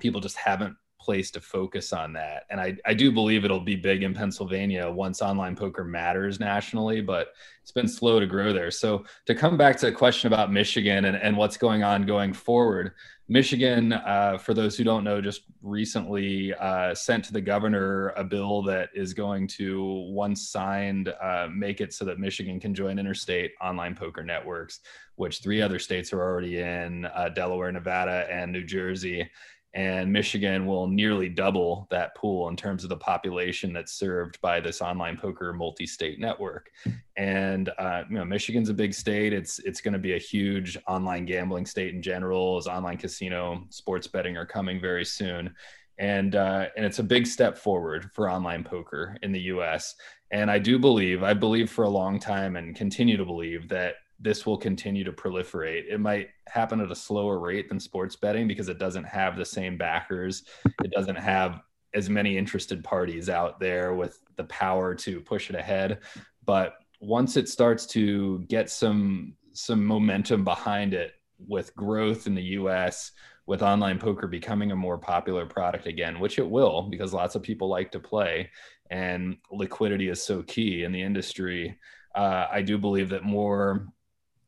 people 0.00 0.20
just 0.20 0.36
haven't 0.36 0.76
placed 1.00 1.34
to 1.34 1.40
focus 1.40 1.92
on 1.92 2.12
that. 2.12 2.44
And 2.50 2.60
I, 2.60 2.76
I 2.84 2.94
do 2.94 3.10
believe 3.10 3.44
it'll 3.44 3.60
be 3.60 3.76
big 3.76 4.02
in 4.02 4.14
Pennsylvania 4.14 4.90
once 4.90 5.22
online 5.22 5.56
poker 5.56 5.84
matters 5.84 6.38
nationally, 6.38 7.00
but 7.00 7.28
it's 7.62 7.72
been 7.72 7.88
slow 7.88 8.20
to 8.20 8.26
grow 8.26 8.52
there. 8.52 8.70
So 8.70 9.04
to 9.26 9.34
come 9.34 9.56
back 9.56 9.76
to 9.78 9.86
the 9.86 9.92
question 9.92 10.32
about 10.32 10.52
Michigan 10.52 11.06
and, 11.06 11.16
and 11.16 11.36
what's 11.36 11.56
going 11.56 11.82
on 11.82 12.04
going 12.04 12.32
forward, 12.32 12.92
Michigan, 13.28 13.92
uh, 13.92 14.38
for 14.38 14.54
those 14.54 14.76
who 14.76 14.82
don't 14.82 15.04
know, 15.04 15.20
just 15.20 15.42
recently 15.62 16.52
uh, 16.54 16.92
sent 16.96 17.24
to 17.26 17.32
the 17.32 17.40
governor 17.40 18.08
a 18.16 18.24
bill 18.24 18.60
that 18.62 18.90
is 18.92 19.14
going 19.14 19.46
to, 19.46 19.84
once 20.10 20.48
signed, 20.48 21.14
uh, 21.22 21.46
make 21.54 21.80
it 21.80 21.92
so 21.92 22.04
that 22.04 22.18
Michigan 22.18 22.58
can 22.58 22.74
join 22.74 22.98
interstate 22.98 23.52
online 23.62 23.94
poker 23.94 24.24
networks, 24.24 24.80
which 25.14 25.42
three 25.42 25.62
other 25.62 25.78
states 25.78 26.12
are 26.12 26.20
already 26.20 26.58
in 26.58 27.04
uh, 27.04 27.28
Delaware, 27.28 27.70
Nevada, 27.70 28.26
and 28.28 28.50
New 28.50 28.64
Jersey 28.64 29.30
and 29.72 30.12
Michigan 30.12 30.66
will 30.66 30.88
nearly 30.88 31.28
double 31.28 31.86
that 31.90 32.16
pool 32.16 32.48
in 32.48 32.56
terms 32.56 32.82
of 32.82 32.90
the 32.90 32.96
population 32.96 33.72
that's 33.72 33.92
served 33.92 34.40
by 34.40 34.60
this 34.60 34.82
online 34.82 35.16
poker 35.16 35.52
multi-state 35.52 36.18
network. 36.18 36.70
And 37.16 37.70
uh, 37.78 38.02
you 38.08 38.16
know, 38.16 38.24
Michigan's 38.24 38.68
a 38.68 38.74
big 38.74 38.92
state. 38.92 39.32
It's 39.32 39.60
it's 39.60 39.80
going 39.80 39.92
to 39.92 40.00
be 40.00 40.14
a 40.14 40.18
huge 40.18 40.76
online 40.88 41.24
gambling 41.24 41.66
state 41.66 41.94
in 41.94 42.02
general. 42.02 42.56
As 42.56 42.66
online 42.66 42.96
casino, 42.96 43.64
sports 43.70 44.08
betting 44.08 44.36
are 44.36 44.46
coming 44.46 44.80
very 44.80 45.04
soon, 45.04 45.54
and 45.98 46.34
uh, 46.34 46.66
and 46.76 46.84
it's 46.84 46.98
a 46.98 47.04
big 47.04 47.26
step 47.26 47.56
forward 47.56 48.10
for 48.12 48.28
online 48.28 48.64
poker 48.64 49.16
in 49.22 49.30
the 49.30 49.40
U.S. 49.42 49.94
And 50.32 50.50
I 50.50 50.58
do 50.58 50.78
believe, 50.78 51.22
I 51.22 51.34
believe 51.34 51.70
for 51.70 51.84
a 51.84 51.90
long 51.90 52.18
time, 52.18 52.56
and 52.56 52.74
continue 52.74 53.16
to 53.16 53.24
believe 53.24 53.68
that 53.68 53.94
this 54.20 54.44
will 54.44 54.58
continue 54.58 55.04
to 55.04 55.12
proliferate. 55.12 55.84
It 55.90 55.98
might 55.98 56.28
happen 56.48 56.80
at 56.80 56.90
a 56.90 56.96
slower 56.96 57.38
rate 57.38 57.68
than 57.68 57.80
sports 57.80 58.16
betting 58.16 58.46
because 58.46 58.68
it 58.68 58.78
doesn't 58.78 59.04
have 59.04 59.36
the 59.36 59.44
same 59.44 59.78
backers. 59.78 60.44
It 60.84 60.90
doesn't 60.90 61.16
have 61.16 61.60
as 61.94 62.10
many 62.10 62.36
interested 62.36 62.84
parties 62.84 63.28
out 63.28 63.58
there 63.58 63.94
with 63.94 64.20
the 64.36 64.44
power 64.44 64.94
to 64.94 65.20
push 65.20 65.50
it 65.50 65.56
ahead. 65.56 66.00
But 66.44 66.74
once 67.00 67.36
it 67.36 67.48
starts 67.48 67.86
to 67.86 68.40
get 68.48 68.70
some 68.70 69.34
some 69.52 69.84
momentum 69.84 70.44
behind 70.44 70.94
it 70.94 71.12
with 71.48 71.74
growth 71.74 72.26
in 72.26 72.34
the 72.34 72.42
US, 72.42 73.12
with 73.46 73.62
online 73.62 73.98
poker 73.98 74.28
becoming 74.28 74.70
a 74.70 74.76
more 74.76 74.98
popular 74.98 75.44
product 75.44 75.86
again, 75.86 76.20
which 76.20 76.38
it 76.38 76.48
will 76.48 76.82
because 76.82 77.12
lots 77.12 77.34
of 77.34 77.42
people 77.42 77.68
like 77.68 77.90
to 77.90 77.98
play 77.98 78.48
and 78.90 79.36
liquidity 79.50 80.08
is 80.08 80.22
so 80.22 80.42
key 80.42 80.84
in 80.84 80.92
the 80.92 81.02
industry. 81.02 81.76
Uh, 82.14 82.46
I 82.50 82.62
do 82.62 82.78
believe 82.78 83.08
that 83.08 83.24
more 83.24 83.88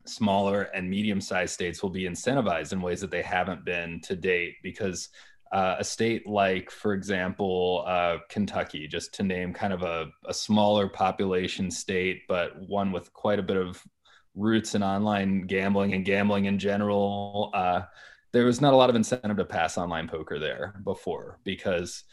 smaller 0.05 0.63
and 0.73 0.89
medium 0.89 1.21
sized 1.21 1.53
states 1.53 1.81
will 1.81 1.89
be 1.89 2.03
incentivized 2.03 2.73
in 2.73 2.81
ways 2.81 3.01
that 3.01 3.11
they 3.11 3.21
haven't 3.21 3.65
been 3.65 4.01
to 4.01 4.15
date 4.15 4.55
because 4.63 5.09
uh, 5.51 5.75
a 5.77 5.83
state 5.83 6.27
like, 6.27 6.71
for 6.71 6.93
example, 6.93 7.83
uh, 7.85 8.17
Kentucky, 8.27 8.87
just 8.87 9.13
to 9.13 9.23
name 9.23 9.53
kind 9.53 9.71
of 9.71 9.83
a, 9.83 10.07
a 10.25 10.33
smaller 10.33 10.87
population 10.87 11.69
state, 11.69 12.23
but 12.27 12.59
one 12.67 12.91
with 12.91 13.13
quite 13.13 13.37
a 13.37 13.43
bit 13.43 13.57
of 13.57 13.81
roots 14.35 14.73
in 14.73 14.81
online 14.81 15.41
gambling 15.41 15.93
and 15.93 16.05
gambling 16.05 16.45
in 16.45 16.57
general. 16.57 17.51
Uh, 17.53 17.81
there 18.31 18.45
was 18.45 18.61
not 18.61 18.73
a 18.73 18.75
lot 18.75 18.89
of 18.89 18.95
incentive 18.95 19.37
to 19.37 19.45
pass 19.45 19.77
online 19.77 20.07
poker 20.07 20.39
there 20.39 20.73
before 20.83 21.39
because 21.43 22.03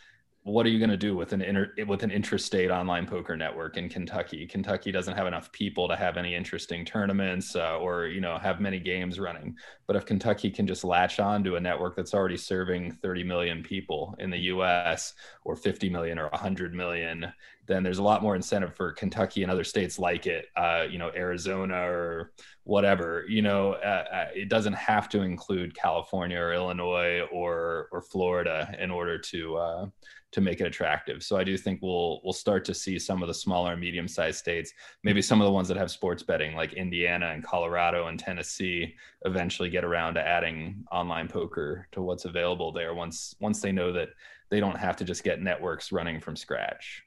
what 0.43 0.65
are 0.65 0.71
you 0.71 0.79
going 0.79 0.91
to 0.91 0.97
do 0.97 1.15
with 1.15 1.35
an 1.35 1.43
inter, 1.43 1.71
with 1.87 2.03
an 2.03 2.11
interstate 2.11 2.71
online 2.71 3.07
poker 3.07 3.37
network 3.37 3.77
in 3.77 3.91
Kentucky? 3.91 4.47
Kentucky 4.47 4.91
doesn't 4.91 5.15
have 5.15 5.27
enough 5.27 5.53
people 5.53 5.87
to 5.87 5.97
have 5.97 6.17
any 6.17 6.35
interesting 6.35 6.83
tournaments 6.83 7.55
uh, 7.55 7.77
or 7.77 8.07
you 8.07 8.23
know 8.23 8.39
have 8.39 8.59
many 8.59 8.81
games 8.81 9.21
running. 9.21 9.55
But 9.87 9.97
if 9.97 10.07
Kentucky 10.07 10.51
can 10.51 10.67
just 10.67 10.83
latch 10.83 11.21
on 11.21 11.45
to 11.45 11.57
a 11.57 11.61
network 11.61 11.95
that's 11.95 12.15
already 12.15 12.39
serving 12.39 12.93
30 13.03 13.23
million 13.23 13.63
people 13.63 14.15
in 14.19 14.31
the 14.31 14.39
U.S. 14.39 15.13
or 15.45 15.57
50 15.57 15.91
million 15.91 16.19
or 16.19 16.29
100 16.29 16.73
million, 16.73 17.31
then 17.67 17.83
there's 17.83 17.99
a 17.99 18.03
lot 18.03 18.23
more 18.23 18.35
incentive 18.35 18.75
for 18.75 18.93
Kentucky 18.93 19.43
and 19.43 19.53
other 19.53 19.63
states 19.63 19.99
like 19.99 20.27
it, 20.27 20.47
uh, 20.57 20.87
you 20.91 20.99
know, 20.99 21.11
Arizona 21.15 21.83
or 21.87 22.33
whatever. 22.65 23.27
You 23.29 23.43
know, 23.43 23.75
uh, 23.75 24.05
uh 24.11 24.27
it 24.35 24.49
doesn't 24.49 24.73
have 24.73 25.11
to 25.11 25.21
include 25.21 25.77
California 25.77 26.39
or 26.39 26.55
Illinois 26.55 27.27
or 27.31 27.89
or 27.93 28.01
Florida 28.01 28.75
in 28.81 28.91
order 28.91 29.19
to 29.19 29.57
uh, 29.57 29.87
to 30.33 30.41
make 30.41 30.61
it 30.61 30.67
attractive. 30.67 31.23
So 31.23 31.37
I 31.37 31.45
do 31.45 31.57
think 31.57 31.81
we'll 31.83 32.21
we'll 32.23 32.33
start 32.33 32.65
to 32.67 32.75
see 32.75 32.99
some 32.99 33.23
of 33.23 33.29
the 33.29 33.35
smaller 33.35 33.73
and 33.73 33.81
medium 33.81 34.07
sized 34.07 34.39
states, 34.39 34.73
maybe 35.03 35.23
some 35.23 35.41
of 35.41 35.45
the 35.45 35.53
ones 35.53 35.69
that 35.69 35.77
have 35.77 35.91
sports 35.91 36.23
betting, 36.23 36.55
like 36.55 36.73
Indiana 36.75 37.27
and 37.27 37.43
Colorado 37.43 38.07
and 38.07 38.19
Tennessee, 38.19 38.95
eventually 39.25 39.71
get 39.71 39.85
around 39.85 40.15
to 40.15 40.27
adding 40.27 40.85
online 40.93 41.29
poker 41.29 41.89
to 41.93 42.03
what's 42.03 42.25
available 42.25 42.73
there 42.73 42.95
once 42.95 43.35
once 43.41 43.61
they 43.61 43.73
know 43.73 43.93
that 43.93 44.11
they 44.51 44.61
don't 44.61 44.79
have 44.79 44.97
to 44.97 45.05
just 45.05 45.25
get 45.25 45.41
networks 45.41 45.93
running 45.93 46.21
from 46.21 46.37
scratch. 46.37 47.03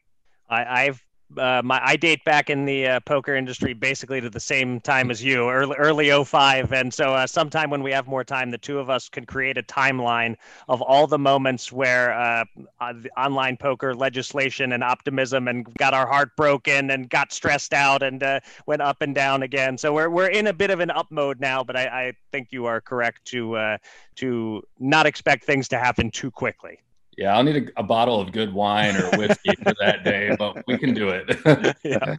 I, 0.50 0.86
I've 0.86 1.04
uh, 1.38 1.62
my 1.64 1.82
I 1.84 1.96
date 1.96 2.24
back 2.26 2.50
in 2.50 2.66
the 2.66 2.88
uh, 2.88 3.00
poker 3.02 3.36
industry 3.36 3.74
basically 3.74 4.22
to 4.22 4.30
the 4.30 4.40
same 4.40 4.80
time 4.80 5.10
as 5.12 5.24
you, 5.24 5.50
early 5.50 5.76
early 5.78 6.24
05. 6.24 6.72
and 6.74 6.94
so 6.94 7.14
uh, 7.14 7.28
sometime 7.28 7.70
when 7.70 7.84
we 7.84 7.92
have 7.92 8.08
more 8.08 8.24
time, 8.24 8.52
the 8.52 8.58
two 8.58 8.80
of 8.80 8.90
us 8.90 9.10
can 9.10 9.26
create 9.26 9.58
a 9.58 9.64
timeline 9.64 10.36
of 10.68 10.82
all 10.82 11.08
the 11.08 11.18
moments 11.18 11.72
where 11.72 12.14
uh, 12.14 12.46
uh, 12.80 12.94
online 13.18 13.58
poker 13.58 13.96
legislation 13.96 14.74
and 14.74 14.84
optimism 14.84 15.48
and 15.48 15.74
got 15.76 15.94
our 15.94 16.08
heart 16.08 16.36
broken 16.36 16.92
and 16.92 17.10
got 17.10 17.32
stressed 17.32 17.74
out 17.74 18.04
and 18.04 18.24
uh, 18.24 18.40
went 18.68 18.82
up 18.82 19.02
and 19.02 19.16
down 19.16 19.44
again. 19.44 19.78
So 19.78 19.94
we're 19.94 20.10
we're 20.10 20.30
in 20.30 20.48
a 20.48 20.54
bit 20.54 20.70
of 20.70 20.80
an 20.80 20.92
up 20.92 21.08
mode 21.10 21.40
now, 21.40 21.64
but 21.64 21.76
I, 21.76 21.86
I 21.86 22.14
think 22.32 22.50
you 22.52 22.66
are 22.66 22.82
correct 22.82 23.26
to 23.26 23.78
to 24.16 24.64
not 24.80 25.06
expect 25.06 25.44
things 25.46 25.68
to 25.70 25.80
happen 25.80 26.12
too 26.12 26.32
quickly. 26.32 26.80
Yeah, 27.18 27.36
I'll 27.36 27.44
need 27.44 27.70
a, 27.76 27.80
a, 27.82 27.84
bottle 27.84 28.20
of 28.20 28.32
good 28.32 28.54
wine 28.54 28.96
or 28.96 29.10
whiskey 29.18 29.56
for 29.62 29.74
that 29.80 30.04
day, 30.04 30.36
but 30.38 30.66
we 30.68 30.78
can 30.78 30.94
do 30.94 31.10
it. 31.10 31.38
yeah. 31.84 32.16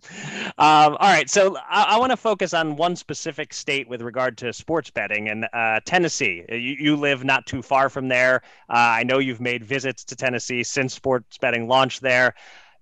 Um, 0.58 0.96
all 0.98 1.12
right. 1.12 1.28
So 1.28 1.56
I, 1.68 1.94
I 1.94 1.98
want 1.98 2.10
to 2.10 2.16
focus 2.16 2.54
on 2.54 2.76
one 2.76 2.96
specific 2.96 3.52
state 3.52 3.88
with 3.88 4.02
regard 4.02 4.38
to 4.38 4.52
sports 4.52 4.90
betting 4.90 5.28
and 5.28 5.46
uh, 5.52 5.80
Tennessee. 5.84 6.44
You, 6.48 6.56
you, 6.58 6.96
live 6.96 7.24
not 7.24 7.46
too 7.46 7.62
far 7.62 7.88
from 7.88 8.08
there. 8.08 8.42
Uh, 8.68 8.74
I 8.98 9.02
know 9.02 9.18
you've 9.18 9.40
made 9.40 9.64
visits 9.64 10.04
to 10.04 10.16
Tennessee 10.16 10.62
since 10.62 10.94
sports 10.94 11.38
betting 11.38 11.66
launched 11.66 12.00
there. 12.00 12.34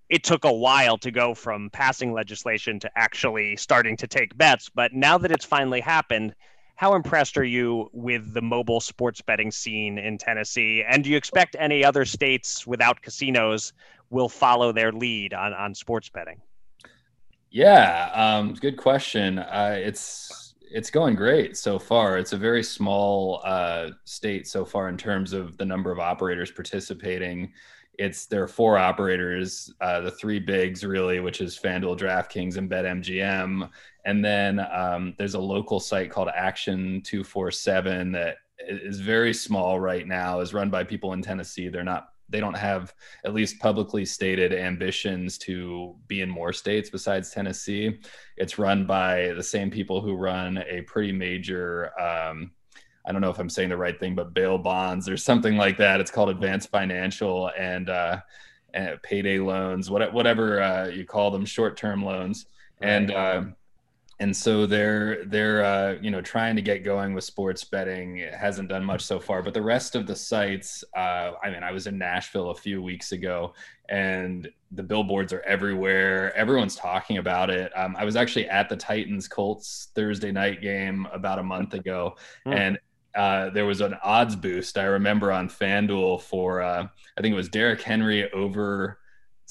It 0.08 0.24
took 0.24 0.44
a 0.44 0.52
while 0.52 0.98
to 0.98 1.10
go 1.10 1.34
from 1.34 1.70
passing 1.70 2.12
legislation 2.12 2.78
to 2.80 2.90
actually 2.96 3.56
starting 3.56 3.96
to 3.96 4.06
take 4.06 4.36
bets, 4.36 4.68
but 4.68 4.92
now 4.92 5.16
that 5.16 5.32
it's 5.32 5.46
finally 5.46 5.80
happened, 5.80 6.34
how 6.74 6.94
impressed 6.94 7.36
are 7.38 7.44
you 7.44 7.88
with 7.92 8.34
the 8.34 8.42
mobile 8.42 8.80
sports 8.80 9.20
betting 9.20 9.50
scene 9.50 9.98
in 9.98 10.18
Tennessee? 10.18 10.84
And 10.86 11.04
do 11.04 11.10
you 11.10 11.16
expect 11.16 11.56
any 11.58 11.84
other 11.84 12.04
states 12.04 12.66
without 12.66 13.02
casinos 13.02 13.72
will 14.10 14.28
follow 14.28 14.72
their 14.72 14.92
lead 14.92 15.34
on, 15.34 15.52
on 15.52 15.74
sports 15.74 16.08
betting? 16.08 16.40
Yeah, 17.50 18.10
um, 18.14 18.54
good 18.54 18.76
question. 18.76 19.38
Uh, 19.38 19.76
it's 19.78 20.54
it's 20.74 20.90
going 20.90 21.14
great 21.14 21.56
so 21.56 21.78
far. 21.78 22.16
It's 22.16 22.32
a 22.32 22.38
very 22.38 22.62
small 22.62 23.42
uh, 23.44 23.90
state 24.04 24.48
so 24.48 24.64
far 24.64 24.88
in 24.88 24.96
terms 24.96 25.34
of 25.34 25.58
the 25.58 25.64
number 25.66 25.92
of 25.92 25.98
operators 25.98 26.50
participating. 26.50 27.52
It's 27.98 28.26
there 28.26 28.42
are 28.42 28.48
four 28.48 28.78
operators, 28.78 29.72
uh, 29.80 30.00
the 30.00 30.10
three 30.10 30.38
bigs 30.38 30.84
really, 30.84 31.20
which 31.20 31.40
is 31.40 31.58
FanDuel, 31.58 31.98
DraftKings, 31.98 32.56
and 32.56 32.70
BetMGM, 32.70 33.68
and 34.04 34.24
then 34.24 34.60
um, 34.72 35.14
there's 35.18 35.34
a 35.34 35.40
local 35.40 35.78
site 35.78 36.10
called 36.10 36.28
Action 36.34 37.02
247 37.02 38.12
that 38.12 38.36
is 38.66 39.00
very 39.00 39.34
small 39.34 39.78
right 39.78 40.06
now, 40.06 40.40
is 40.40 40.54
run 40.54 40.70
by 40.70 40.84
people 40.84 41.12
in 41.12 41.22
Tennessee. 41.22 41.68
They're 41.68 41.84
not 41.84 42.08
they 42.32 42.40
don't 42.40 42.56
have 42.56 42.94
at 43.24 43.34
least 43.34 43.60
publicly 43.60 44.04
stated 44.06 44.54
ambitions 44.54 45.36
to 45.36 45.94
be 46.08 46.22
in 46.22 46.30
more 46.30 46.52
states 46.52 46.88
besides 46.88 47.30
Tennessee. 47.30 48.00
It's 48.38 48.58
run 48.58 48.86
by 48.86 49.32
the 49.36 49.42
same 49.42 49.70
people 49.70 50.00
who 50.00 50.14
run 50.14 50.64
a 50.66 50.80
pretty 50.82 51.12
major 51.12 51.92
um, 52.00 52.52
I 53.04 53.12
don't 53.12 53.20
know 53.20 53.30
if 53.30 53.38
I'm 53.38 53.50
saying 53.50 53.70
the 53.70 53.76
right 53.76 53.98
thing, 53.98 54.14
but 54.14 54.34
bail 54.34 54.58
bonds 54.58 55.08
or 55.08 55.16
something 55.16 55.56
like 55.56 55.76
that. 55.78 56.00
It's 56.00 56.10
called 56.10 56.28
Advanced 56.28 56.70
Financial 56.70 57.50
and, 57.58 57.90
uh, 57.90 58.20
and 58.74 59.02
payday 59.02 59.38
loans, 59.38 59.90
whatever 59.90 60.62
uh, 60.62 60.86
you 60.86 61.04
call 61.04 61.30
them, 61.30 61.44
short-term 61.44 62.04
loans. 62.04 62.46
And 62.80 63.10
uh, 63.12 63.44
and 64.22 64.36
so 64.36 64.66
they're 64.66 65.24
they're 65.24 65.64
uh, 65.64 65.96
you 66.00 66.12
know 66.12 66.20
trying 66.20 66.54
to 66.54 66.62
get 66.62 66.84
going 66.84 67.12
with 67.12 67.24
sports 67.24 67.64
betting. 67.64 68.18
It 68.18 68.32
hasn't 68.32 68.68
done 68.68 68.84
much 68.84 69.02
so 69.02 69.18
far, 69.18 69.42
but 69.42 69.52
the 69.52 69.62
rest 69.62 69.96
of 69.96 70.06
the 70.06 70.14
sites. 70.14 70.84
Uh, 70.96 71.32
I 71.42 71.50
mean, 71.50 71.64
I 71.64 71.72
was 71.72 71.88
in 71.88 71.98
Nashville 71.98 72.50
a 72.50 72.54
few 72.54 72.80
weeks 72.80 73.10
ago, 73.10 73.54
and 73.88 74.48
the 74.70 74.82
billboards 74.84 75.32
are 75.32 75.40
everywhere. 75.40 76.32
Everyone's 76.36 76.76
talking 76.76 77.18
about 77.18 77.50
it. 77.50 77.76
Um, 77.76 77.96
I 77.98 78.04
was 78.04 78.14
actually 78.14 78.48
at 78.48 78.68
the 78.68 78.76
Titans 78.76 79.26
Colts 79.26 79.88
Thursday 79.96 80.30
night 80.30 80.62
game 80.62 81.08
about 81.12 81.40
a 81.40 81.42
month 81.42 81.74
ago, 81.74 82.14
hmm. 82.44 82.52
and 82.52 82.78
uh, 83.14 83.50
there 83.50 83.66
was 83.66 83.80
an 83.80 83.94
odds 84.02 84.36
boost 84.36 84.78
I 84.78 84.84
remember 84.84 85.32
on 85.32 85.48
FanDuel 85.48 86.22
for 86.22 86.62
uh, 86.62 86.86
I 87.16 87.20
think 87.20 87.32
it 87.32 87.36
was 87.36 87.48
Derrick 87.48 87.82
Henry 87.82 88.30
over 88.32 88.98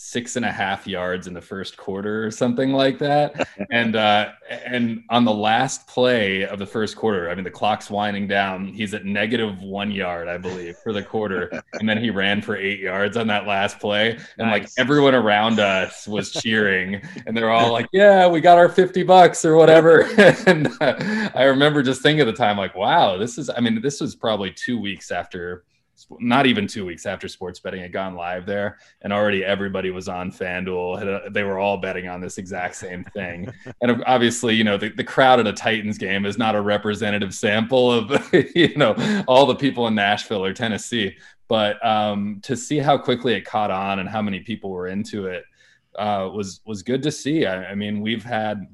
six 0.03 0.35
and 0.35 0.43
a 0.43 0.51
half 0.51 0.87
yards 0.87 1.27
in 1.27 1.33
the 1.33 1.41
first 1.41 1.77
quarter 1.77 2.25
or 2.25 2.31
something 2.31 2.73
like 2.73 2.97
that. 2.97 3.47
and 3.71 3.95
uh, 3.95 4.31
and 4.49 5.03
on 5.09 5.25
the 5.25 5.33
last 5.33 5.87
play 5.87 6.43
of 6.43 6.57
the 6.57 6.65
first 6.65 6.95
quarter, 6.95 7.29
I 7.29 7.35
mean 7.35 7.43
the 7.43 7.51
clock's 7.51 7.89
winding 7.89 8.27
down. 8.27 8.67
He's 8.67 8.95
at 8.95 9.05
negative 9.05 9.59
one 9.59 9.91
yard, 9.91 10.27
I 10.27 10.39
believe, 10.39 10.75
for 10.77 10.91
the 10.91 11.03
quarter, 11.03 11.63
and 11.73 11.87
then 11.87 11.99
he 11.99 12.09
ran 12.09 12.41
for 12.41 12.55
eight 12.55 12.79
yards 12.79 13.15
on 13.15 13.27
that 13.27 13.45
last 13.45 13.79
play. 13.79 14.17
And 14.39 14.49
nice. 14.49 14.61
like 14.61 14.69
everyone 14.77 15.13
around 15.13 15.59
us 15.59 16.07
was 16.07 16.31
cheering, 16.31 17.01
and 17.27 17.37
they're 17.37 17.51
all 17.51 17.71
like, 17.71 17.87
"Yeah, 17.93 18.27
we 18.27 18.41
got 18.41 18.57
our 18.57 18.69
fifty 18.69 19.03
bucks 19.03 19.45
or 19.45 19.55
whatever." 19.55 20.01
and 20.47 20.67
uh, 20.81 21.29
I 21.35 21.43
remember 21.43 21.83
just 21.83 22.01
thinking 22.01 22.21
at 22.21 22.25
the 22.25 22.33
time, 22.33 22.57
like, 22.57 22.75
"Wow, 22.75 23.17
this 23.17 23.37
is." 23.37 23.51
I 23.51 23.59
mean, 23.59 23.81
this 23.81 24.01
was 24.01 24.15
probably 24.15 24.51
two 24.51 24.79
weeks 24.79 25.11
after 25.11 25.63
not 26.19 26.45
even 26.45 26.67
two 26.67 26.85
weeks 26.85 27.05
after 27.05 27.27
sports 27.27 27.59
betting 27.59 27.81
had 27.81 27.91
gone 27.91 28.15
live 28.15 28.45
there, 28.45 28.77
and 29.01 29.11
already 29.11 29.43
everybody 29.43 29.91
was 29.91 30.07
on 30.07 30.31
FanDuel. 30.31 31.25
Uh, 31.25 31.29
they 31.29 31.43
were 31.43 31.59
all 31.59 31.77
betting 31.77 32.07
on 32.07 32.21
this 32.21 32.37
exact 32.37 32.75
same 32.75 33.03
thing. 33.03 33.51
and 33.81 34.03
obviously, 34.05 34.55
you 34.55 34.63
know, 34.63 34.77
the, 34.77 34.89
the 34.89 35.03
crowd 35.03 35.39
at 35.39 35.47
a 35.47 35.53
Titans 35.53 35.97
game 35.97 36.25
is 36.25 36.37
not 36.37 36.55
a 36.55 36.61
representative 36.61 37.33
sample 37.33 37.91
of, 37.91 38.33
you 38.55 38.75
know, 38.75 38.95
all 39.27 39.45
the 39.45 39.55
people 39.55 39.87
in 39.87 39.95
Nashville 39.95 40.45
or 40.45 40.53
Tennessee. 40.53 41.15
But 41.47 41.85
um, 41.85 42.39
to 42.43 42.55
see 42.55 42.77
how 42.77 42.97
quickly 42.97 43.33
it 43.33 43.41
caught 43.41 43.71
on 43.71 43.99
and 43.99 44.07
how 44.07 44.21
many 44.21 44.39
people 44.39 44.69
were 44.69 44.87
into 44.87 45.27
it 45.27 45.43
uh, 45.97 46.29
was 46.33 46.61
was 46.65 46.83
good 46.83 47.03
to 47.03 47.11
see. 47.11 47.45
I, 47.45 47.71
I 47.71 47.75
mean, 47.75 48.01
we've 48.01 48.23
had 48.23 48.67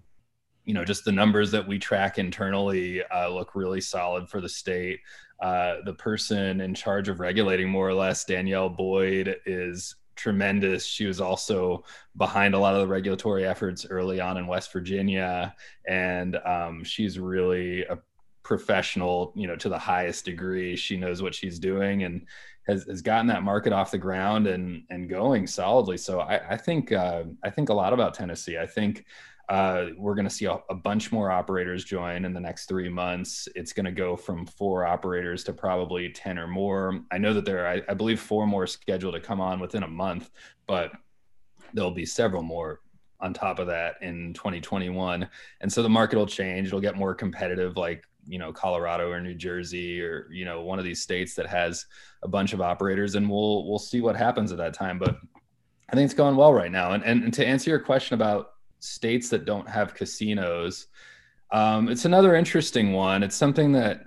you 0.66 0.74
know 0.74 0.86
just 0.86 1.06
the 1.06 1.12
numbers 1.12 1.50
that 1.52 1.68
we 1.68 1.80
track 1.80 2.20
internally 2.20 3.02
uh, 3.04 3.30
look 3.30 3.56
really 3.56 3.82
solid 3.82 4.30
for 4.30 4.42
the 4.42 4.50
state 4.50 5.00
uh, 5.40 5.76
the 5.86 5.94
person 5.94 6.62
in 6.62 6.74
charge 6.74 7.10
of 7.10 7.20
regulating 7.20 7.70
more 7.70 7.88
or 7.88 7.94
less, 7.94 8.26
Danielle 8.26 8.70
Boyd, 8.70 9.38
is 9.46 9.96
tremendous. 10.16 10.86
She 10.86 11.06
was 11.06 11.22
also 11.22 11.84
behind 12.16 12.56
a 12.56 12.60
lot 12.60 12.74
of 12.74 12.82
the 12.82 12.88
regulatory 12.88 13.46
efforts 13.46 13.86
early 13.90 14.20
on 14.20 14.38
in 14.38 14.48
West 14.48 14.74
Virginia, 14.74 15.56
and 15.88 16.36
um, 16.38 16.84
she's 16.84 17.20
really 17.20 17.84
a 17.84 18.00
professional, 18.44 19.34
you 19.36 19.46
know, 19.46 19.56
to 19.58 19.70
the 19.70 19.78
highest 19.78 20.26
degree. 20.26 20.76
She 20.76 20.98
knows 20.98 21.22
what 21.22 21.36
she's 21.36 21.60
doing 21.60 22.04
and 22.04 22.26
has, 22.68 22.84
has 22.86 23.02
gotten 23.02 23.28
that 23.28 23.44
market 23.44 23.74
off 23.74 23.92
the 23.92 23.98
ground 23.98 24.48
and 24.48 24.84
and 24.90 25.10
going 25.10 25.48
solidly. 25.48 25.98
So 25.98 26.20
I, 26.20 26.54
I 26.54 26.58
think 26.58 26.92
uh, 26.92 27.24
I 27.44 27.50
think 27.50 27.70
a 27.70 27.74
lot 27.74 27.94
about 27.94 28.14
Tennessee. 28.14 28.58
I 28.58 28.66
think 28.66 29.06
uh, 29.50 29.88
we're 29.98 30.16
going 30.16 30.28
to 30.28 30.34
see 30.34 30.46
a, 30.46 30.60
a, 30.70 30.76
bunch 30.76 31.12
more 31.12 31.32
operators 31.32 31.86
join 31.86 32.26
in 32.26 32.34
the 32.34 32.40
next 32.40 32.66
three 32.66 32.90
months. 32.90 33.48
It's 33.56 33.72
going 33.72 33.86
to 33.86 33.94
go 33.94 34.18
from 34.18 34.46
four 34.46 34.86
operators 34.86 35.44
to 35.46 35.54
probably 35.54 36.10
10 36.10 36.38
or 36.38 36.48
more. 36.48 37.00
I 37.12 37.18
know 37.18 37.34
that 37.34 37.46
there 37.46 37.64
are, 37.64 37.68
I, 37.68 37.82
I 37.88 37.94
believe, 37.94 38.20
four 38.20 38.46
more 38.46 38.68
scheduled 38.68 39.14
to 39.14 39.22
come 39.22 39.40
on 39.40 39.62
within 39.62 39.84
a 39.84 39.88
month, 39.88 40.32
but 40.68 40.92
there'll 41.74 41.92
be 41.92 42.06
several 42.06 42.44
more 42.44 42.82
on 43.22 43.34
top 43.34 43.60
of 43.60 43.68
that 43.68 43.96
in 44.02 44.34
2021. 44.34 45.28
And 45.62 45.72
so 45.72 45.82
the 45.82 45.90
market 45.90 46.18
will 46.18 46.28
change. 46.28 46.68
It'll 46.68 46.82
get 46.82 46.98
more 46.98 47.16
competitive, 47.16 47.78
like, 47.78 48.04
you 48.28 48.40
know, 48.40 48.52
Colorado 48.52 49.10
or 49.10 49.22
New 49.22 49.34
Jersey 49.34 50.02
or, 50.02 50.28
you 50.30 50.44
know, 50.44 50.62
one 50.62 50.78
of 50.78 50.84
these 50.84 51.02
states 51.02 51.36
that 51.36 51.48
has 51.48 51.86
a 52.22 52.28
bunch 52.28 52.52
of 52.52 52.60
operators 52.60 53.16
and 53.16 53.30
we'll, 53.30 53.66
we'll 53.66 53.80
see 53.80 54.02
what 54.02 54.18
happens 54.18 54.52
at 54.52 54.58
that 54.58 54.74
time. 54.74 55.00
But 55.00 55.18
I 55.90 55.96
think 55.96 56.04
it's 56.04 56.14
going 56.14 56.36
well 56.36 56.54
right 56.54 56.72
now. 56.72 56.92
And, 56.92 57.04
and, 57.06 57.24
and 57.24 57.34
to 57.36 57.48
answer 57.48 57.70
your 57.70 57.80
question 57.80 58.16
about 58.16 58.50
states 58.88 59.30
that 59.30 59.46
don't 59.46 59.68
have 59.68 59.94
casinos. 59.94 60.88
Um, 61.52 61.90
it's 61.90 62.06
another 62.06 62.36
interesting 62.36 62.94
one. 62.94 63.24
It's 63.24 63.36
something 63.36 63.72
that 63.74 64.02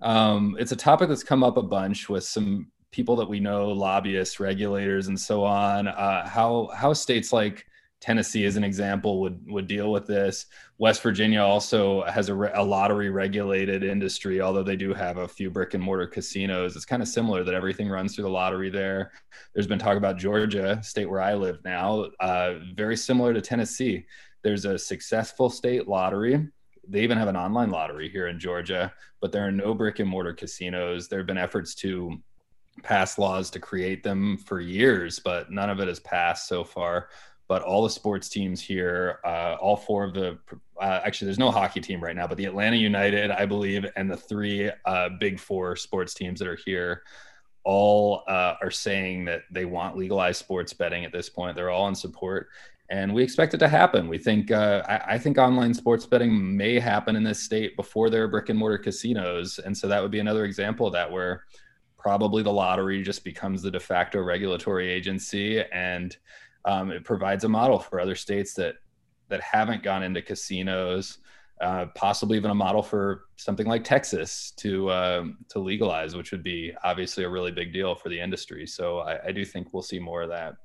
um, 0.00 0.56
it's 0.58 0.72
a 0.72 0.76
topic 0.76 1.08
that's 1.08 1.24
come 1.24 1.42
up 1.42 1.56
a 1.56 1.62
bunch 1.62 2.08
with 2.08 2.24
some 2.24 2.70
people 2.90 3.16
that 3.16 3.28
we 3.28 3.40
know, 3.40 3.68
lobbyists, 3.68 4.40
regulators, 4.40 5.08
and 5.08 5.18
so 5.18 5.44
on. 5.44 5.88
Uh, 5.88 6.26
how 6.28 6.70
how 6.74 6.92
states 6.92 7.32
like 7.32 7.66
Tennessee, 8.00 8.44
as 8.44 8.56
an 8.56 8.64
example, 8.64 9.20
would 9.20 9.40
would 9.50 9.66
deal 9.66 9.90
with 9.90 10.06
this. 10.06 10.46
West 10.78 11.02
Virginia 11.02 11.40
also 11.40 12.04
has 12.04 12.28
a, 12.28 12.34
re- 12.34 12.50
a, 12.54 12.62
lottery 12.62 13.08
regulated 13.08 13.82
industry, 13.82 14.42
although 14.42 14.62
they 14.62 14.76
do 14.76 14.92
have 14.92 15.16
a 15.16 15.28
few 15.28 15.50
brick 15.50 15.72
and 15.72 15.82
mortar 15.82 16.06
casinos. 16.06 16.76
It's 16.76 16.84
kind 16.84 17.02
of 17.02 17.08
similar 17.08 17.42
that 17.42 17.54
everything 17.54 17.88
runs 17.88 18.14
through 18.14 18.24
the 18.24 18.30
lottery 18.30 18.68
there. 18.68 19.12
There's 19.54 19.66
been 19.66 19.78
talk 19.78 19.96
about 19.96 20.18
Georgia, 20.18 20.78
state 20.82 21.08
where 21.08 21.22
I 21.22 21.34
live 21.34 21.58
now, 21.64 22.08
uh, 22.20 22.56
very 22.74 22.96
similar 22.96 23.32
to 23.32 23.40
Tennessee. 23.40 24.04
There's 24.42 24.66
a 24.66 24.78
successful 24.78 25.48
state 25.48 25.88
lottery. 25.88 26.46
They 26.86 27.00
even 27.00 27.18
have 27.18 27.28
an 27.28 27.36
online 27.36 27.70
lottery 27.70 28.10
here 28.10 28.28
in 28.28 28.38
Georgia, 28.38 28.92
but 29.20 29.32
there 29.32 29.44
are 29.46 29.52
no 29.52 29.74
brick 29.74 30.00
and 30.00 30.08
mortar 30.08 30.34
casinos. 30.34 31.08
There 31.08 31.18
have 31.18 31.26
been 31.26 31.38
efforts 31.38 31.74
to 31.76 32.18
pass 32.82 33.18
laws 33.18 33.50
to 33.50 33.58
create 33.58 34.02
them 34.02 34.36
for 34.36 34.60
years, 34.60 35.18
but 35.18 35.50
none 35.50 35.70
of 35.70 35.80
it 35.80 35.88
has 35.88 35.98
passed 35.98 36.46
so 36.46 36.62
far 36.62 37.08
but 37.48 37.62
all 37.62 37.82
the 37.82 37.90
sports 37.90 38.28
teams 38.28 38.60
here, 38.60 39.20
uh, 39.24 39.56
all 39.60 39.76
four 39.76 40.04
of 40.04 40.14
the, 40.14 40.38
uh, 40.80 41.00
actually, 41.04 41.26
there's 41.26 41.38
no 41.38 41.50
hockey 41.50 41.80
team 41.80 42.02
right 42.02 42.16
now, 42.16 42.26
but 42.26 42.36
the 42.36 42.44
Atlanta 42.44 42.76
United, 42.76 43.30
I 43.30 43.46
believe, 43.46 43.86
and 43.96 44.10
the 44.10 44.16
three 44.16 44.70
uh, 44.84 45.10
big 45.20 45.38
four 45.38 45.76
sports 45.76 46.12
teams 46.12 46.40
that 46.40 46.48
are 46.48 46.58
here, 46.64 47.02
all 47.64 48.22
uh, 48.28 48.54
are 48.60 48.70
saying 48.70 49.24
that 49.26 49.42
they 49.50 49.64
want 49.64 49.96
legalized 49.96 50.38
sports 50.38 50.72
betting 50.72 51.04
at 51.04 51.12
this 51.12 51.28
point. 51.28 51.56
They're 51.56 51.70
all 51.70 51.88
in 51.88 51.94
support. 51.94 52.48
and 52.90 53.12
we 53.12 53.22
expect 53.22 53.54
it 53.54 53.58
to 53.58 53.68
happen. 53.68 54.08
We 54.08 54.18
think 54.18 54.50
uh, 54.50 54.82
I, 54.88 55.14
I, 55.14 55.18
think 55.18 55.38
online 55.38 55.74
sports 55.74 56.06
betting 56.06 56.56
may 56.56 56.78
happen 56.78 57.16
in 57.16 57.24
this 57.24 57.42
state 57.42 57.74
before 57.74 58.10
there 58.10 58.22
are 58.22 58.28
brick 58.28 58.48
and 58.48 58.58
mortar 58.58 58.78
casinos, 58.78 59.58
and 59.58 59.76
so 59.76 59.88
that 59.88 60.00
would 60.00 60.12
be 60.12 60.20
another 60.20 60.44
example 60.44 60.86
of 60.86 60.92
that 60.92 61.10
where 61.10 61.42
probably 61.98 62.44
the 62.44 62.52
lottery 62.52 63.02
just 63.02 63.24
becomes 63.24 63.62
the 63.62 63.70
de 63.70 63.80
facto 63.80 64.20
regulatory 64.20 64.88
agency, 64.88 65.60
and 65.72 66.16
um, 66.66 66.90
it 66.90 67.04
provides 67.04 67.44
a 67.44 67.48
model 67.48 67.78
for 67.78 68.00
other 68.00 68.14
states 68.14 68.52
that 68.54 68.74
that 69.28 69.40
haven't 69.40 69.82
gone 69.82 70.02
into 70.02 70.20
casinos. 70.22 71.18
Uh, 71.58 71.86
possibly 71.94 72.36
even 72.36 72.50
a 72.50 72.54
model 72.54 72.82
for 72.82 73.22
something 73.36 73.66
like 73.66 73.82
Texas 73.82 74.52
to 74.58 74.90
uh, 74.90 75.24
to 75.48 75.58
legalize, 75.58 76.14
which 76.14 76.30
would 76.30 76.42
be 76.42 76.70
obviously 76.84 77.24
a 77.24 77.28
really 77.28 77.50
big 77.50 77.72
deal 77.72 77.94
for 77.94 78.10
the 78.10 78.20
industry. 78.20 78.66
So 78.66 78.98
I, 78.98 79.28
I 79.28 79.32
do 79.32 79.42
think 79.42 79.72
we'll 79.72 79.82
see 79.82 79.98
more 79.98 80.20
of 80.20 80.28
that. 80.28 80.56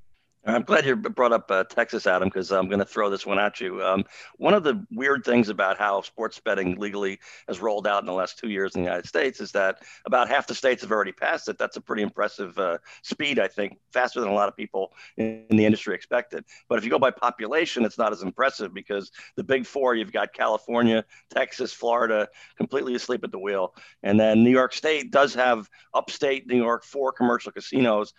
I'm 0.43 0.63
glad 0.63 0.87
you 0.87 0.95
brought 0.95 1.33
up 1.33 1.51
uh, 1.51 1.63
Texas, 1.65 2.07
Adam, 2.07 2.27
because 2.27 2.51
I'm 2.51 2.67
going 2.67 2.79
to 2.79 2.85
throw 2.85 3.11
this 3.11 3.27
one 3.27 3.37
at 3.37 3.61
you. 3.61 3.83
Um, 3.83 4.03
one 4.37 4.55
of 4.55 4.63
the 4.63 4.83
weird 4.89 5.23
things 5.23 5.49
about 5.49 5.77
how 5.77 6.01
sports 6.01 6.41
betting 6.43 6.79
legally 6.79 7.19
has 7.47 7.59
rolled 7.59 7.85
out 7.85 8.01
in 8.01 8.07
the 8.07 8.13
last 8.13 8.39
two 8.39 8.49
years 8.49 8.75
in 8.75 8.81
the 8.81 8.87
United 8.87 9.07
States 9.07 9.39
is 9.39 9.51
that 9.51 9.83
about 10.07 10.29
half 10.29 10.47
the 10.47 10.55
states 10.55 10.81
have 10.81 10.91
already 10.91 11.11
passed 11.11 11.47
it. 11.47 11.59
That's 11.59 11.77
a 11.77 11.81
pretty 11.81 12.01
impressive 12.01 12.57
uh, 12.57 12.79
speed, 13.03 13.37
I 13.37 13.47
think, 13.47 13.77
faster 13.93 14.19
than 14.19 14.29
a 14.29 14.33
lot 14.33 14.49
of 14.49 14.57
people 14.57 14.93
in, 15.15 15.45
in 15.51 15.57
the 15.57 15.65
industry 15.65 15.93
expected. 15.93 16.43
But 16.67 16.79
if 16.79 16.83
you 16.85 16.89
go 16.89 16.97
by 16.97 17.11
population, 17.11 17.85
it's 17.85 17.99
not 17.99 18.11
as 18.11 18.23
impressive 18.23 18.73
because 18.73 19.11
the 19.35 19.43
big 19.43 19.67
four, 19.67 19.93
you've 19.93 20.11
got 20.11 20.33
California, 20.33 21.05
Texas, 21.29 21.71
Florida, 21.71 22.27
completely 22.57 22.95
asleep 22.95 23.23
at 23.23 23.31
the 23.31 23.37
wheel. 23.37 23.75
And 24.01 24.19
then 24.19 24.43
New 24.43 24.49
York 24.49 24.73
State 24.73 25.11
does 25.11 25.35
have 25.35 25.69
upstate 25.93 26.47
New 26.47 26.57
York, 26.57 26.83
four 26.83 27.11
commercial 27.11 27.51
casinos, 27.51 28.13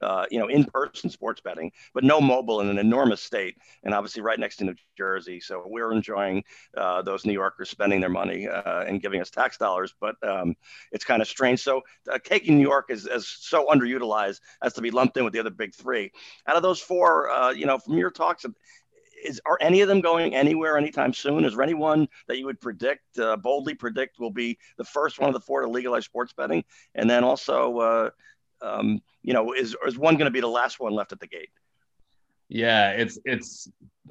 uh, 0.00 0.24
you 0.30 0.38
know, 0.38 0.48
in-person 0.48 1.10
sports 1.10 1.42
betting 1.42 1.57
but 1.94 2.04
no 2.04 2.20
mobile 2.20 2.60
in 2.60 2.68
an 2.68 2.78
enormous 2.78 3.22
state, 3.22 3.56
and 3.84 3.94
obviously 3.94 4.22
right 4.22 4.38
next 4.38 4.56
to 4.56 4.64
New 4.64 4.74
Jersey. 4.96 5.40
So 5.40 5.54
we're 5.66 5.92
enjoying 5.92 6.44
uh, 6.76 7.02
those 7.02 7.26
New 7.26 7.32
Yorkers 7.42 7.70
spending 7.70 8.00
their 8.00 8.14
money 8.22 8.48
uh, 8.48 8.84
and 8.88 9.02
giving 9.02 9.20
us 9.20 9.30
tax 9.30 9.58
dollars, 9.58 9.94
but 10.00 10.16
um, 10.22 10.54
it's 10.92 11.04
kind 11.04 11.22
of 11.22 11.28
strange. 11.28 11.60
So 11.60 11.82
uh, 12.12 12.18
taking 12.22 12.56
New 12.56 12.68
York 12.74 12.86
is, 12.90 13.06
is 13.06 13.26
so 13.26 13.66
underutilized 13.66 14.40
as 14.62 14.72
to 14.74 14.80
be 14.80 14.90
lumped 14.90 15.16
in 15.16 15.24
with 15.24 15.32
the 15.32 15.40
other 15.40 15.50
big 15.50 15.74
three. 15.74 16.12
Out 16.46 16.56
of 16.56 16.62
those 16.62 16.80
four, 16.80 17.30
uh, 17.30 17.50
you 17.50 17.66
know, 17.66 17.78
from 17.78 17.98
your 17.98 18.10
talks, 18.10 18.44
is 19.24 19.40
are 19.46 19.58
any 19.60 19.80
of 19.80 19.88
them 19.88 20.00
going 20.00 20.34
anywhere 20.34 20.78
anytime 20.78 21.12
soon? 21.12 21.44
Is 21.44 21.54
there 21.54 21.62
anyone 21.62 22.08
that 22.26 22.38
you 22.38 22.46
would 22.46 22.60
predict, 22.60 23.18
uh, 23.18 23.36
boldly 23.36 23.74
predict, 23.74 24.18
will 24.18 24.30
be 24.30 24.58
the 24.76 24.84
first 24.84 25.18
one 25.18 25.28
of 25.28 25.34
the 25.34 25.40
four 25.40 25.60
to 25.62 25.68
legalize 25.68 26.04
sports 26.04 26.32
betting? 26.32 26.64
And 26.94 27.08
then 27.08 27.24
also, 27.24 27.78
uh, 27.78 28.10
um, 28.62 29.00
you 29.22 29.32
know, 29.32 29.52
is 29.52 29.76
is 29.86 29.98
one 29.98 30.14
going 30.14 30.26
to 30.26 30.30
be 30.30 30.40
the 30.40 30.46
last 30.46 30.80
one 30.80 30.92
left 30.92 31.12
at 31.12 31.20
the 31.20 31.26
gate? 31.26 31.50
Yeah, 32.48 32.90
it's 32.90 33.18
it's 33.24 33.68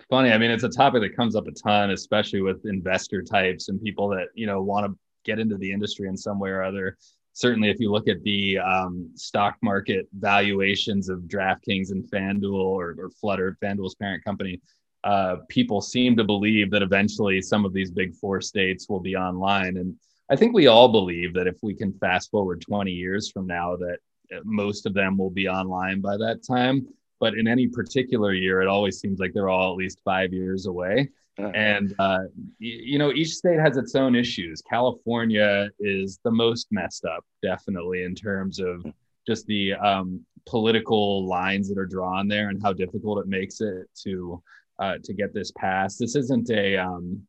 funny. 0.09 0.31
I 0.31 0.37
mean, 0.37 0.51
it's 0.51 0.63
a 0.63 0.69
topic 0.69 1.01
that 1.01 1.15
comes 1.15 1.35
up 1.35 1.47
a 1.47 1.51
ton, 1.51 1.91
especially 1.91 2.41
with 2.41 2.65
investor 2.65 3.21
types 3.21 3.69
and 3.69 3.81
people 3.81 4.09
that 4.09 4.27
you 4.35 4.45
know 4.45 4.61
want 4.61 4.85
to 4.85 4.97
get 5.25 5.39
into 5.39 5.57
the 5.57 5.71
industry 5.71 6.07
in 6.07 6.15
some 6.15 6.39
way 6.39 6.49
or 6.49 6.63
other. 6.63 6.97
Certainly, 7.33 7.69
if 7.69 7.79
you 7.79 7.91
look 7.91 8.07
at 8.07 8.23
the 8.23 8.57
um, 8.59 9.11
stock 9.15 9.57
market 9.61 10.07
valuations 10.17 11.09
of 11.09 11.19
DraftKings 11.21 11.91
and 11.91 12.03
FanDuel 12.09 12.53
or, 12.53 12.95
or 12.97 13.09
Flutter, 13.21 13.57
FanDuel's 13.61 13.93
parent 13.95 14.23
company, 14.23 14.59
uh, 15.03 15.37
people 15.47 15.79
seem 15.79 16.17
to 16.17 16.23
believe 16.23 16.71
that 16.71 16.81
eventually 16.81 17.41
some 17.41 17.63
of 17.63 17.73
these 17.73 17.91
big 17.91 18.15
four 18.15 18.41
states 18.41 18.89
will 18.89 18.99
be 18.99 19.15
online. 19.15 19.77
And 19.77 19.95
I 20.29 20.35
think 20.35 20.53
we 20.53 20.67
all 20.67 20.89
believe 20.89 21.33
that 21.35 21.47
if 21.47 21.57
we 21.61 21.75
can 21.75 21.93
fast 21.93 22.31
forward 22.31 22.61
20 22.61 22.91
years 22.91 23.31
from 23.31 23.45
now, 23.45 23.75
that 23.77 23.99
most 24.43 24.85
of 24.85 24.93
them 24.93 25.17
will 25.17 25.29
be 25.29 25.47
online 25.47 26.01
by 26.01 26.17
that 26.17 26.41
time. 26.47 26.87
But 27.19 27.33
in 27.33 27.47
any 27.47 27.67
particular 27.67 28.33
year, 28.33 28.61
it 28.61 28.67
always 28.67 28.99
seems 28.99 29.19
like 29.19 29.33
they're 29.33 29.49
all 29.49 29.71
at 29.71 29.77
least 29.77 29.99
five 30.05 30.33
years 30.33 30.67
away. 30.67 31.09
Uh-huh. 31.39 31.49
And, 31.49 31.93
uh, 31.99 32.25
you, 32.59 32.79
you 32.83 32.99
know, 32.99 33.11
each 33.11 33.33
state 33.35 33.59
has 33.59 33.77
its 33.77 33.95
own 33.95 34.15
issues. 34.15 34.61
California 34.61 35.69
is 35.79 36.19
the 36.23 36.31
most 36.31 36.67
messed 36.71 37.05
up, 37.05 37.23
definitely, 37.43 38.03
in 38.03 38.15
terms 38.15 38.59
of 38.59 38.85
just 39.27 39.45
the 39.47 39.73
um, 39.73 40.25
political 40.45 41.27
lines 41.27 41.69
that 41.69 41.77
are 41.77 41.85
drawn 41.85 42.27
there 42.27 42.49
and 42.49 42.61
how 42.61 42.73
difficult 42.73 43.19
it 43.19 43.27
makes 43.27 43.61
it 43.61 43.87
to 44.03 44.41
uh, 44.79 44.97
to 45.03 45.13
get 45.13 45.33
this 45.33 45.51
passed. 45.51 45.99
This 45.99 46.15
isn't 46.15 46.49
a 46.51 46.77
um, 46.77 47.21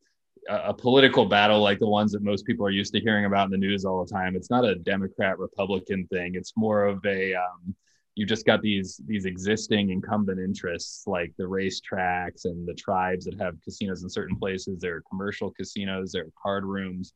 a 0.49 0.73
political 0.73 1.27
battle 1.27 1.61
like 1.61 1.79
the 1.79 1.89
ones 1.89 2.13
that 2.13 2.23
most 2.23 2.47
people 2.47 2.67
are 2.67 2.71
used 2.71 2.93
to 2.95 3.01
hearing 3.01 3.27
about 3.27 3.45
in 3.45 3.51
the 3.51 3.59
news 3.59 3.85
all 3.85 4.05
the 4.05 4.11
time. 4.11 4.35
It's 4.35 4.51
not 4.51 4.65
a 4.65 4.75
Democrat 4.77 5.39
Republican 5.39 6.07
thing. 6.07 6.35
It's 6.35 6.55
more 6.57 6.87
of 6.87 7.05
a 7.05 7.35
um, 7.35 7.75
you 8.15 8.27
just 8.27 8.47
got 8.47 8.63
these 8.63 9.01
these 9.07 9.27
existing 9.27 9.91
incumbent 9.91 10.41
interests 10.41 11.07
like 11.07 11.33
the 11.39 11.45
racetracks 11.45 12.47
and 12.47 12.67
the 12.67 12.75
tribes 12.75 13.25
that 13.27 13.39
have 13.41 13.61
casinos 13.63 14.03
in 14.03 14.11
certain 14.11 14.37
places. 14.37 14.81
There 14.81 14.97
are 14.97 15.03
commercial 15.09 15.53
casinos, 15.53 16.13
there 16.13 16.25
are 16.25 16.33
card 16.43 16.65
rooms, 16.65 17.13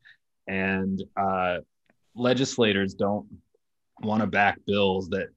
and 0.46 1.02
uh, 1.16 1.58
legislators 2.14 2.94
don't 2.94 3.26
want 4.02 4.20
to 4.20 4.26
back 4.26 4.58
bills 4.66 5.08
that 5.08 5.28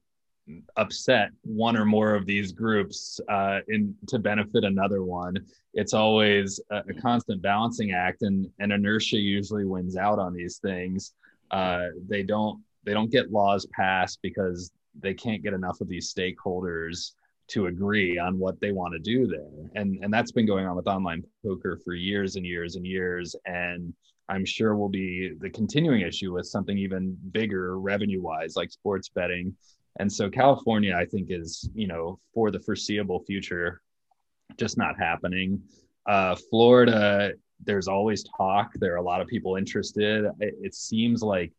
upset 0.76 1.30
one 1.42 1.76
or 1.76 1.84
more 1.84 2.14
of 2.14 2.26
these 2.26 2.52
groups 2.52 3.20
uh, 3.28 3.60
in 3.68 3.94
to 4.08 4.18
benefit 4.18 4.64
another 4.64 5.02
one. 5.02 5.34
It's 5.74 5.92
always 5.92 6.60
a, 6.70 6.82
a, 6.88 6.94
constant 6.94 7.42
balancing 7.42 7.92
act, 7.92 8.22
and, 8.22 8.48
and 8.60 8.72
inertia 8.72 9.18
usually 9.18 9.64
wins 9.64 9.96
out 9.96 10.18
on 10.18 10.32
these 10.32 10.58
things. 10.58 11.14
Uh, 11.50 11.86
they 12.08 12.22
don't 12.22 12.62
they 12.84 12.92
don't 12.92 13.10
get 13.10 13.32
laws 13.32 13.66
passed 13.72 14.20
because 14.22 14.70
they 14.98 15.14
can't 15.14 15.42
get 15.42 15.52
enough 15.52 15.80
of 15.80 15.88
these 15.88 16.12
stakeholders 16.12 17.12
to 17.48 17.66
agree 17.66 18.18
on 18.18 18.38
what 18.38 18.60
they 18.60 18.72
want 18.72 18.92
to 18.92 18.98
do 18.98 19.26
there, 19.26 19.70
and 19.74 19.98
and 20.02 20.12
that's 20.12 20.32
been 20.32 20.46
going 20.46 20.66
on 20.66 20.76
with 20.76 20.86
online 20.86 21.22
poker 21.44 21.78
for 21.84 21.94
years 21.94 22.36
and 22.36 22.46
years 22.46 22.76
and 22.76 22.86
years, 22.86 23.34
and 23.46 23.92
I'm 24.28 24.44
sure 24.44 24.76
will 24.76 24.88
be 24.88 25.32
the 25.40 25.50
continuing 25.50 26.00
issue 26.00 26.32
with 26.32 26.46
something 26.46 26.76
even 26.76 27.16
bigger 27.30 27.78
revenue 27.78 28.22
wise, 28.22 28.56
like 28.56 28.72
sports 28.72 29.08
betting 29.08 29.54
and 29.98 30.12
so 30.12 30.30
California, 30.30 30.94
I 30.94 31.04
think, 31.04 31.28
is, 31.30 31.68
you 31.74 31.86
know, 31.86 32.18
for 32.34 32.50
the 32.50 32.60
foreseeable 32.60 33.20
future, 33.20 33.80
just 34.56 34.76
not 34.76 34.98
happening. 34.98 35.62
Uh, 36.06 36.36
Florida, 36.50 37.32
there's 37.64 37.88
always 37.88 38.24
talk. 38.36 38.72
There 38.74 38.94
are 38.94 38.98
a 38.98 39.02
lot 39.02 39.20
of 39.20 39.26
people 39.26 39.56
interested. 39.56 40.26
It, 40.40 40.54
it 40.60 40.74
seems 40.74 41.22
like 41.22 41.52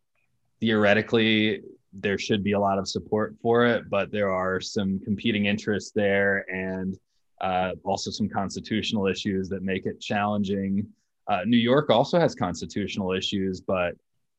theoretically 0.60 1.62
there 1.94 2.18
should 2.18 2.44
be 2.44 2.52
a 2.52 2.60
lot 2.60 2.78
of 2.78 2.88
support 2.88 3.36
for 3.42 3.66
it, 3.66 3.90
but 3.90 4.12
there 4.12 4.32
are 4.32 4.62
some 4.62 5.00
competing 5.00 5.46
interests 5.46 5.92
there 5.94 6.46
and 6.50 6.98
uh, 7.42 7.72
also 7.84 8.12
some 8.12 8.30
constitutional 8.30 9.08
issues 9.08 9.50
that 9.50 9.64
make 9.64 9.86
it 9.86 10.00
challenging. 10.00 10.88
Uh, 11.28 11.42
New 11.46 11.58
York 11.58 11.90
also 11.90 12.20
has 12.20 12.36
constitutional 12.36 13.12
issues, 13.12 13.62
but 13.62 13.96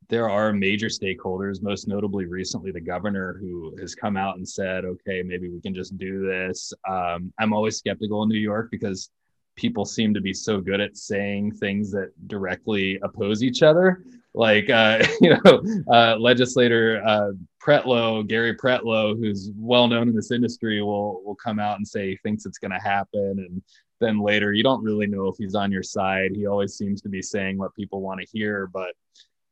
there 0.09 0.31
are 0.31 0.53
major 0.53 0.87
stakeholders, 0.87 1.63
most 1.63 1.87
notably 1.87 2.25
recently 2.25 2.71
the 2.71 2.81
governor, 2.81 3.37
who 3.39 3.77
has 3.79 3.95
come 3.95 4.17
out 4.17 4.37
and 4.37 4.49
said, 4.49 4.85
okay, 4.85 5.23
maybe 5.23 5.51
we 5.51 5.61
can 5.61 5.75
just 5.75 5.99
do 5.99 6.27
this. 6.27 6.73
Um, 6.89 7.33
I'm 7.39 7.53
always 7.53 7.77
skeptical 7.77 8.23
in 8.23 8.31
New 8.31 8.39
York 8.39 8.71
because 8.71 9.11
people 9.55 9.85
seem 9.85 10.15
to 10.15 10.21
be 10.21 10.33
so 10.33 10.61
good 10.61 10.81
at 10.81 10.97
saying 10.97 11.53
things 11.53 11.91
that 11.91 12.13
directly 12.27 12.99
oppose 13.03 13.43
each 13.43 13.63
other. 13.63 14.03
Like, 14.33 14.71
uh, 14.71 15.05
you 15.21 15.37
know, 15.45 15.63
uh, 15.93 16.17
legislator 16.17 17.03
uh, 17.05 17.33
Pretlow, 17.63 18.27
Gary 18.27 18.57
Pretlow, 18.57 19.19
who's 19.19 19.51
well 19.57 19.89
known 19.89 20.09
in 20.09 20.15
this 20.15 20.31
industry, 20.31 20.81
will 20.81 21.23
will 21.23 21.35
come 21.35 21.59
out 21.59 21.77
and 21.77 21.87
say 21.87 22.11
he 22.11 22.17
thinks 22.23 22.47
it's 22.47 22.59
going 22.59 22.71
to 22.71 22.79
happen, 22.79 23.45
and 23.47 23.63
then 24.01 24.21
later 24.21 24.53
you 24.53 24.63
don't 24.63 24.83
really 24.83 25.07
know 25.07 25.27
if 25.27 25.37
he's 25.37 25.55
on 25.55 25.73
your 25.73 25.83
side. 25.83 26.31
He 26.35 26.47
always 26.47 26.79
seems 26.79 27.03
to 27.03 27.09
be 27.09 27.21
saying 27.21 27.59
what 27.59 27.75
people 27.75 28.01
want 28.01 28.21
to 28.21 28.27
hear, 28.33 28.69
but 28.69 28.95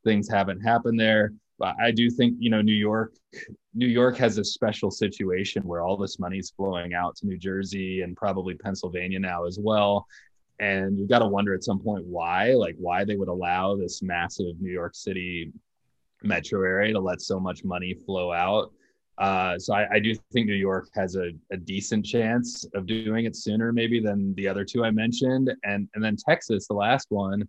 things 0.07 0.31
haven't 0.31 0.61
happened 0.61 0.99
there. 0.99 1.33
But 1.59 1.75
I 1.83 1.91
do 1.91 2.09
think, 2.11 2.37
you 2.39 2.51
know, 2.51 2.63
New 2.63 2.75
York, 2.75 3.15
New 3.75 3.87
York 3.87 4.17
has 4.19 4.39
a 4.39 4.45
special 4.45 4.91
situation 4.91 5.63
where 5.65 5.83
all 5.83 5.97
this 5.97 6.19
money 6.19 6.39
is 6.39 6.51
flowing 6.51 6.95
out 6.95 7.17
to 7.17 7.27
New 7.27 7.39
Jersey 7.39 8.03
and 8.03 8.17
probably 8.17 8.55
Pennsylvania 8.55 9.19
now 9.19 9.47
as 9.47 9.59
well. 9.61 10.07
And 10.61 10.99
you've 10.99 11.09
got 11.09 11.19
to 11.19 11.27
wonder 11.27 11.55
at 11.55 11.65
some 11.65 11.81
point 11.81 12.05
why, 12.05 12.53
like 12.53 12.77
why 12.79 13.05
they 13.05 13.17
would 13.17 13.29
allow 13.29 13.77
this 13.77 14.03
massive 14.03 14.61
New 14.61 14.71
York 14.71 14.95
City 14.95 15.53
metro 16.23 16.63
area 16.63 16.93
to 16.93 17.01
let 17.01 17.21
so 17.21 17.41
much 17.41 17.65
money 17.65 17.95
flow 17.95 18.33
out. 18.33 18.73
Uh, 19.19 19.59
so 19.59 19.75
I, 19.75 19.95
I, 19.95 19.99
do 19.99 20.15
think 20.33 20.47
New 20.47 20.53
York 20.53 20.89
has 20.95 21.17
a, 21.17 21.31
a, 21.51 21.57
decent 21.57 22.05
chance 22.05 22.67
of 22.75 22.85
doing 22.85 23.25
it 23.25 23.35
sooner, 23.35 23.73
maybe 23.73 23.99
than 23.99 24.35
the 24.35 24.47
other 24.47 24.63
two 24.63 24.85
I 24.85 24.91
mentioned, 24.91 25.51
and 25.65 25.89
and 25.95 26.05
then 26.05 26.17
Texas, 26.17 26.69
the 26.69 26.75
last 26.75 27.07
one 27.09 27.49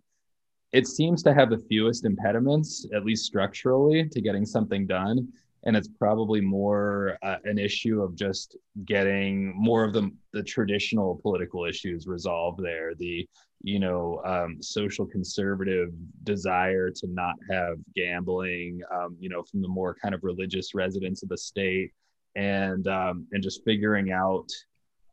it 0.72 0.86
seems 0.86 1.22
to 1.22 1.34
have 1.34 1.50
the 1.50 1.58
fewest 1.58 2.04
impediments, 2.04 2.86
at 2.94 3.04
least 3.04 3.24
structurally, 3.24 4.08
to 4.08 4.20
getting 4.20 4.44
something 4.44 4.86
done. 4.86 5.28
And 5.64 5.76
it's 5.76 5.88
probably 5.88 6.40
more 6.40 7.18
uh, 7.22 7.36
an 7.44 7.58
issue 7.58 8.02
of 8.02 8.14
just 8.14 8.56
getting 8.84 9.52
more 9.56 9.84
of 9.84 9.92
the, 9.92 10.10
the 10.32 10.42
traditional 10.42 11.18
political 11.22 11.64
issues 11.64 12.06
resolved 12.06 12.62
there. 12.62 12.94
The, 12.94 13.28
you 13.62 13.80
know, 13.80 14.22
um, 14.24 14.62
social 14.62 15.04
conservative 15.04 15.90
desire 16.22 16.90
to 16.90 17.06
not 17.08 17.34
have 17.50 17.78
gambling, 17.96 18.80
um, 18.94 19.16
you 19.18 19.28
know, 19.28 19.42
from 19.42 19.62
the 19.62 19.68
more 19.68 19.96
kind 20.00 20.14
of 20.14 20.22
religious 20.22 20.74
residents 20.74 21.22
of 21.22 21.28
the 21.28 21.36
state, 21.38 21.92
and 22.36 22.86
um, 22.86 23.26
and 23.32 23.42
just 23.42 23.64
figuring 23.64 24.12
out 24.12 24.48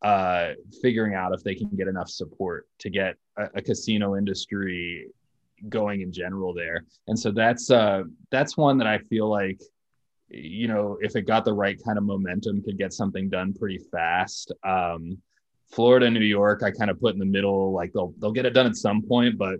uh, 0.03 0.51
figuring 0.81 1.15
out 1.15 1.33
if 1.33 1.43
they 1.43 1.55
can 1.55 1.69
get 1.75 1.87
enough 1.87 2.09
support 2.09 2.67
to 2.77 2.91
get 2.91 3.15
a, 3.37 3.45
a, 3.55 3.61
casino 3.61 4.15
industry 4.15 5.07
going 5.69 6.01
in 6.01 6.11
general 6.11 6.53
there. 6.53 6.85
And 7.07 7.17
so 7.17 7.31
that's 7.31 7.71
uh, 7.71 8.03
that's 8.31 8.57
one 8.57 8.77
that 8.77 8.87
I 8.87 8.99
feel 8.99 9.29
like 9.29 9.59
you 10.29 10.67
know 10.67 10.97
if 11.01 11.15
it 11.15 11.21
got 11.21 11.45
the 11.45 11.53
right 11.53 11.79
kind 11.85 11.97
of 11.97 12.03
momentum 12.03 12.63
could 12.63 12.77
get 12.77 12.93
something 12.93 13.29
done 13.29 13.53
pretty 13.53 13.79
fast. 13.91 14.51
Um, 14.63 15.17
Florida, 15.71 16.09
New 16.09 16.19
York, 16.19 16.61
I 16.63 16.71
kind 16.71 16.91
of 16.91 16.99
put 16.99 17.13
in 17.13 17.19
the 17.19 17.25
middle. 17.25 17.73
Like 17.73 17.91
they'll 17.93 18.13
they'll 18.19 18.31
get 18.31 18.45
it 18.45 18.53
done 18.53 18.67
at 18.67 18.75
some 18.75 19.01
point, 19.01 19.37
but 19.37 19.59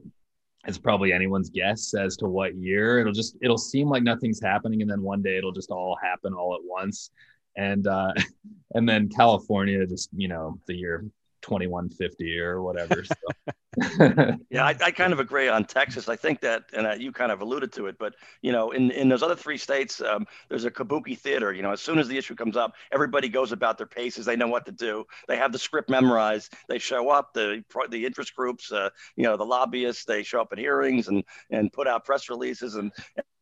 it's 0.67 0.77
probably 0.77 1.13
anyone's 1.13 1.49
guess 1.49 1.93
as 1.93 2.17
to 2.17 2.27
what 2.27 2.55
year. 2.55 2.99
It'll 2.99 3.13
just 3.13 3.37
it'll 3.41 3.57
seem 3.57 3.89
like 3.89 4.03
nothing's 4.03 4.41
happening, 4.41 4.81
and 4.81 4.89
then 4.89 5.01
one 5.01 5.21
day 5.21 5.37
it'll 5.37 5.51
just 5.51 5.71
all 5.71 5.97
happen 6.01 6.33
all 6.33 6.55
at 6.55 6.61
once. 6.63 7.11
And 7.55 7.87
uh, 7.87 8.13
and 8.73 8.87
then 8.87 9.09
California, 9.09 9.85
just 9.85 10.09
you 10.15 10.27
know, 10.27 10.59
the 10.67 10.75
year 10.75 11.05
2150 11.45 12.39
or 12.39 12.61
whatever. 12.63 13.03
So. 13.03 13.53
yeah, 14.49 14.65
I, 14.65 14.75
I, 14.81 14.91
kind 14.91 15.13
of 15.13 15.19
agree 15.19 15.47
on 15.47 15.63
Texas. 15.65 16.09
I 16.09 16.15
think 16.15 16.39
that, 16.41 16.63
and 16.73 16.87
uh, 16.87 16.93
you 16.93 17.11
kind 17.11 17.31
of 17.31 17.41
alluded 17.41 17.71
to 17.73 17.85
it, 17.85 17.97
but 17.99 18.15
you 18.41 18.51
know, 18.51 18.71
in, 18.71 18.89
in 18.91 19.09
those 19.09 19.21
other 19.21 19.35
three 19.35 19.57
states, 19.57 20.01
um, 20.01 20.25
there's 20.49 20.65
a 20.65 20.71
kabuki 20.71 21.17
theater. 21.17 21.53
You 21.53 21.61
know, 21.61 21.71
as 21.71 21.81
soon 21.81 21.99
as 21.99 22.07
the 22.07 22.17
issue 22.17 22.35
comes 22.35 22.57
up, 22.57 22.73
everybody 22.91 23.29
goes 23.29 23.51
about 23.51 23.77
their 23.77 23.87
paces. 23.87 24.25
They 24.25 24.35
know 24.35 24.47
what 24.47 24.65
to 24.65 24.71
do. 24.71 25.05
They 25.27 25.37
have 25.37 25.51
the 25.51 25.59
script 25.59 25.89
memorized. 25.89 26.53
They 26.67 26.79
show 26.79 27.09
up. 27.09 27.33
The 27.33 27.63
the 27.89 28.05
interest 28.05 28.35
groups, 28.35 28.71
uh, 28.71 28.89
you 29.15 29.23
know, 29.23 29.37
the 29.37 29.45
lobbyists, 29.45 30.05
they 30.05 30.23
show 30.23 30.41
up 30.41 30.49
at 30.51 30.57
hearings 30.57 31.07
and 31.07 31.23
and 31.51 31.71
put 31.71 31.87
out 31.87 32.05
press 32.05 32.29
releases 32.29 32.75
and 32.75 32.91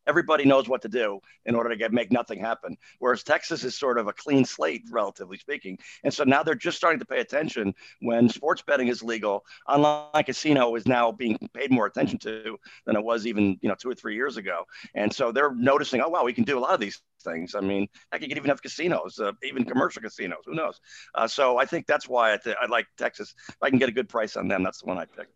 everybody 0.08 0.46
knows 0.46 0.68
what 0.68 0.82
to 0.84 0.90
do 0.90 1.20
in 1.46 1.56
order 1.56 1.70
to 1.70 1.76
get 1.76 1.94
make 1.94 2.12
nothing 2.12 2.40
happen. 2.40 2.78
Whereas 3.00 3.24
Texas 3.24 3.64
is 3.64 3.78
sort 3.78 3.98
of 3.98 4.08
a 4.08 4.14
clean 4.14 4.46
slate, 4.46 4.84
relatively 4.92 5.38
speaking. 5.38 5.78
And 6.04 6.14
so 6.14 6.24
now 6.24 6.44
they're 6.44 6.56
just 6.56 6.78
starting 6.78 7.00
to 7.00 7.06
pay 7.06 7.20
attention 7.20 7.74
when 8.02 8.30
sports 8.30 8.62
betting 8.62 8.88
is 8.88 9.04
legal. 9.04 9.46
Online 9.68 10.24
casino 10.24 10.76
is 10.76 10.88
now 10.88 11.12
being 11.12 11.38
paid 11.54 11.72
more 11.72 11.86
attention 11.86 12.20
to 12.20 12.58
than 12.86 12.96
it 12.96 13.04
was 13.04 13.26
even 13.28 13.58
you 13.62 13.70
know 13.70 13.76
two 13.76 13.90
or 13.90 13.96
three 13.96 14.16
years 14.16 14.38
ago. 14.38 14.64
And 14.96 15.14
so 15.14 15.32
they're 15.32 15.54
noticing, 15.56 16.02
oh 16.02 16.10
wow, 16.10 16.24
we 16.24 16.34
can 16.34 16.44
do 16.44 16.58
a 16.58 16.62
lot 16.62 16.74
of 16.74 16.80
these 16.80 17.02
things. 17.24 17.56
I 17.56 17.62
mean, 17.62 17.88
I 18.12 18.18
could 18.18 18.32
even 18.32 18.46
have 18.46 18.62
casinos, 18.62 19.20
uh, 19.20 19.32
even 19.44 19.64
commercial 19.66 20.02
casinos. 20.02 20.44
Who 20.46 20.56
knows? 20.56 20.80
Uh, 21.16 21.28
so 21.28 21.58
I 21.58 21.66
think 21.66 21.88
that's 21.88 22.08
why 22.08 22.34
I, 22.34 22.38
th- 22.38 22.56
I 22.62 22.68
like 22.68 22.88
Texas. 22.98 23.34
If 23.48 23.58
I 23.62 23.70
can 23.70 23.80
get 23.80 23.90
a 23.90 23.94
good 23.94 24.10
price 24.10 24.36
on 24.36 24.48
them, 24.48 24.64
that's 24.64 24.82
the 24.82 24.88
one 24.88 24.98
I 24.98 25.06
pick. 25.06 25.28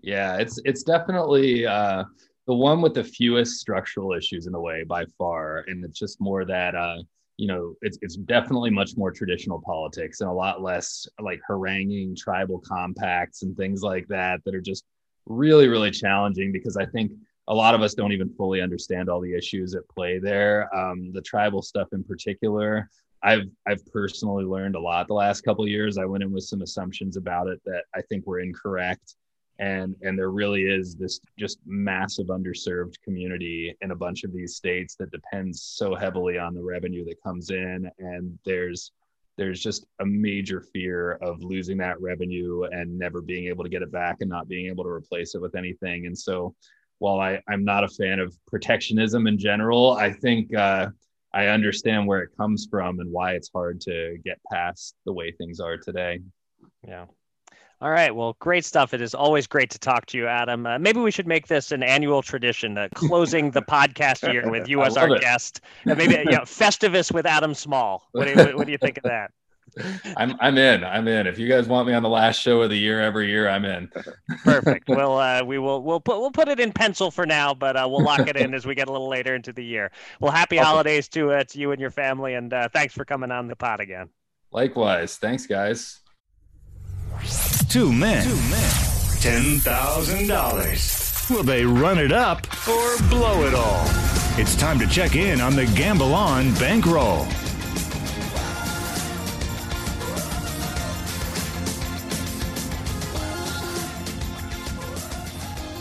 Yeah, 0.00 0.36
it's 0.36 0.60
it's 0.64 0.82
definitely. 0.82 1.66
Uh 1.66 2.04
the 2.46 2.54
one 2.54 2.82
with 2.82 2.94
the 2.94 3.04
fewest 3.04 3.58
structural 3.58 4.12
issues 4.12 4.46
in 4.46 4.54
a 4.54 4.60
way 4.60 4.84
by 4.84 5.06
far, 5.18 5.64
and 5.66 5.84
it's 5.84 5.98
just 5.98 6.20
more 6.20 6.44
that 6.44 6.74
uh, 6.74 6.98
you 7.36 7.48
know 7.48 7.74
it's 7.82 7.98
it's 8.02 8.16
definitely 8.16 8.70
much 8.70 8.96
more 8.96 9.10
traditional 9.10 9.60
politics 9.64 10.20
and 10.20 10.30
a 10.30 10.32
lot 10.32 10.62
less 10.62 11.06
like 11.20 11.40
haranguing 11.48 12.14
tribal 12.16 12.60
compacts 12.60 13.42
and 13.42 13.56
things 13.56 13.82
like 13.82 14.06
that 14.08 14.40
that 14.44 14.54
are 14.54 14.60
just 14.60 14.84
really 15.26 15.68
really 15.68 15.90
challenging 15.90 16.52
because 16.52 16.76
I 16.76 16.86
think 16.86 17.12
a 17.48 17.54
lot 17.54 17.74
of 17.74 17.82
us 17.82 17.94
don't 17.94 18.12
even 18.12 18.30
fully 18.30 18.60
understand 18.60 19.08
all 19.08 19.20
the 19.20 19.34
issues 19.34 19.74
at 19.74 19.88
play 19.88 20.18
there. 20.18 20.74
Um, 20.74 21.12
the 21.12 21.20
tribal 21.20 21.60
stuff 21.60 21.88
in 21.92 22.04
particular, 22.04 22.88
I've 23.22 23.48
I've 23.66 23.84
personally 23.86 24.44
learned 24.44 24.76
a 24.76 24.80
lot 24.80 25.08
the 25.08 25.14
last 25.14 25.42
couple 25.42 25.66
years. 25.66 25.96
I 25.96 26.04
went 26.04 26.22
in 26.22 26.32
with 26.32 26.44
some 26.44 26.60
assumptions 26.60 27.16
about 27.16 27.48
it 27.48 27.60
that 27.64 27.84
I 27.94 28.02
think 28.02 28.26
were 28.26 28.40
incorrect 28.40 29.16
and 29.58 29.94
and 30.02 30.18
there 30.18 30.30
really 30.30 30.64
is 30.64 30.96
this 30.96 31.20
just 31.38 31.58
massive 31.64 32.26
underserved 32.26 33.00
community 33.02 33.76
in 33.80 33.92
a 33.92 33.96
bunch 33.96 34.24
of 34.24 34.32
these 34.32 34.56
states 34.56 34.96
that 34.96 35.10
depends 35.10 35.62
so 35.62 35.94
heavily 35.94 36.38
on 36.38 36.54
the 36.54 36.62
revenue 36.62 37.04
that 37.04 37.22
comes 37.22 37.50
in. 37.50 37.90
And 37.98 38.38
there's 38.44 38.92
there's 39.36 39.60
just 39.60 39.86
a 40.00 40.06
major 40.06 40.60
fear 40.60 41.12
of 41.14 41.42
losing 41.42 41.76
that 41.78 42.00
revenue 42.00 42.64
and 42.64 42.98
never 42.98 43.20
being 43.20 43.46
able 43.46 43.64
to 43.64 43.70
get 43.70 43.82
it 43.82 43.90
back 43.90 44.18
and 44.20 44.30
not 44.30 44.48
being 44.48 44.66
able 44.66 44.84
to 44.84 44.90
replace 44.90 45.34
it 45.34 45.40
with 45.40 45.56
anything. 45.56 46.06
And 46.06 46.16
so 46.16 46.54
while 46.98 47.20
I, 47.20 47.42
i'm 47.48 47.64
not 47.64 47.84
a 47.84 47.88
fan 47.88 48.20
of 48.20 48.36
protectionism 48.46 49.26
in 49.26 49.36
general 49.36 49.92
i 49.94 50.12
think 50.12 50.54
uh, 50.54 50.88
i 51.32 51.46
understand 51.48 52.06
where 52.06 52.20
it 52.20 52.30
comes 52.36 52.68
from 52.70 53.00
and 53.00 53.10
why 53.10 53.32
it's 53.32 53.50
hard 53.52 53.80
to 53.82 54.16
get 54.24 54.38
past 54.50 54.94
the 55.04 55.12
way 55.12 55.32
things 55.32 55.58
are 55.58 55.76
today. 55.76 56.20
Yeah 56.86 57.06
all 57.84 57.90
right. 57.90 58.16
Well, 58.16 58.34
great 58.38 58.64
stuff. 58.64 58.94
It 58.94 59.02
is 59.02 59.14
always 59.14 59.46
great 59.46 59.68
to 59.68 59.78
talk 59.78 60.06
to 60.06 60.16
you, 60.16 60.26
Adam. 60.26 60.66
Uh, 60.66 60.78
maybe 60.78 61.00
we 61.00 61.10
should 61.10 61.26
make 61.26 61.48
this 61.48 61.70
an 61.70 61.82
annual 61.82 62.22
tradition, 62.22 62.78
uh, 62.78 62.88
closing 62.94 63.50
the 63.50 63.60
podcast 63.70 64.32
year 64.32 64.50
with 64.50 64.66
you 64.70 64.82
as 64.82 64.96
our 64.96 65.14
it. 65.14 65.20
guest. 65.20 65.60
Uh, 65.86 65.94
maybe 65.94 66.14
you 66.14 66.24
know, 66.30 66.40
Festivus 66.40 67.12
with 67.12 67.26
Adam 67.26 67.52
Small. 67.52 68.08
What 68.12 68.24
do, 68.24 68.42
you, 68.42 68.56
what 68.56 68.64
do 68.64 68.72
you 68.72 68.78
think 68.78 68.96
of 68.96 69.02
that? 69.02 69.32
I'm 70.16 70.34
I'm 70.40 70.56
in. 70.56 70.82
I'm 70.82 71.06
in. 71.08 71.26
If 71.26 71.38
you 71.38 71.46
guys 71.46 71.68
want 71.68 71.86
me 71.86 71.92
on 71.92 72.02
the 72.02 72.08
last 72.08 72.40
show 72.40 72.62
of 72.62 72.70
the 72.70 72.78
year 72.78 73.02
every 73.02 73.28
year, 73.28 73.50
I'm 73.50 73.66
in. 73.66 73.90
Perfect. 74.44 74.88
Well, 74.88 75.18
uh, 75.18 75.44
we 75.44 75.58
will 75.58 75.82
we'll 75.82 76.00
put 76.00 76.20
we'll 76.20 76.30
put 76.30 76.48
it 76.48 76.60
in 76.60 76.72
pencil 76.72 77.10
for 77.10 77.26
now, 77.26 77.52
but 77.52 77.76
uh, 77.76 77.86
we'll 77.90 78.02
lock 78.02 78.26
it 78.28 78.36
in 78.36 78.54
as 78.54 78.64
we 78.64 78.74
get 78.74 78.88
a 78.88 78.92
little 78.92 79.10
later 79.10 79.34
into 79.34 79.52
the 79.52 79.64
year. 79.64 79.90
Well, 80.20 80.32
happy 80.32 80.58
awesome. 80.58 80.68
holidays 80.68 81.08
to 81.08 81.32
uh, 81.32 81.44
to 81.44 81.58
you 81.58 81.72
and 81.72 81.80
your 81.80 81.90
family, 81.90 82.32
and 82.32 82.50
uh, 82.50 82.68
thanks 82.70 82.94
for 82.94 83.04
coming 83.04 83.30
on 83.30 83.46
the 83.46 83.56
pod 83.56 83.80
again. 83.80 84.08
Likewise. 84.52 85.16
Thanks, 85.16 85.46
guys. 85.46 86.00
Two 87.68 87.92
men. 87.92 88.24
Two 88.24 88.36
men. 88.36 88.70
$10,000. 89.20 91.30
Will 91.30 91.42
they 91.42 91.64
run 91.64 91.98
it 91.98 92.12
up 92.12 92.46
or 92.68 92.96
blow 93.08 93.44
it 93.46 93.54
all? 93.54 93.84
It's 94.38 94.54
time 94.54 94.78
to 94.78 94.86
check 94.86 95.16
in 95.16 95.40
on 95.40 95.56
the 95.56 95.64
Gamble 95.74 96.14
On 96.14 96.52
bankroll. 96.54 97.26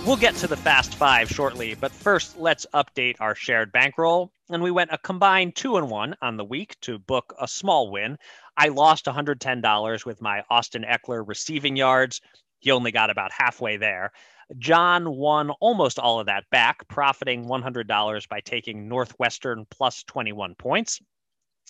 We'll 0.05 0.17
get 0.17 0.35
to 0.35 0.47
the 0.47 0.57
Fast 0.57 0.95
Five 0.95 1.29
shortly, 1.29 1.75
but 1.75 1.93
first, 1.93 2.37
let's 2.37 2.65
update 2.73 3.15
our 3.21 3.35
shared 3.35 3.71
bankroll. 3.71 4.32
And 4.53 4.61
we 4.61 4.69
went 4.69 4.93
a 4.93 4.99
combined 4.99 5.55
two 5.55 5.77
and 5.77 5.89
one 5.89 6.15
on 6.21 6.37
the 6.37 6.45
week 6.45 6.79
to 6.81 6.99
book 6.99 7.33
a 7.41 7.47
small 7.47 7.89
win. 7.89 8.19
I 8.55 8.67
lost 8.67 9.05
$110 9.05 10.05
with 10.05 10.21
my 10.21 10.43
Austin 10.47 10.85
Ekeler 10.87 11.27
receiving 11.27 11.75
yards. 11.75 12.21
He 12.59 12.69
only 12.69 12.91
got 12.91 13.09
about 13.09 13.31
halfway 13.31 13.77
there. 13.77 14.11
John 14.59 15.15
won 15.15 15.49
almost 15.59 15.97
all 15.97 16.19
of 16.19 16.27
that 16.27 16.43
back, 16.51 16.87
profiting 16.87 17.45
$100 17.45 18.29
by 18.29 18.41
taking 18.41 18.87
Northwestern 18.87 19.65
plus 19.71 20.03
21 20.03 20.53
points. 20.53 21.01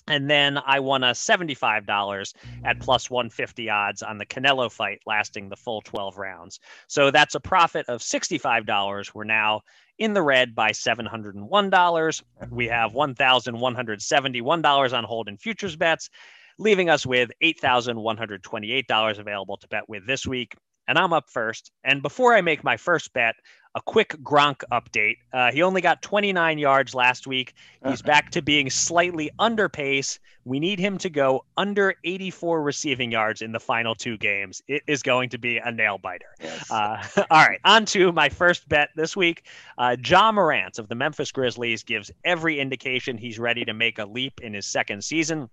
And 0.06 0.28
then 0.28 0.58
I 0.58 0.80
won 0.80 1.02
a 1.02 1.12
$75 1.12 2.34
at 2.64 2.76
mm. 2.76 2.80
plus 2.80 3.08
150 3.08 3.70
odds 3.70 4.02
on 4.02 4.18
the 4.18 4.26
Canelo 4.26 4.70
fight, 4.70 5.00
lasting 5.06 5.48
the 5.48 5.56
full 5.56 5.80
12 5.80 6.18
rounds. 6.18 6.60
So 6.88 7.10
that's 7.10 7.34
a 7.34 7.40
profit 7.40 7.86
of 7.88 8.02
$65. 8.02 9.14
We're 9.14 9.24
now 9.24 9.62
in 9.98 10.12
the 10.12 10.22
red 10.22 10.54
by 10.54 10.70
$701. 10.70 12.22
We 12.50 12.66
have 12.66 12.92
$1,171 12.92 14.92
on 14.92 15.04
hold 15.04 15.28
in 15.28 15.38
futures 15.38 15.76
bets, 15.76 16.10
leaving 16.58 16.90
us 16.90 17.06
with 17.06 17.30
$8,128 17.42 19.18
available 19.18 19.56
to 19.56 19.68
bet 19.68 19.88
with 19.88 20.06
this 20.06 20.26
week. 20.26 20.54
And 20.86 20.98
I'm 20.98 21.12
up 21.12 21.30
first. 21.30 21.70
And 21.82 22.02
before 22.02 22.34
I 22.34 22.40
make 22.40 22.62
my 22.62 22.76
first 22.76 23.12
bet, 23.12 23.36
a 23.74 23.80
quick 23.80 24.10
Gronk 24.22 24.62
update. 24.70 25.16
Uh, 25.32 25.50
he 25.50 25.62
only 25.62 25.80
got 25.80 26.00
29 26.00 26.58
yards 26.58 26.94
last 26.94 27.26
week. 27.26 27.54
He's 27.84 28.00
uh-huh. 28.00 28.06
back 28.06 28.30
to 28.30 28.42
being 28.42 28.70
slightly 28.70 29.30
under 29.38 29.68
pace. 29.68 30.20
We 30.44 30.60
need 30.60 30.78
him 30.78 30.98
to 30.98 31.10
go 31.10 31.44
under 31.56 31.94
84 32.04 32.62
receiving 32.62 33.10
yards 33.10 33.42
in 33.42 33.50
the 33.50 33.58
final 33.58 33.94
two 33.94 34.16
games. 34.16 34.62
It 34.68 34.82
is 34.86 35.02
going 35.02 35.30
to 35.30 35.38
be 35.38 35.58
a 35.58 35.72
nail 35.72 35.98
biter. 35.98 36.34
Yes. 36.40 36.70
Uh, 36.70 37.02
all 37.30 37.44
right, 37.44 37.60
on 37.64 37.84
to 37.86 38.12
my 38.12 38.28
first 38.28 38.68
bet 38.68 38.90
this 38.94 39.16
week. 39.16 39.46
Uh, 39.76 39.96
Ja 40.04 40.30
Morant 40.30 40.78
of 40.78 40.88
the 40.88 40.94
Memphis 40.94 41.32
Grizzlies 41.32 41.82
gives 41.82 42.10
every 42.24 42.60
indication 42.60 43.18
he's 43.18 43.38
ready 43.38 43.64
to 43.64 43.74
make 43.74 43.98
a 43.98 44.04
leap 44.04 44.40
in 44.40 44.54
his 44.54 44.66
second 44.66 45.02
season. 45.02 45.50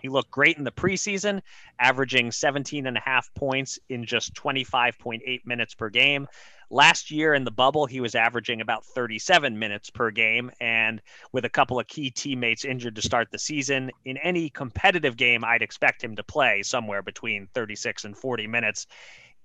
He 0.00 0.08
looked 0.08 0.30
great 0.30 0.58
in 0.58 0.64
the 0.64 0.72
preseason, 0.72 1.40
averaging 1.78 2.32
17 2.32 2.86
and 2.86 2.96
a 2.96 3.00
half 3.00 3.32
points 3.34 3.78
in 3.88 4.04
just 4.04 4.34
25.8 4.34 5.46
minutes 5.46 5.74
per 5.74 5.88
game. 5.88 6.28
Last 6.70 7.10
year 7.10 7.34
in 7.34 7.44
the 7.44 7.50
bubble, 7.50 7.86
he 7.86 8.00
was 8.00 8.14
averaging 8.14 8.60
about 8.60 8.84
37 8.84 9.58
minutes 9.58 9.90
per 9.90 10.10
game. 10.10 10.50
And 10.60 11.00
with 11.32 11.44
a 11.44 11.50
couple 11.50 11.78
of 11.78 11.86
key 11.86 12.10
teammates 12.10 12.64
injured 12.64 12.96
to 12.96 13.02
start 13.02 13.30
the 13.30 13.38
season, 13.38 13.90
in 14.04 14.16
any 14.18 14.50
competitive 14.50 15.16
game, 15.16 15.44
I'd 15.44 15.62
expect 15.62 16.02
him 16.02 16.16
to 16.16 16.22
play 16.22 16.62
somewhere 16.62 17.02
between 17.02 17.48
36 17.54 18.04
and 18.04 18.16
40 18.16 18.46
minutes 18.46 18.86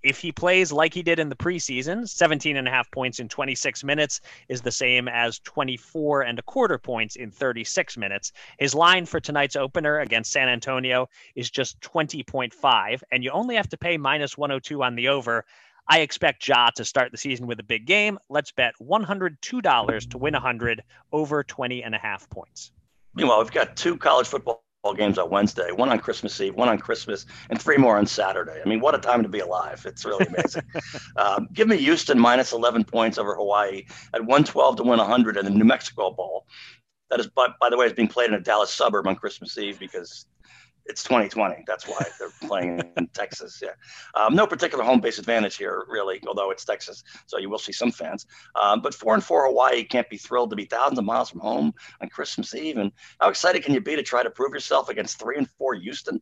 if 0.04 0.20
he 0.20 0.32
plays 0.32 0.72
like 0.72 0.93
he 0.93 1.02
did 1.02 1.20
in 1.20 1.30
the 1.30 1.36
preseason, 1.36 2.08
17 2.08 2.58
and 2.58 2.68
a 2.68 2.72
half 2.72 2.89
points 2.91 3.20
in 3.20 3.28
26 3.28 3.84
minutes 3.84 4.22
is 4.47 4.62
the 4.62 4.72
same 4.72 5.08
as 5.08 5.39
24 5.39 6.22
and 6.22 6.39
a 6.39 6.43
quarter 6.43 6.78
points 6.78 7.16
in 7.16 7.32
36 7.32 7.97
minutes. 7.97 8.32
His 8.58 8.74
line 8.74 9.06
for 9.06 9.20
tonight's 9.20 9.56
opener 9.56 10.00
against 10.00 10.32
San 10.32 10.47
Antonio 10.47 11.10
is 11.36 11.50
just 11.50 11.80
20.5, 11.82 13.02
and 13.12 13.24
you 13.24 13.32
only 13.32 13.56
have 13.56 13.70
to 13.70 13.78
pay 13.78 13.97
minus 13.97 14.38
102 14.38 14.84
on 14.84 14.95
the 14.95 15.10
over. 15.10 15.45
I 15.88 16.00
expect 16.02 16.47
Ja 16.47 16.70
to 16.76 16.86
start 16.86 17.12
the 17.12 17.18
season 17.18 17.47
with 17.47 17.60
a 17.60 17.64
big 17.64 17.86
game. 17.86 18.20
Let's 18.30 18.52
bet 18.52 18.76
$102 18.82 20.10
to 20.10 20.18
win 20.18 20.34
100 20.34 20.84
over 21.12 21.43
20 21.43 21.84
and 21.84 21.95
a 21.95 21.97
half 21.97 22.30
points. 22.30 22.72
Meanwhile, 23.16 23.39
we've 23.39 23.52
got 23.52 23.76
two 23.76 23.97
college 23.97 24.28
football 24.28 24.64
games 24.95 25.17
on 25.17 25.30
Wednesday, 25.30 25.71
one 25.71 25.89
on 25.89 25.99
Christmas 25.99 26.39
Eve, 26.39 26.55
one 26.55 26.69
on 26.69 26.77
Christmas, 26.77 27.25
and 27.49 27.61
three 27.61 27.77
more 27.77 27.97
on 27.97 28.05
Saturday. 28.05 28.61
I 28.63 28.67
mean, 28.67 28.80
what 28.80 28.95
a 28.95 28.97
time 28.97 29.23
to 29.23 29.30
be 29.30 29.39
alive! 29.39 29.86
It's 29.86 30.05
really 30.05 30.25
amazing. 30.25 30.63
um, 31.17 31.49
give 31.53 31.67
me 31.67 31.77
Houston 31.77 32.17
minus 32.17 32.53
11 32.53 32.86
points 32.86 33.17
over 33.17 33.36
Hawaii 33.36 33.86
at 34.13 34.21
112 34.21 34.77
to 34.77 34.84
win 34.84 34.99
100 34.99 35.38
in 35.38 35.45
the 35.45 35.51
New 35.51 35.65
Mexico 35.65 36.11
Bowl. 36.11 36.45
That 37.09 37.19
is, 37.19 37.27
by, 37.27 37.47
by 37.59 37.69
the 37.69 37.77
way, 37.77 37.88
is 37.88 37.93
being 37.93 38.07
played 38.07 38.30
in 38.30 38.36
a 38.36 38.39
Dallas 38.39 38.71
suburb 38.71 39.07
on 39.07 39.15
Christmas 39.15 39.57
Eve 39.57 39.80
because 39.80 40.27
it's 40.90 41.04
2020. 41.04 41.64
That's 41.68 41.88
why 41.88 42.04
they're 42.18 42.32
playing 42.42 42.82
in 42.98 43.08
Texas. 43.14 43.62
Yeah, 43.64 43.70
um, 44.20 44.36
no 44.36 44.48
particular 44.48 44.84
home 44.84 45.00
base 45.00 45.20
advantage 45.20 45.56
here, 45.56 45.86
really, 45.88 46.20
although 46.28 46.52
it's 46.52 46.66
Texas, 46.66 47.04
so 47.28 47.38
you 47.38 47.50
will 47.50 47.60
see 47.60 47.72
some 47.72 47.92
fans. 47.92 48.26
Um, 48.62 48.82
but 48.82 48.94
four 48.94 49.14
and 49.14 49.24
four 49.24 49.46
Hawaii 49.46 49.84
can't 49.84 50.10
be 50.10 50.18
thrilled 50.18 50.50
to 50.50 50.56
be 50.56 50.66
thousands 50.66 51.00
of 51.00 51.06
miles 51.06 51.30
from 51.30 51.40
home 51.42 51.74
on 52.02 52.10
Christmas 52.10 52.54
Eve. 52.56 52.78
And 52.78 52.92
how 53.22 53.30
excited 53.30 53.64
can 53.64 53.74
you 53.74 53.82
be 53.82 53.96
to 53.96 54.04
try 54.04 54.24
to 54.24 54.30
prove 54.30 54.54
yourself 54.54 54.90
against 54.90 55.20
three 55.20 55.38
and 55.38 55.50
four 55.50 55.76
Houston? 55.76 56.20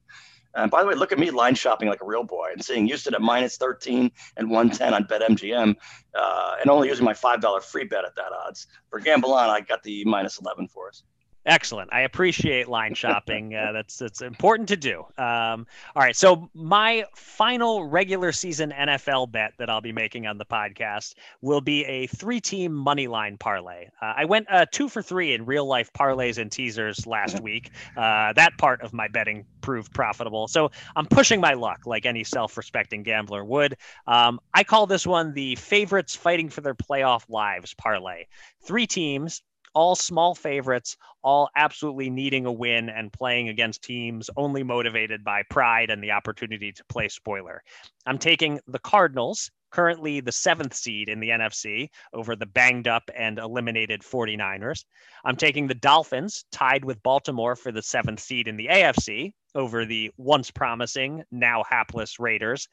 And 0.56 0.72
by 0.72 0.82
the 0.82 0.90
way, 0.90 0.96
look 0.96 1.12
at 1.12 1.20
me 1.20 1.30
line 1.30 1.56
shopping 1.56 1.88
like 1.88 2.02
a 2.02 2.06
real 2.06 2.24
boy 2.24 2.50
and 2.52 2.64
seeing 2.64 2.88
Houston 2.88 3.14
at 3.14 3.22
minus 3.22 3.58
13 3.58 4.12
and 4.38 4.50
110 4.50 4.94
on 4.94 5.04
BetMGM 5.06 5.76
uh, 6.16 6.56
and 6.60 6.70
only 6.70 6.88
using 6.88 7.06
my 7.06 7.14
$5 7.14 7.64
free 7.64 7.86
bet 7.86 8.06
at 8.06 8.16
that 8.16 8.32
odds. 8.32 8.68
For 8.90 9.00
Gamble 9.00 9.34
On, 9.34 9.50
I 9.50 9.62
got 9.62 9.84
the 9.84 10.04
minus 10.06 10.40
11 10.40 10.68
for 10.70 10.90
us. 10.90 11.04
Excellent. 11.48 11.92
I 11.94 12.02
appreciate 12.02 12.68
line 12.68 12.94
shopping. 12.94 13.56
Uh, 13.56 13.72
that's 13.72 13.98
that's 13.98 14.22
important 14.22 14.68
to 14.68 14.76
do. 14.76 15.00
Um, 15.18 15.66
all 15.96 16.04
right. 16.04 16.16
So 16.16 16.50
my 16.54 17.06
final 17.16 17.86
regular 17.86 18.34
season 18.34 18.74
NFL 18.78 19.32
bet 19.32 19.54
that 19.58 19.70
I'll 19.70 19.80
be 19.82 19.94
making 19.94 20.28
on 20.28 20.38
the 20.38 20.46
podcast 20.46 21.16
will 21.42 21.62
be 21.62 21.86
a 21.86 22.08
three-team 22.08 22.74
money 22.74 23.08
line 23.08 23.38
parlay. 23.38 23.86
Uh, 24.02 24.14
I 24.18 24.26
went 24.26 24.48
uh, 24.52 24.66
two 24.72 24.90
for 24.90 25.02
three 25.02 25.34
in 25.34 25.46
real 25.46 25.66
life 25.66 25.90
parlays 25.94 26.38
and 26.38 26.52
teasers 26.52 27.08
last 27.08 27.40
week. 27.44 27.72
Uh, 27.96 28.34
that 28.34 28.58
part 28.58 28.82
of 28.82 28.92
my 28.92 29.08
betting 29.08 29.46
proved 29.62 29.94
profitable. 29.94 30.50
So 30.50 30.72
I'm 30.98 31.06
pushing 31.06 31.40
my 31.40 31.54
luck 31.54 31.86
like 31.86 32.06
any 32.06 32.26
self-respecting 32.26 33.04
gambler 33.04 33.46
would. 33.46 33.78
Um, 34.06 34.42
I 34.54 34.66
call 34.66 34.86
this 34.86 35.08
one 35.08 35.34
the 35.34 35.56
favorites 35.56 36.14
fighting 36.14 36.50
for 36.50 36.60
their 36.60 36.76
playoff 36.76 37.24
lives 37.30 37.74
parlay. 37.74 38.26
Three 38.64 38.86
teams 38.86 39.42
all 39.78 39.96
small 39.96 40.34
favorites, 40.34 40.98
all 41.22 41.52
absolutely 41.56 42.10
needing 42.10 42.48
a 42.48 42.52
win 42.52 42.90
and 42.90 43.14
playing 43.14 43.48
against 43.48 43.84
teams 43.84 44.28
only 44.36 44.64
motivated 44.64 45.24
by 45.24 45.44
pride 45.52 45.92
and 45.92 46.04
the 46.04 46.10
opportunity 46.10 46.72
to 46.72 46.84
play 46.86 47.08
spoiler. 47.08 47.62
I'm 48.08 48.18
taking 48.18 48.60
the 48.66 48.80
Cardinals, 48.80 49.52
currently 49.70 50.20
the 50.20 50.32
seventh 50.32 50.74
seed 50.74 51.10
in 51.10 51.20
the 51.20 51.30
NFC, 51.30 51.90
over 52.12 52.36
the 52.36 52.48
banged 52.48 52.88
up 52.88 53.04
and 53.16 53.38
eliminated 53.38 54.02
49ers. 54.02 54.84
I'm 55.24 55.36
taking 55.36 55.68
the 55.68 55.76
Dolphins, 55.76 56.44
tied 56.52 56.84
with 56.84 57.04
Baltimore 57.04 57.56
for 57.56 57.72
the 57.72 57.84
seventh 57.84 58.20
seed 58.20 58.48
in 58.48 58.58
the 58.58 58.70
AFC, 58.72 59.32
over 59.54 59.86
the 59.86 60.10
once 60.18 60.50
promising, 60.50 61.24
now 61.30 61.64
hapless 61.70 62.20
Raiders. 62.20 62.68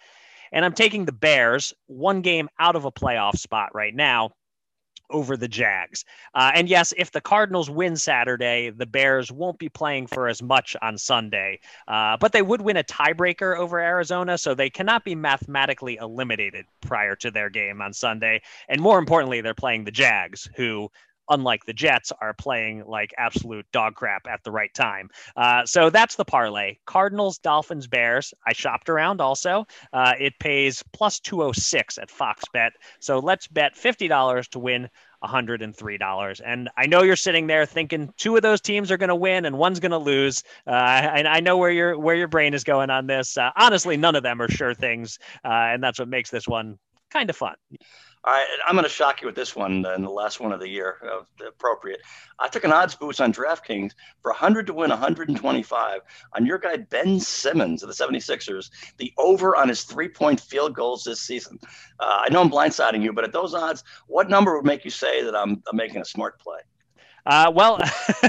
And 0.52 0.64
I'm 0.64 0.72
taking 0.72 1.04
the 1.04 1.12
Bears, 1.12 1.74
one 1.86 2.22
game 2.22 2.48
out 2.58 2.76
of 2.76 2.86
a 2.86 2.92
playoff 2.92 3.36
spot 3.36 3.74
right 3.74 3.94
now, 3.94 4.30
over 5.10 5.36
the 5.36 5.48
Jags. 5.48 6.04
Uh, 6.34 6.52
and 6.54 6.68
yes, 6.68 6.92
if 6.96 7.10
the 7.10 7.20
Cardinals 7.20 7.70
win 7.70 7.96
Saturday, 7.96 8.70
the 8.70 8.86
Bears 8.86 9.30
won't 9.30 9.58
be 9.58 9.68
playing 9.68 10.06
for 10.06 10.28
as 10.28 10.42
much 10.42 10.76
on 10.82 10.98
Sunday, 10.98 11.60
uh, 11.88 12.16
but 12.18 12.32
they 12.32 12.42
would 12.42 12.62
win 12.62 12.76
a 12.76 12.84
tiebreaker 12.84 13.56
over 13.56 13.78
Arizona, 13.78 14.38
so 14.38 14.54
they 14.54 14.70
cannot 14.70 15.04
be 15.04 15.14
mathematically 15.14 15.96
eliminated 15.96 16.66
prior 16.80 17.16
to 17.16 17.30
their 17.30 17.50
game 17.50 17.80
on 17.80 17.92
Sunday. 17.92 18.42
And 18.68 18.80
more 18.80 18.98
importantly, 18.98 19.40
they're 19.40 19.54
playing 19.54 19.84
the 19.84 19.90
Jags, 19.90 20.48
who 20.56 20.90
unlike 21.28 21.64
the 21.64 21.72
Jets, 21.72 22.12
are 22.20 22.34
playing 22.34 22.84
like 22.86 23.12
absolute 23.18 23.66
dog 23.72 23.94
crap 23.94 24.26
at 24.26 24.42
the 24.44 24.50
right 24.50 24.72
time. 24.74 25.10
Uh, 25.36 25.64
so 25.64 25.90
that's 25.90 26.16
the 26.16 26.24
parlay. 26.24 26.76
Cardinals, 26.86 27.38
Dolphins, 27.38 27.86
Bears. 27.86 28.34
I 28.46 28.52
shopped 28.52 28.88
around 28.88 29.20
also. 29.20 29.66
Uh, 29.92 30.14
it 30.18 30.38
pays 30.38 30.82
plus 30.92 31.20
206 31.20 31.98
at 31.98 32.10
Fox 32.10 32.44
Bet. 32.52 32.72
So 33.00 33.18
let's 33.18 33.46
bet 33.46 33.74
$50 33.74 34.48
to 34.50 34.58
win 34.58 34.88
$103. 35.24 36.40
And 36.44 36.68
I 36.76 36.86
know 36.86 37.02
you're 37.02 37.16
sitting 37.16 37.46
there 37.46 37.66
thinking 37.66 38.12
two 38.16 38.36
of 38.36 38.42
those 38.42 38.60
teams 38.60 38.90
are 38.90 38.96
going 38.96 39.08
to 39.08 39.14
win 39.14 39.46
and 39.46 39.58
one's 39.58 39.80
going 39.80 39.92
to 39.92 39.98
lose. 39.98 40.42
Uh, 40.66 40.70
and 40.70 41.26
I 41.26 41.40
know 41.40 41.56
where 41.56 41.70
your 41.70 41.98
where 41.98 42.14
your 42.14 42.28
brain 42.28 42.54
is 42.54 42.64
going 42.64 42.90
on 42.90 43.06
this. 43.06 43.36
Uh, 43.36 43.50
honestly, 43.56 43.96
none 43.96 44.16
of 44.16 44.22
them 44.22 44.40
are 44.40 44.50
sure 44.50 44.74
things, 44.74 45.18
uh, 45.44 45.48
and 45.48 45.82
that's 45.82 45.98
what 45.98 46.08
makes 46.08 46.30
this 46.30 46.46
one 46.46 46.78
kind 47.10 47.30
of 47.30 47.36
fun. 47.36 47.54
Right, 48.26 48.46
I'm 48.66 48.74
going 48.74 48.84
to 48.84 48.88
shock 48.88 49.20
you 49.20 49.26
with 49.26 49.34
this 49.34 49.54
one, 49.54 49.84
and 49.84 50.02
the 50.02 50.08
last 50.08 50.40
one 50.40 50.50
of 50.52 50.58
the 50.58 50.68
year, 50.68 50.96
uh, 51.04 51.46
appropriate. 51.46 52.00
I 52.38 52.48
took 52.48 52.64
an 52.64 52.72
odds 52.72 52.94
boost 52.94 53.20
on 53.20 53.34
DraftKings 53.34 53.92
for 54.22 54.30
100 54.30 54.66
to 54.68 54.72
win 54.72 54.88
125 54.88 56.00
on 56.32 56.46
your 56.46 56.56
guy 56.56 56.78
Ben 56.78 57.20
Simmons 57.20 57.82
of 57.82 57.88
the 57.88 57.94
76ers, 57.94 58.70
the 58.96 59.12
over 59.18 59.56
on 59.56 59.68
his 59.68 59.82
three 59.82 60.08
point 60.08 60.40
field 60.40 60.74
goals 60.74 61.04
this 61.04 61.20
season. 61.20 61.58
Uh, 62.00 62.24
I 62.26 62.32
know 62.32 62.40
I'm 62.40 62.50
blindsiding 62.50 63.02
you, 63.02 63.12
but 63.12 63.24
at 63.24 63.32
those 63.32 63.52
odds, 63.52 63.84
what 64.06 64.30
number 64.30 64.56
would 64.56 64.64
make 64.64 64.86
you 64.86 64.90
say 64.90 65.22
that 65.22 65.36
I'm, 65.36 65.62
I'm 65.70 65.76
making 65.76 66.00
a 66.00 66.04
smart 66.06 66.40
play? 66.40 66.60
Uh, 67.26 67.52
well, 67.54 67.78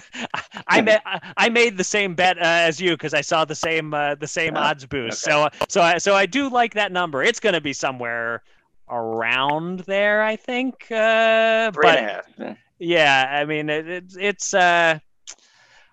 I 0.68 0.82
made 0.82 1.00
I 1.38 1.50
made 1.50 1.78
the 1.78 1.84
same 1.84 2.16
bet 2.16 2.38
uh, 2.38 2.42
as 2.44 2.80
you 2.82 2.92
because 2.92 3.14
I 3.14 3.22
saw 3.22 3.44
the 3.46 3.56
same 3.56 3.94
uh, 3.94 4.16
the 4.16 4.28
same 4.28 4.56
odds 4.58 4.86
boost. 4.86 5.26
Okay. 5.28 5.32
So 5.32 5.66
so 5.70 5.82
I 5.82 5.98
so 5.98 6.16
I 6.16 6.26
do 6.26 6.50
like 6.50 6.74
that 6.76 6.92
number. 6.92 7.24
It's 7.24 7.40
going 7.40 7.56
to 7.56 7.62
be 7.62 7.74
somewhere 7.74 8.44
around 8.90 9.82
there, 9.82 10.22
I 10.22 10.36
think. 10.36 10.92
Uh, 10.92 11.72
Three 11.72 11.82
but, 11.82 11.98
and 11.98 12.08
a 12.08 12.46
half. 12.48 12.58
Yeah, 12.80 13.40
I 13.42 13.46
mean 13.46 13.70
it, 13.70 13.88
it's 13.88 14.18
it's 14.20 14.54
uh, 14.54 15.00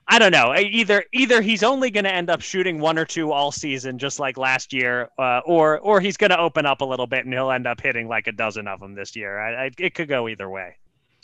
I 0.09 0.18
don't 0.18 0.32
know. 0.32 0.55
Either 0.55 1.05
either 1.12 1.40
he's 1.40 1.62
only 1.62 1.90
going 1.90 2.05
to 2.05 2.12
end 2.12 2.28
up 2.28 2.40
shooting 2.40 2.80
one 2.80 2.99
or 2.99 3.05
two 3.05 3.32
all 3.32 3.53
season, 3.53 3.99
just 3.99 4.18
like 4.18 4.36
last 4.36 4.72
year, 4.72 5.09
uh, 5.18 5.40
or 5.47 5.78
or 5.78 6.01
he's 6.01 6.16
going 6.16 6.30
to 6.30 6.38
open 6.38 6.66
up 6.66 6.80
a 6.80 6.84
little 6.84 7.07
bit 7.07 7.24
and 7.24 7.32
he'll 7.32 7.51
end 7.51 7.66
up 7.66 7.80
hitting 7.80 8.09
like 8.09 8.26
a 8.26 8.32
dozen 8.32 8.66
of 8.66 8.80
them 8.80 8.95
this 8.95 9.14
year. 9.14 9.38
I, 9.38 9.66
I, 9.66 9.70
it 9.78 9.95
could 9.95 10.09
go 10.09 10.28
either 10.28 10.51
way. 10.51 10.76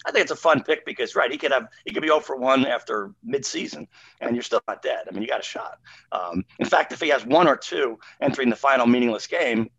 I 0.07 0.13
think 0.13 0.23
it's 0.23 0.31
a 0.31 0.37
fun 0.37 0.63
pick 0.63 0.87
because 0.87 1.17
right, 1.17 1.31
he 1.31 1.37
could 1.37 1.51
have 1.51 1.69
he 1.85 1.93
could 1.93 2.03
be 2.03 2.09
0 2.09 2.21
for 2.21 2.37
one 2.37 2.65
after 2.65 3.13
midseason, 3.27 3.89
and 4.21 4.37
you're 4.37 4.45
still 4.45 4.63
not 4.69 4.81
dead. 4.81 5.01
I 5.09 5.13
mean, 5.13 5.23
you 5.23 5.29
got 5.29 5.41
a 5.41 5.45
shot. 5.45 5.79
Um, 6.13 6.45
in 6.61 6.67
fact, 6.67 6.93
if 6.93 7.01
he 7.01 7.09
has 7.09 7.27
one 7.27 7.49
or 7.49 7.57
two 7.57 7.99
entering 8.21 8.49
the 8.49 8.57
final 8.57 8.87
meaningless 8.87 9.27
game, 9.27 9.71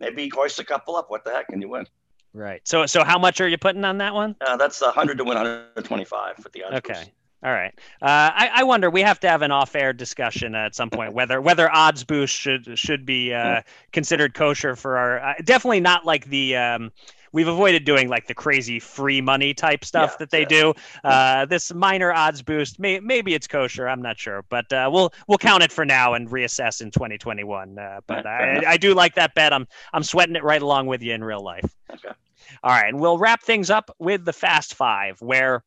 maybe 0.00 0.28
hoist 0.28 0.58
a 0.58 0.64
couple 0.64 0.96
up. 0.96 1.10
What 1.10 1.24
the 1.24 1.30
heck? 1.30 1.50
And 1.50 1.62
you 1.62 1.68
win. 1.68 1.86
Right. 2.32 2.60
So, 2.66 2.86
so 2.86 3.04
how 3.04 3.18
much 3.18 3.40
are 3.40 3.48
you 3.48 3.58
putting 3.58 3.84
on 3.84 3.98
that 3.98 4.12
one? 4.12 4.34
Uh, 4.40 4.56
that's 4.56 4.80
100 4.80 5.18
to 5.18 5.24
win 5.24 5.36
125 5.36 6.42
with 6.42 6.52
the 6.52 6.64
odds. 6.64 6.76
Okay. 6.76 6.94
Boost. 6.94 7.10
All 7.44 7.52
right. 7.52 7.74
Uh, 8.00 8.32
I, 8.34 8.50
I, 8.54 8.62
wonder. 8.64 8.88
We 8.88 9.02
have 9.02 9.20
to 9.20 9.28
have 9.28 9.42
an 9.42 9.50
off-air 9.50 9.92
discussion 9.92 10.54
at 10.54 10.74
some 10.74 10.88
point 10.88 11.12
whether 11.14 11.42
whether 11.42 11.70
odds 11.70 12.02
boost 12.02 12.34
should 12.34 12.78
should 12.78 13.04
be 13.04 13.34
uh, 13.34 13.60
considered 13.92 14.32
kosher 14.32 14.76
for 14.76 14.96
our. 14.96 15.20
Uh, 15.20 15.34
definitely 15.44 15.80
not 15.80 16.06
like 16.06 16.24
the. 16.24 16.56
Um, 16.56 16.92
we've 17.34 17.48
avoided 17.48 17.84
doing 17.84 18.08
like 18.08 18.26
the 18.28 18.34
crazy 18.34 18.78
free 18.78 19.20
money 19.20 19.52
type 19.52 19.84
stuff 19.84 20.12
yeah, 20.12 20.16
that 20.20 20.30
they 20.30 20.42
yeah. 20.42 20.48
do. 20.48 20.74
Uh, 21.02 21.44
this 21.44 21.74
minor 21.74 22.12
odds 22.12 22.40
boost, 22.40 22.78
may, 22.78 23.00
maybe 23.00 23.34
it's 23.34 23.46
kosher. 23.46 23.86
I'm 23.86 24.00
not 24.00 24.18
sure, 24.18 24.44
but 24.48 24.72
uh, 24.72 24.88
we'll 24.90 25.12
we'll 25.28 25.38
count 25.38 25.62
it 25.62 25.72
for 25.72 25.84
now 25.84 26.14
and 26.14 26.30
reassess 26.30 26.80
in 26.80 26.90
2021. 26.90 27.78
Uh, 27.78 28.00
but 28.06 28.24
I, 28.24 28.62
I, 28.66 28.76
do 28.76 28.94
like 28.94 29.16
that 29.16 29.34
bet. 29.34 29.52
I'm 29.52 29.66
I'm 29.92 30.04
sweating 30.04 30.36
it 30.36 30.44
right 30.44 30.62
along 30.62 30.86
with 30.86 31.02
you 31.02 31.12
in 31.12 31.22
real 31.22 31.42
life. 31.42 31.76
Okay. 31.92 32.08
All 32.62 32.70
right, 32.70 32.88
and 32.88 33.00
we'll 33.00 33.18
wrap 33.18 33.42
things 33.42 33.68
up 33.68 33.90
with 33.98 34.24
the 34.24 34.32
Fast 34.32 34.74
Five, 34.74 35.20
where 35.20 35.64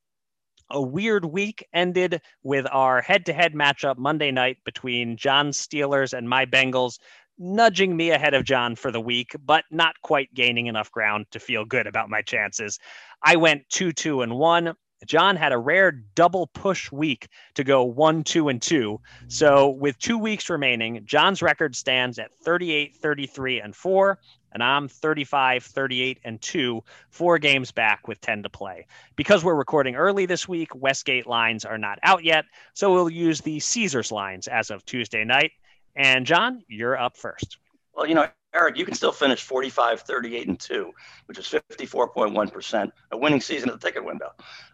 a 0.69 0.81
weird 0.81 1.25
week 1.25 1.65
ended 1.73 2.21
with 2.43 2.65
our 2.71 3.01
head-to-head 3.01 3.53
matchup 3.53 3.97
Monday 3.97 4.31
night 4.31 4.57
between 4.65 5.15
John's 5.15 5.57
Steelers 5.57 6.17
and 6.17 6.27
my 6.27 6.45
Bengals 6.45 6.99
nudging 7.37 7.95
me 7.95 8.11
ahead 8.11 8.33
of 8.33 8.43
John 8.43 8.75
for 8.75 8.91
the 8.91 9.01
week, 9.01 9.35
but 9.45 9.65
not 9.71 9.95
quite 10.01 10.33
gaining 10.33 10.67
enough 10.67 10.91
ground 10.91 11.25
to 11.31 11.39
feel 11.39 11.65
good 11.65 11.87
about 11.87 12.09
my 12.09 12.21
chances. 12.21 12.79
I 13.23 13.35
went 13.35 13.69
2 13.69 13.91
2 13.91 14.21
and 14.21 14.35
1. 14.35 14.73
John 15.05 15.35
had 15.35 15.51
a 15.51 15.59
rare 15.59 15.91
double 15.91 16.47
push 16.47 16.91
week 16.91 17.27
to 17.53 17.63
go 17.63 17.83
1 17.83 18.23
2 18.23 18.49
and 18.49 18.61
2. 18.61 18.99
So, 19.27 19.69
with 19.69 19.99
two 19.99 20.17
weeks 20.17 20.49
remaining, 20.49 21.01
John's 21.05 21.41
record 21.41 21.75
stands 21.75 22.17
at 22.17 22.33
38 22.33 22.95
33 22.95 23.61
and 23.61 23.75
4 23.75 24.19
and 24.57 24.63
I'm 24.63 24.87
35, 24.87 25.63
38, 25.63 26.19
and 26.23 26.41
2, 26.41 26.83
four 27.09 27.37
games 27.37 27.71
back 27.71 28.07
with 28.07 28.19
10 28.21 28.41
to 28.43 28.49
play. 28.49 28.87
Because 29.15 29.43
we're 29.43 29.53
recording 29.53 29.95
early 29.95 30.25
this 30.25 30.47
week, 30.47 30.73
Westgate 30.73 31.27
lines 31.27 31.65
are 31.65 31.77
not 31.77 31.99
out 32.01 32.23
yet, 32.23 32.45
so 32.73 32.91
we'll 32.91 33.09
use 33.09 33.41
the 33.41 33.59
Caesars 33.59 34.11
lines 34.11 34.47
as 34.47 34.71
of 34.71 34.83
Tuesday 34.85 35.23
night. 35.23 35.51
And 35.97 36.25
John, 36.25 36.63
you're 36.67 36.97
up 36.97 37.17
first. 37.17 37.57
Well, 37.93 38.05
you 38.05 38.13
know, 38.13 38.29
Eric, 38.53 38.77
you 38.77 38.85
can 38.85 38.93
still 38.93 39.11
finish 39.11 39.41
45, 39.41 40.01
38, 40.01 40.47
and 40.47 40.59
2, 40.59 40.91
which 41.25 41.39
is 41.39 41.45
54.1%, 41.47 42.91
a 43.11 43.17
winning 43.17 43.41
season 43.41 43.69
at 43.69 43.79
the 43.79 43.87
ticket 43.87 44.05
window. 44.05 44.31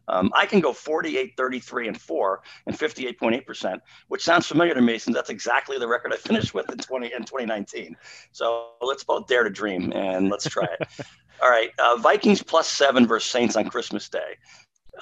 Um, 0.10 0.32
I 0.36 0.46
can 0.46 0.60
go 0.60 0.74
48, 0.74 1.34
33, 1.38 1.88
and 1.88 2.00
4, 2.00 2.42
and 2.68 2.78
58.8%, 2.78 3.80
which 4.10 4.24
sounds 4.24 4.48
familiar 4.48 4.74
to 4.74 4.82
me 4.82 4.98
since 5.00 5.16
that's 5.16 5.30
exactly 5.30 5.78
the 5.80 5.88
record 5.88 6.14
I 6.14 6.18
finished 6.18 6.54
with 6.54 6.70
in 6.70 6.78
20 6.78 7.14
in 7.14 7.20
2019. 7.20 7.96
So 8.34 8.72
let's 8.82 9.06
both 9.06 9.28
dare 9.28 9.44
to 9.44 9.50
dream 9.50 9.94
and 9.94 10.30
let's 10.30 10.50
try 10.50 10.68
it. 10.80 10.88
All 11.42 11.50
right, 11.50 11.72
uh, 11.80 11.98
Vikings 11.98 12.44
plus 12.44 12.68
seven 12.68 13.08
versus 13.08 13.30
Saints 13.30 13.56
on 13.56 13.70
Christmas 13.70 14.08
Day. 14.08 14.38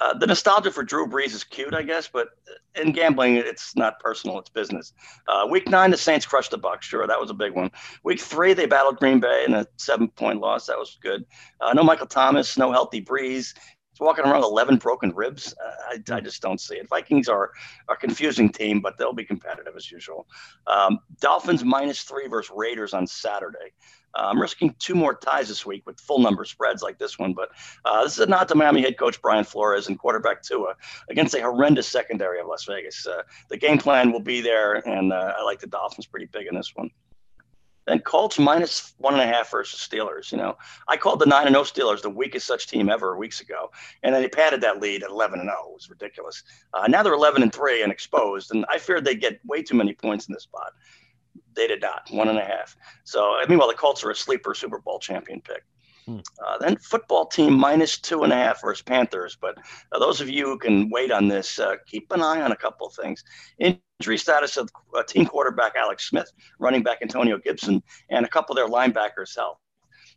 Uh, 0.00 0.14
the 0.14 0.26
nostalgia 0.26 0.70
for 0.70 0.82
Drew 0.82 1.06
Brees 1.06 1.34
is 1.34 1.44
cute, 1.44 1.74
I 1.74 1.82
guess, 1.82 2.08
but 2.08 2.28
in 2.74 2.92
gambling, 2.92 3.36
it's 3.36 3.76
not 3.76 4.00
personal; 4.00 4.38
it's 4.38 4.48
business. 4.48 4.94
Uh, 5.28 5.46
week 5.50 5.68
nine, 5.68 5.90
the 5.90 5.98
Saints 5.98 6.24
crushed 6.24 6.50
the 6.50 6.58
Bucs. 6.58 6.82
Sure, 6.82 7.06
that 7.06 7.20
was 7.20 7.30
a 7.30 7.34
big 7.34 7.52
one. 7.52 7.70
Week 8.02 8.20
three, 8.20 8.54
they 8.54 8.66
battled 8.66 8.96
Green 8.98 9.20
Bay 9.20 9.44
in 9.46 9.52
a 9.52 9.66
seven-point 9.76 10.40
loss. 10.40 10.66
That 10.66 10.78
was 10.78 10.98
good. 11.02 11.24
Uh, 11.60 11.74
no 11.74 11.82
Michael 11.82 12.06
Thomas, 12.06 12.56
no 12.56 12.72
healthy 12.72 13.02
Brees. 13.02 13.54
He's 13.92 14.00
walking 14.00 14.24
around 14.24 14.36
with 14.36 14.44
11 14.44 14.76
broken 14.76 15.12
ribs. 15.14 15.54
Uh, 15.62 15.96
I, 16.10 16.16
I, 16.16 16.20
just 16.20 16.40
don't 16.40 16.60
see 16.60 16.76
it. 16.76 16.88
Vikings 16.88 17.28
are 17.28 17.50
a 17.90 17.96
confusing 17.96 18.48
team, 18.48 18.80
but 18.80 18.96
they'll 18.96 19.12
be 19.12 19.24
competitive 19.24 19.74
as 19.76 19.90
usual. 19.90 20.26
Um, 20.66 20.98
Dolphins 21.20 21.62
minus 21.62 22.00
three 22.02 22.26
versus 22.26 22.50
Raiders 22.56 22.94
on 22.94 23.06
Saturday. 23.06 23.72
Uh, 24.14 24.28
I'm 24.30 24.40
risking 24.40 24.74
two 24.78 24.94
more 24.94 25.14
ties 25.14 25.48
this 25.48 25.66
week 25.66 25.84
with 25.86 26.00
full 26.00 26.18
number 26.18 26.44
spreads 26.44 26.82
like 26.82 26.98
this 26.98 27.18
one, 27.18 27.34
but 27.34 27.50
uh, 27.84 28.02
this 28.04 28.14
is 28.14 28.20
a 28.20 28.26
nod 28.26 28.48
to 28.48 28.54
Miami 28.54 28.82
head 28.82 28.98
coach 28.98 29.20
Brian 29.20 29.44
Flores 29.44 29.88
and 29.88 29.98
quarterback 29.98 30.42
Tua 30.42 30.74
against 31.10 31.34
a 31.34 31.40
horrendous 31.40 31.88
secondary 31.88 32.40
of 32.40 32.46
Las 32.46 32.64
Vegas. 32.64 33.06
Uh, 33.06 33.22
the 33.48 33.56
game 33.56 33.78
plan 33.78 34.10
will 34.10 34.20
be 34.20 34.40
there, 34.40 34.86
and 34.88 35.12
uh, 35.12 35.34
I 35.38 35.42
like 35.42 35.60
the 35.60 35.66
Dolphins 35.66 36.06
pretty 36.06 36.26
big 36.26 36.46
in 36.46 36.54
this 36.54 36.72
one. 36.74 36.90
Then 37.86 37.98
Colts 38.00 38.38
minus 38.38 38.94
one 38.98 39.14
and 39.14 39.22
a 39.22 39.26
half 39.26 39.50
versus 39.50 39.80
Steelers. 39.80 40.30
You 40.30 40.38
know, 40.38 40.56
I 40.88 40.96
called 40.96 41.18
the 41.18 41.26
nine 41.26 41.46
and 41.46 41.54
zero 41.54 41.62
oh 41.62 41.64
Steelers 41.64 42.02
the 42.02 42.10
weakest 42.10 42.46
such 42.46 42.66
team 42.68 42.88
ever 42.88 43.16
weeks 43.16 43.40
ago, 43.40 43.70
and 44.02 44.14
then 44.14 44.22
they 44.22 44.28
padded 44.28 44.60
that 44.60 44.80
lead 44.80 45.02
at 45.02 45.10
eleven 45.10 45.40
and 45.40 45.48
zero. 45.48 45.70
It 45.70 45.74
was 45.74 45.90
ridiculous. 45.90 46.42
Uh, 46.74 46.86
now 46.86 47.02
they're 47.02 47.12
eleven 47.12 47.42
and 47.42 47.52
three 47.52 47.82
and 47.82 47.90
exposed, 47.90 48.54
and 48.54 48.64
I 48.68 48.78
feared 48.78 49.04
they'd 49.04 49.20
get 49.20 49.40
way 49.44 49.62
too 49.62 49.76
many 49.76 49.94
points 49.94 50.28
in 50.28 50.34
this 50.34 50.44
spot. 50.44 50.72
They 51.54 51.66
did 51.66 51.82
not, 51.82 52.08
one 52.10 52.28
and 52.28 52.38
a 52.38 52.44
half. 52.44 52.76
So, 53.04 53.36
meanwhile, 53.48 53.68
the 53.68 53.74
Colts 53.74 54.04
are 54.04 54.10
a 54.10 54.14
sleeper 54.14 54.54
Super 54.54 54.78
Bowl 54.78 54.98
champion 54.98 55.40
pick. 55.40 55.64
Hmm. 56.06 56.18
Uh, 56.44 56.58
then 56.58 56.76
football 56.78 57.26
team 57.26 57.52
minus 57.52 57.98
two 57.98 58.22
and 58.24 58.32
a 58.32 58.36
half 58.36 58.60
versus 58.60 58.82
Panthers. 58.82 59.36
But 59.40 59.58
uh, 59.92 59.98
those 59.98 60.20
of 60.20 60.28
you 60.28 60.46
who 60.46 60.58
can 60.58 60.90
wait 60.90 61.12
on 61.12 61.28
this, 61.28 61.58
uh, 61.58 61.76
keep 61.86 62.10
an 62.10 62.22
eye 62.22 62.40
on 62.40 62.52
a 62.52 62.56
couple 62.56 62.88
of 62.88 62.94
things. 62.94 63.22
Injury 63.58 64.18
status 64.18 64.56
of 64.56 64.68
uh, 64.96 65.02
team 65.04 65.26
quarterback 65.26 65.76
Alex 65.76 66.08
Smith, 66.08 66.30
running 66.58 66.82
back 66.82 66.98
Antonio 67.02 67.38
Gibson, 67.38 67.82
and 68.10 68.26
a 68.26 68.28
couple 68.28 68.52
of 68.52 68.56
their 68.56 68.68
linebackers' 68.68 69.36
health. 69.36 69.58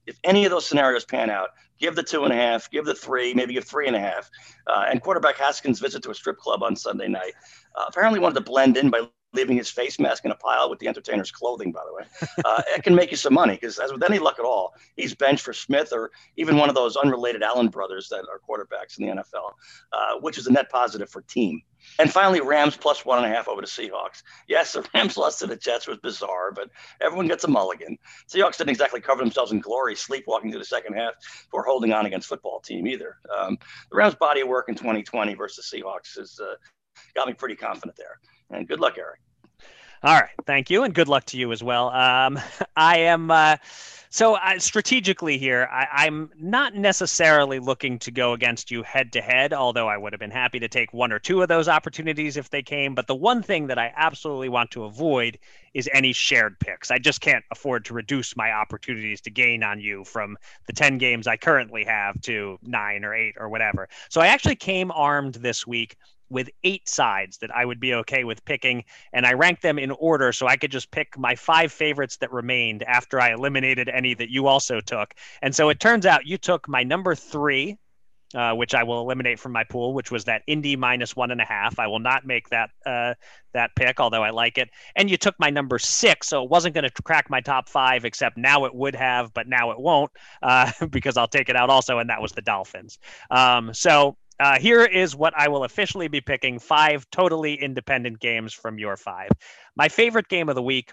If 0.08 0.18
any 0.24 0.46
of 0.46 0.52
those 0.52 0.66
scenarios 0.66 1.06
pan 1.06 1.30
out, 1.30 1.50
give 1.80 1.96
the 1.96 2.04
two 2.04 2.24
and 2.24 2.34
a 2.34 2.36
half, 2.36 2.70
give 2.70 2.86
the 2.86 2.94
three, 2.94 3.34
maybe 3.34 3.54
give 3.54 3.66
three 3.66 3.88
and 3.88 3.96
a 3.96 4.00
half. 4.00 4.30
Uh, 4.68 4.86
and 4.90 5.02
quarterback 5.02 5.38
Haskins 5.38 5.80
visit 5.80 6.04
to 6.04 6.12
a 6.12 6.16
strip 6.16 6.38
club 6.38 6.64
on 6.64 6.76
Sunday 6.76 7.08
night. 7.08 7.34
Uh, 7.76 7.86
apparently 7.88 8.20
wanted 8.20 8.36
to 8.36 8.42
blend 8.42 8.78
in 8.78 8.90
by 8.90 9.08
leaving 9.36 9.58
his 9.58 9.70
face 9.70 10.00
mask 10.00 10.26
in 10.26 10.32
a 10.32 10.36
pile 10.36 10.70
with 10.70 10.80
the 10.80 10.88
entertainer's 10.88 11.32
clothing, 11.32 11.72
by 11.72 11.82
the 11.86 11.94
way. 11.94 12.04
Uh, 12.44 12.62
it 12.76 12.84
can 12.84 12.96
make 12.96 13.12
you 13.12 13.18
some 13.18 13.34
money 13.34 13.54
because, 13.54 13.80
as 13.80 13.92
with 13.92 14.04
any 14.04 14.20
luck 14.20 14.40
at 14.40 14.46
all, 14.46 14.74
he's 14.96 15.14
benched 15.14 15.44
for 15.44 15.54
Smith 15.54 15.90
or 15.92 16.12
even 16.38 16.58
one 16.58 16.70
of 16.70 16.76
those 16.76 16.96
unrelated 16.96 17.44
Allen 17.44 17.68
brothers 17.68 18.10
that 18.10 18.26
are 18.30 18.40
quarterbacks 18.48 18.98
in 19.00 19.06
the 19.06 19.14
NFL, 19.14 19.52
uh, 19.94 20.20
which 20.22 20.38
is 20.38 20.48
a 20.48 20.52
net 20.52 20.70
positive 20.70 21.10
for 21.10 21.22
team. 21.22 21.62
And 22.00 22.12
finally, 22.12 22.42
Rams 22.42 22.78
plus 22.78 23.06
one 23.06 23.24
and 23.24 23.32
a 23.32 23.36
half 23.36 23.48
over 23.48 23.62
the 23.62 23.68
Seahawks. 23.68 24.24
Yes, 24.48 24.74
the 24.74 24.88
Rams 24.94 25.18
lost 25.18 25.40
to 25.40 25.48
the 25.48 25.56
Jets 25.56 25.88
was 25.88 25.98
bizarre, 25.98 26.52
but 26.52 26.70
everyone 27.02 27.28
gets 27.28 27.44
a 27.44 27.48
mulligan. 27.48 27.98
Seahawks 28.32 28.58
didn't 28.58 28.72
exactly 28.72 29.02
cover 29.02 29.24
themselves 29.24 29.52
in 29.52 29.60
glory, 29.60 29.96
sleepwalking 29.96 30.52
through 30.52 30.60
the 30.60 30.66
second 30.66 30.94
half 30.96 31.14
for 31.52 31.64
holding 31.64 31.94
on 31.94 32.06
against 32.06 32.28
football 32.28 32.60
team 32.60 32.88
either. 32.88 33.18
Um, 33.36 33.58
the 33.92 33.98
Rams' 33.98 34.16
body 34.16 34.42
of 34.42 34.48
work 34.48 34.70
in 34.70 34.76
2020 34.76 35.34
versus 35.36 35.72
Seahawks 35.74 36.18
has 36.18 36.40
uh, 36.40 36.56
got 37.16 37.28
me 37.28 37.34
pretty 37.34 37.56
confident 37.56 37.98
there. 37.98 38.20
And 38.52 38.68
good 38.68 38.80
luck, 38.80 38.98
Eric. 38.98 39.20
All 40.06 40.14
right, 40.14 40.30
thank 40.46 40.70
you, 40.70 40.84
and 40.84 40.94
good 40.94 41.08
luck 41.08 41.26
to 41.26 41.38
you 41.38 41.52
as 41.52 41.64
well. 41.64 41.90
Um, 41.90 42.40
I 42.76 43.00
am 43.00 43.32
uh, 43.32 43.58
so 44.12 44.36
uh, 44.36 44.60
strategically 44.60 45.40
here. 45.40 45.68
I, 45.72 46.06
am 46.06 46.30
not 46.40 46.76
necessarily 46.76 47.58
looking 47.58 47.98
to 47.98 48.12
go 48.12 48.34
against 48.34 48.70
you 48.70 48.84
head 48.84 49.12
to 49.14 49.22
head, 49.22 49.52
although 49.52 49.88
I 49.88 49.98
would 49.98 50.14
have 50.14 50.20
been 50.20 50.30
happy 50.30 50.60
to 50.60 50.68
take 50.68 50.94
one 50.94 51.12
or 51.12 51.18
two 51.18 51.42
of 51.42 51.48
those 51.48 51.68
opportunities 51.68 52.38
if 52.38 52.52
they 52.52 52.62
came. 52.62 52.94
But 52.94 53.08
the 53.08 53.16
one 53.16 53.42
thing 53.42 53.66
that 53.66 53.80
I 53.80 53.92
absolutely 53.96 54.48
want 54.48 54.70
to 54.72 54.84
avoid 54.84 55.40
is 55.74 55.90
any 55.92 56.14
shared 56.14 56.60
picks. 56.60 56.92
I 56.92 57.00
just 57.00 57.20
can't 57.20 57.44
afford 57.52 57.84
to 57.86 57.96
reduce 57.96 58.38
my 58.38 58.52
opportunities 58.52 59.22
to 59.22 59.32
gain 59.32 59.64
on 59.64 59.80
you 59.80 60.04
from 60.04 60.38
the 60.68 60.74
ten 60.74 61.00
games 61.00 61.26
I 61.26 61.36
currently 61.36 61.84
have 61.84 62.22
to 62.22 62.60
nine 62.62 63.04
or 63.04 63.16
eight 63.16 63.34
or 63.40 63.50
whatever. 63.50 63.90
So 64.12 64.22
I 64.22 64.28
actually 64.28 64.58
came 64.58 64.92
armed 64.92 65.34
this 65.34 65.66
week 65.66 65.98
with 66.30 66.50
eight 66.64 66.88
sides 66.90 67.38
that 67.40 67.56
I 67.56 67.66
would 67.66 67.80
be 67.80 67.94
okay 67.96 68.24
with 68.24 68.44
picking, 68.46 68.84
and 69.14 69.26
I 69.26 69.34
ranked 69.34 69.62
them 69.62 69.78
in 69.80 69.92
order 69.92 70.32
so 70.32 70.48
I 70.48 70.58
could 70.58 70.72
just 70.72 70.92
pick 70.92 71.18
my 71.18 71.36
five 71.36 71.72
favorites 71.72 72.18
that 72.18 72.32
remained 72.32 72.84
after 72.84 73.20
I 73.20 73.34
eliminated 73.34 73.90
any 73.90 74.14
that 74.16 74.30
you 74.30 74.48
also 74.48 74.82
took. 74.82 75.14
And 75.42 75.56
so 75.56 75.70
it 75.70 75.80
turns 75.80 76.06
out 76.06 76.26
you 76.26 76.38
took 76.38 76.68
my 76.68 76.84
number 76.84 77.16
three, 77.16 77.78
uh, 78.34 78.54
which 78.54 78.74
I 78.74 78.84
will 78.84 79.00
eliminate 79.02 79.40
from 79.40 79.52
my 79.52 79.64
pool, 79.64 79.94
which 79.94 80.12
was 80.12 80.26
that 80.26 80.42
Indy 80.48 80.76
minus 80.76 81.16
one 81.16 81.32
and 81.32 81.40
a 81.40 81.46
half. 81.46 81.80
I 81.80 81.88
will 81.88 82.00
not 82.00 82.26
make 82.26 82.50
that 82.50 82.70
uh, 82.86 83.14
that 83.54 83.72
pick, 83.76 84.00
although 84.00 84.24
I 84.24 84.32
like 84.32 84.58
it. 84.58 84.70
And 84.96 85.10
you 85.10 85.16
took 85.16 85.36
my 85.40 85.50
number 85.50 85.80
six, 85.80 86.28
so 86.28 86.44
it 86.44 86.50
wasn't 86.50 86.76
going 86.76 86.90
to 86.90 87.04
crack 87.04 87.30
my 87.30 87.40
top 87.40 87.70
five, 87.70 88.04
except 88.04 88.38
now 88.38 88.66
it 88.66 88.76
would 88.76 88.96
have, 88.96 89.34
but 89.34 89.48
now 89.48 89.72
it 89.72 89.80
won't 89.80 90.12
uh, 90.42 90.72
because 90.90 91.18
I'll 91.18 91.28
take 91.28 91.50
it 91.50 91.56
out 91.56 91.70
also, 91.70 92.00
and 92.00 92.10
that 92.10 92.22
was 92.22 92.34
the 92.34 92.42
Dolphins. 92.42 93.00
Um, 93.32 93.74
so 93.74 94.18
uh, 94.40 94.60
here 94.60 94.84
is 94.84 95.16
what 95.16 95.34
I 95.38 95.48
will 95.48 95.64
officially 95.64 96.08
be 96.08 96.22
picking 96.22 96.60
five 96.60 97.10
totally 97.12 97.56
independent 97.56 98.20
games 98.20 98.54
from 98.54 98.78
your 98.78 98.98
five. 98.98 99.30
My 99.76 99.90
favorite 99.90 100.28
game 100.28 100.50
of 100.50 100.56
the 100.56 100.64
week 100.64 100.92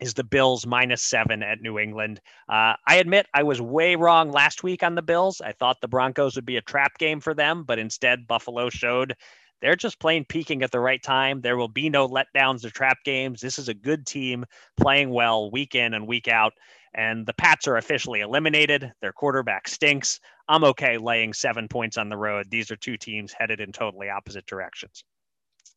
is 0.00 0.14
the 0.14 0.24
Bills 0.24 0.66
minus 0.66 1.02
seven 1.02 1.42
at 1.42 1.60
New 1.60 1.78
England. 1.78 2.20
Uh, 2.48 2.74
I 2.86 2.96
admit 2.96 3.26
I 3.34 3.44
was 3.44 3.60
way 3.60 3.94
wrong 3.94 4.30
last 4.30 4.62
week 4.62 4.82
on 4.82 4.94
the 4.94 5.02
Bills. 5.02 5.40
I 5.40 5.52
thought 5.52 5.80
the 5.80 5.88
Broncos 5.88 6.34
would 6.36 6.46
be 6.46 6.56
a 6.56 6.62
trap 6.62 6.98
game 6.98 7.20
for 7.20 7.34
them, 7.34 7.64
but 7.64 7.78
instead, 7.78 8.26
Buffalo 8.26 8.68
showed 8.68 9.14
they're 9.60 9.76
just 9.76 10.00
playing 10.00 10.26
peaking 10.28 10.62
at 10.62 10.72
the 10.72 10.80
right 10.80 11.02
time. 11.02 11.40
There 11.40 11.56
will 11.56 11.68
be 11.68 11.88
no 11.88 12.08
letdowns 12.08 12.64
or 12.64 12.70
trap 12.70 12.98
games. 13.04 13.40
This 13.40 13.60
is 13.60 13.68
a 13.68 13.74
good 13.74 14.06
team 14.06 14.44
playing 14.76 15.10
well 15.10 15.52
week 15.52 15.76
in 15.76 15.94
and 15.94 16.06
week 16.06 16.26
out. 16.26 16.52
And 16.94 17.26
the 17.26 17.34
Pats 17.34 17.66
are 17.66 17.76
officially 17.76 18.20
eliminated. 18.20 18.92
Their 19.00 19.12
quarterback 19.12 19.68
stinks. 19.68 20.20
I'm 20.48 20.64
okay 20.64 20.98
laying 20.98 21.32
seven 21.32 21.68
points 21.68 21.96
on 21.96 22.08
the 22.08 22.16
road. 22.16 22.50
These 22.50 22.70
are 22.70 22.76
two 22.76 22.96
teams 22.96 23.32
headed 23.32 23.60
in 23.60 23.72
totally 23.72 24.10
opposite 24.10 24.46
directions. 24.46 25.04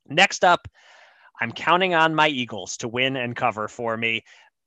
Next 0.08 0.44
up, 0.44 0.68
I'm 1.42 1.52
counting 1.52 1.94
on 1.94 2.16
my 2.16 2.28
Eagles 2.28 2.78
to 2.78 2.88
win 2.88 3.16
and 3.16 3.36
cover 3.36 3.68
for 3.68 3.96
me. 3.98 4.24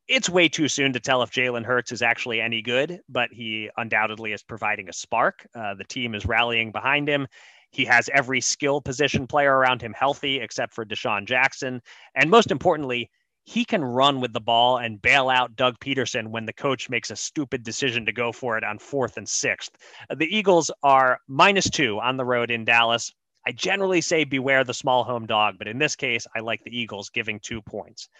It's 0.07 0.31
way 0.31 0.49
too 0.49 0.69
soon 0.69 0.95
to 0.95 1.01
tell 1.01 1.23
if 1.23 1.31
Jalen 1.31 1.65
Hurts 1.65 1.93
is 1.93 2.01
actually 2.01 2.41
any 2.41 2.63
good, 2.63 3.01
but 3.11 3.31
he 3.31 3.69
undoubtedly 3.77 4.33
is 4.33 4.43
providing 4.43 4.89
a 4.89 4.93
spark. 4.93 5.47
Uh, 5.55 5.75
the 5.75 5.85
team 5.85 6.15
is 6.15 6.25
rallying 6.25 6.73
behind 6.73 7.09
him. 7.09 7.27
He 7.71 7.85
has 7.85 8.09
every 8.15 8.41
skill 8.41 8.81
position 8.81 9.27
player 9.27 9.55
around 9.55 9.83
him 9.83 9.93
healthy 9.93 10.41
except 10.41 10.73
for 10.73 10.87
DeSean 10.87 11.27
Jackson. 11.27 11.83
And 12.15 12.31
most 12.31 12.51
importantly, 12.51 13.11
he 13.49 13.65
can 13.65 13.83
run 13.83 14.21
with 14.21 14.35
the 14.35 14.41
ball 14.41 14.77
and 14.77 15.01
bail 15.01 15.31
out 15.31 15.57
Doug 15.57 15.79
Pederson 15.81 16.29
when 16.29 16.45
the 16.45 16.53
coach 16.53 16.91
makes 16.91 17.11
a 17.11 17.17
stupid 17.17 17.63
decision 17.63 18.05
to 18.05 18.13
go 18.13 18.31
for 18.31 18.59
it 18.59 18.63
on 18.63 18.79
fourth 18.79 19.17
and 19.17 19.27
sixth. 19.27 19.71
The 20.15 20.27
Eagles 20.27 20.71
are 20.83 21.21
minus 21.29 21.71
two 21.71 21.99
on 21.99 22.19
the 22.19 22.27
road 22.27 22.51
in 22.51 22.67
Dallas. 22.67 23.11
I 23.47 23.53
generally 23.53 24.03
say 24.03 24.25
beware 24.25 24.65
the 24.65 24.75
small 24.75 25.03
home 25.03 25.25
dog, 25.25 25.55
but 25.57 25.67
in 25.67 25.79
this 25.79 25.97
case, 25.97 26.27
I 26.37 26.41
like 26.41 26.63
the 26.63 26.79
Eagles 26.79 27.09
giving 27.09 27.41
two 27.41 27.63
points. 27.63 28.11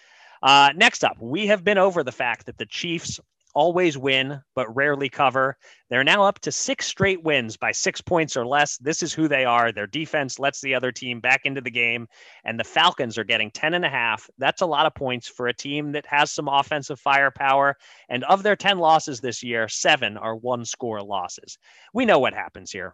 Uh, 0.41 0.71
next 0.75 1.03
up, 1.03 1.17
we 1.19 1.45
have 1.45 1.63
been 1.63 1.77
over 1.77 2.01
the 2.01 2.11
fact 2.11 2.47
that 2.47 2.57
the 2.57 2.65
Chiefs 2.65 3.19
always 3.55 3.97
win, 3.97 4.41
but 4.55 4.75
rarely 4.75 5.09
cover. 5.09 5.57
They're 5.89 6.03
now 6.03 6.23
up 6.23 6.39
to 6.39 6.51
six 6.51 6.85
straight 6.85 7.23
wins 7.23 7.57
by 7.57 7.71
six 7.71 8.01
points 8.01 8.37
or 8.37 8.45
less. 8.45 8.77
This 8.77 9.01
is 9.01 9.13
who 9.13 9.27
they 9.27 9.45
are. 9.45 9.71
Their 9.71 9.87
defense 9.87 10.39
lets 10.39 10.61
the 10.61 10.75
other 10.75 10.91
team 10.91 11.19
back 11.19 11.41
into 11.45 11.61
the 11.61 11.71
game, 11.71 12.07
and 12.43 12.59
the 12.59 12.63
Falcons 12.63 13.17
are 13.17 13.23
getting 13.23 13.51
10 13.51 13.73
and 13.73 13.85
a 13.85 13.89
half. 13.89 14.29
That's 14.37 14.61
a 14.61 14.67
lot 14.67 14.85
of 14.85 14.95
points 14.95 15.27
for 15.27 15.47
a 15.47 15.53
team 15.53 15.91
that 15.93 16.05
has 16.05 16.31
some 16.31 16.47
offensive 16.47 16.99
firepower. 16.99 17.75
And 18.09 18.23
of 18.25 18.43
their 18.43 18.55
10 18.55 18.77
losses 18.77 19.19
this 19.19 19.43
year, 19.43 19.67
seven 19.67 20.17
are 20.17 20.35
one 20.35 20.65
score 20.65 21.01
losses. 21.01 21.57
We 21.93 22.05
know 22.05 22.19
what 22.19 22.33
happens 22.33 22.71
here. 22.71 22.93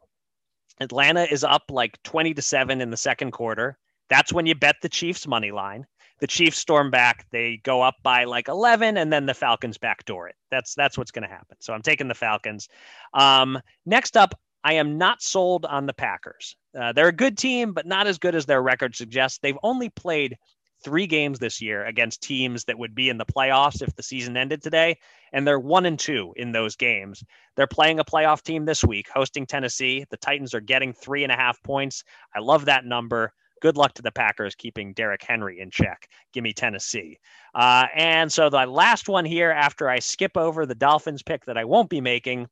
Atlanta 0.79 1.23
is 1.23 1.43
up 1.43 1.63
like 1.69 2.01
20 2.03 2.33
to 2.33 2.41
7 2.41 2.81
in 2.81 2.89
the 2.89 2.97
second 2.97 3.31
quarter. 3.31 3.77
That's 4.09 4.33
when 4.33 4.45
you 4.45 4.55
bet 4.55 4.75
the 4.81 4.89
Chiefs 4.89 5.25
money 5.25 5.51
line 5.51 5.85
the 6.19 6.27
Chiefs 6.27 6.57
storm 6.57 6.91
back. 6.91 7.25
They 7.31 7.57
go 7.63 7.81
up 7.81 7.95
by 8.03 8.23
like 8.23 8.47
11, 8.47 8.97
and 8.97 9.11
then 9.11 9.25
the 9.25 9.33
Falcons 9.33 9.77
backdoor 9.77 10.29
it. 10.29 10.35
That's 10.51 10.75
that's 10.75 10.97
what's 10.97 11.11
going 11.11 11.27
to 11.27 11.33
happen. 11.33 11.57
So 11.59 11.73
I'm 11.73 11.81
taking 11.81 12.07
the 12.07 12.13
Falcons. 12.13 12.67
Um, 13.13 13.59
next 13.85 14.17
up, 14.17 14.33
I 14.63 14.73
am 14.73 14.97
not 14.97 15.21
sold 15.21 15.65
on 15.65 15.85
the 15.85 15.93
Packers. 15.93 16.55
Uh, 16.77 16.91
they're 16.91 17.09
a 17.09 17.13
good 17.13 17.37
team, 17.37 17.73
but 17.73 17.85
not 17.85 18.07
as 18.07 18.17
good 18.17 18.35
as 18.35 18.45
their 18.45 18.61
record 18.61 18.95
suggests. 18.95 19.39
They've 19.39 19.57
only 19.63 19.89
played 19.89 20.37
three 20.83 21.07
games 21.07 21.39
this 21.39 21.61
year 21.61 21.85
against 21.85 22.21
teams 22.21 22.63
that 22.65 22.77
would 22.77 22.93
be 22.93 23.09
in 23.09 23.17
the 23.17 23.25
playoffs 23.25 23.81
if 23.81 23.95
the 23.95 24.03
season 24.03 24.37
ended 24.37 24.61
today, 24.61 24.97
and 25.33 25.45
they're 25.45 25.59
one 25.59 25.85
and 25.85 25.99
two 25.99 26.33
in 26.37 26.51
those 26.51 26.75
games. 26.75 27.23
They're 27.55 27.67
playing 27.67 27.99
a 27.99 28.05
playoff 28.05 28.41
team 28.41 28.65
this 28.65 28.83
week, 28.83 29.07
hosting 29.13 29.45
Tennessee. 29.45 30.05
The 30.09 30.17
Titans 30.17 30.53
are 30.53 30.61
getting 30.61 30.93
three 30.93 31.23
and 31.23 31.31
a 31.31 31.35
half 31.35 31.61
points. 31.63 32.03
I 32.35 32.39
love 32.39 32.65
that 32.65 32.85
number 32.85 33.33
good 33.61 33.77
luck 33.77 33.93
to 33.95 34.01
the 34.01 34.11
Packers 34.11 34.55
keeping 34.55 34.93
Derrick 34.93 35.23
Henry 35.23 35.59
in 35.59 35.71
check. 35.71 36.09
Give 36.33 36.43
me 36.43 36.53
Tennessee. 36.53 37.17
Uh, 37.53 37.85
and 37.95 38.31
so 38.31 38.49
the 38.49 38.65
last 38.65 39.09
one 39.09 39.25
here, 39.25 39.51
after 39.51 39.89
I 39.89 39.99
skip 39.99 40.37
over 40.37 40.65
the 40.65 40.75
Dolphins 40.75 41.23
pick 41.23 41.45
that 41.45 41.57
I 41.57 41.65
won't 41.65 41.89
be 41.89 42.01
making, 42.01 42.47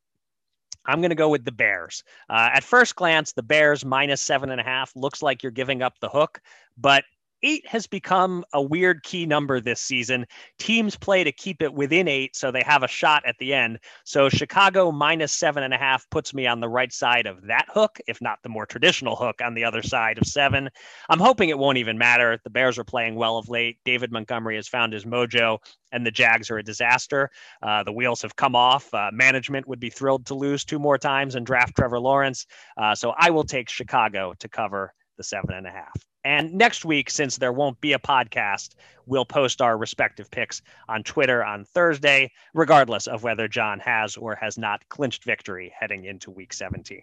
I'm 0.86 1.00
going 1.00 1.10
to 1.10 1.16
go 1.16 1.28
with 1.28 1.44
the 1.44 1.52
Bears. 1.52 2.04
Uh, 2.28 2.50
at 2.52 2.64
first 2.64 2.96
glance, 2.96 3.32
the 3.32 3.42
Bears 3.42 3.84
minus 3.84 4.20
seven 4.20 4.50
and 4.50 4.60
a 4.60 4.64
half 4.64 4.94
looks 4.94 5.22
like 5.22 5.42
you're 5.42 5.52
giving 5.52 5.82
up 5.82 5.98
the 6.00 6.08
hook, 6.08 6.40
but 6.76 7.04
eight 7.44 7.66
has 7.66 7.86
become 7.86 8.44
a 8.52 8.62
weird 8.62 9.02
key 9.02 9.26
number 9.26 9.60
this 9.60 9.80
season. 9.80 10.26
Teams 10.58 10.96
play 10.96 11.22
to 11.22 11.30
keep 11.30 11.62
it 11.62 11.72
within 11.72 12.08
eight, 12.08 12.34
so 12.34 12.50
they 12.50 12.62
have 12.62 12.82
a 12.82 12.88
shot 12.88 13.22
at 13.26 13.36
the 13.38 13.52
end. 13.52 13.78
So 14.04 14.28
Chicago 14.28 14.90
minus 14.90 15.32
seven 15.32 15.62
and 15.62 15.74
a 15.74 15.78
half 15.78 16.08
puts 16.10 16.34
me 16.34 16.46
on 16.46 16.60
the 16.60 16.68
right 16.68 16.92
side 16.92 17.26
of 17.26 17.46
that 17.46 17.66
hook, 17.68 18.00
if 18.08 18.20
not 18.20 18.38
the 18.42 18.48
more 18.48 18.66
traditional 18.66 19.14
hook 19.14 19.40
on 19.44 19.54
the 19.54 19.64
other 19.64 19.82
side 19.82 20.18
of 20.18 20.26
seven. 20.26 20.70
I'm 21.10 21.20
hoping 21.20 21.50
it 21.50 21.58
won't 21.58 21.78
even 21.78 21.98
matter. 21.98 22.40
The 22.42 22.50
Bears 22.50 22.78
are 22.78 22.84
playing 22.84 23.14
well 23.14 23.36
of 23.36 23.48
late. 23.48 23.78
David 23.84 24.10
Montgomery 24.10 24.56
has 24.56 24.66
found 24.66 24.92
his 24.92 25.04
mojo, 25.04 25.58
and 25.92 26.06
the 26.06 26.10
Jags 26.10 26.50
are 26.50 26.58
a 26.58 26.62
disaster. 26.62 27.30
Uh, 27.62 27.82
the 27.82 27.92
wheels 27.92 28.22
have 28.22 28.36
come 28.36 28.56
off. 28.56 28.92
Uh, 28.94 29.10
management 29.12 29.68
would 29.68 29.80
be 29.80 29.90
thrilled 29.90 30.26
to 30.26 30.34
lose 30.34 30.64
two 30.64 30.78
more 30.78 30.98
times 30.98 31.34
and 31.34 31.44
draft 31.44 31.76
Trevor 31.76 32.00
Lawrence. 32.00 32.46
Uh, 32.76 32.94
so 32.94 33.12
I 33.18 33.30
will 33.30 33.44
take 33.44 33.68
Chicago 33.68 34.34
to 34.38 34.48
cover 34.48 34.94
the 35.18 35.24
seven 35.24 35.54
and 35.54 35.66
a 35.66 35.70
half. 35.70 35.94
And 36.24 36.54
next 36.54 36.84
week, 36.84 37.10
since 37.10 37.36
there 37.36 37.52
won't 37.52 37.80
be 37.80 37.92
a 37.92 37.98
podcast, 37.98 38.70
we'll 39.06 39.26
post 39.26 39.60
our 39.60 39.76
respective 39.76 40.30
picks 40.30 40.62
on 40.88 41.02
Twitter 41.02 41.44
on 41.44 41.64
Thursday, 41.64 42.32
regardless 42.54 43.06
of 43.06 43.22
whether 43.22 43.46
John 43.46 43.78
has 43.80 44.16
or 44.16 44.34
has 44.34 44.56
not 44.56 44.88
clinched 44.88 45.24
victory 45.24 45.72
heading 45.78 46.06
into 46.06 46.30
week 46.30 46.52
17. 46.52 47.02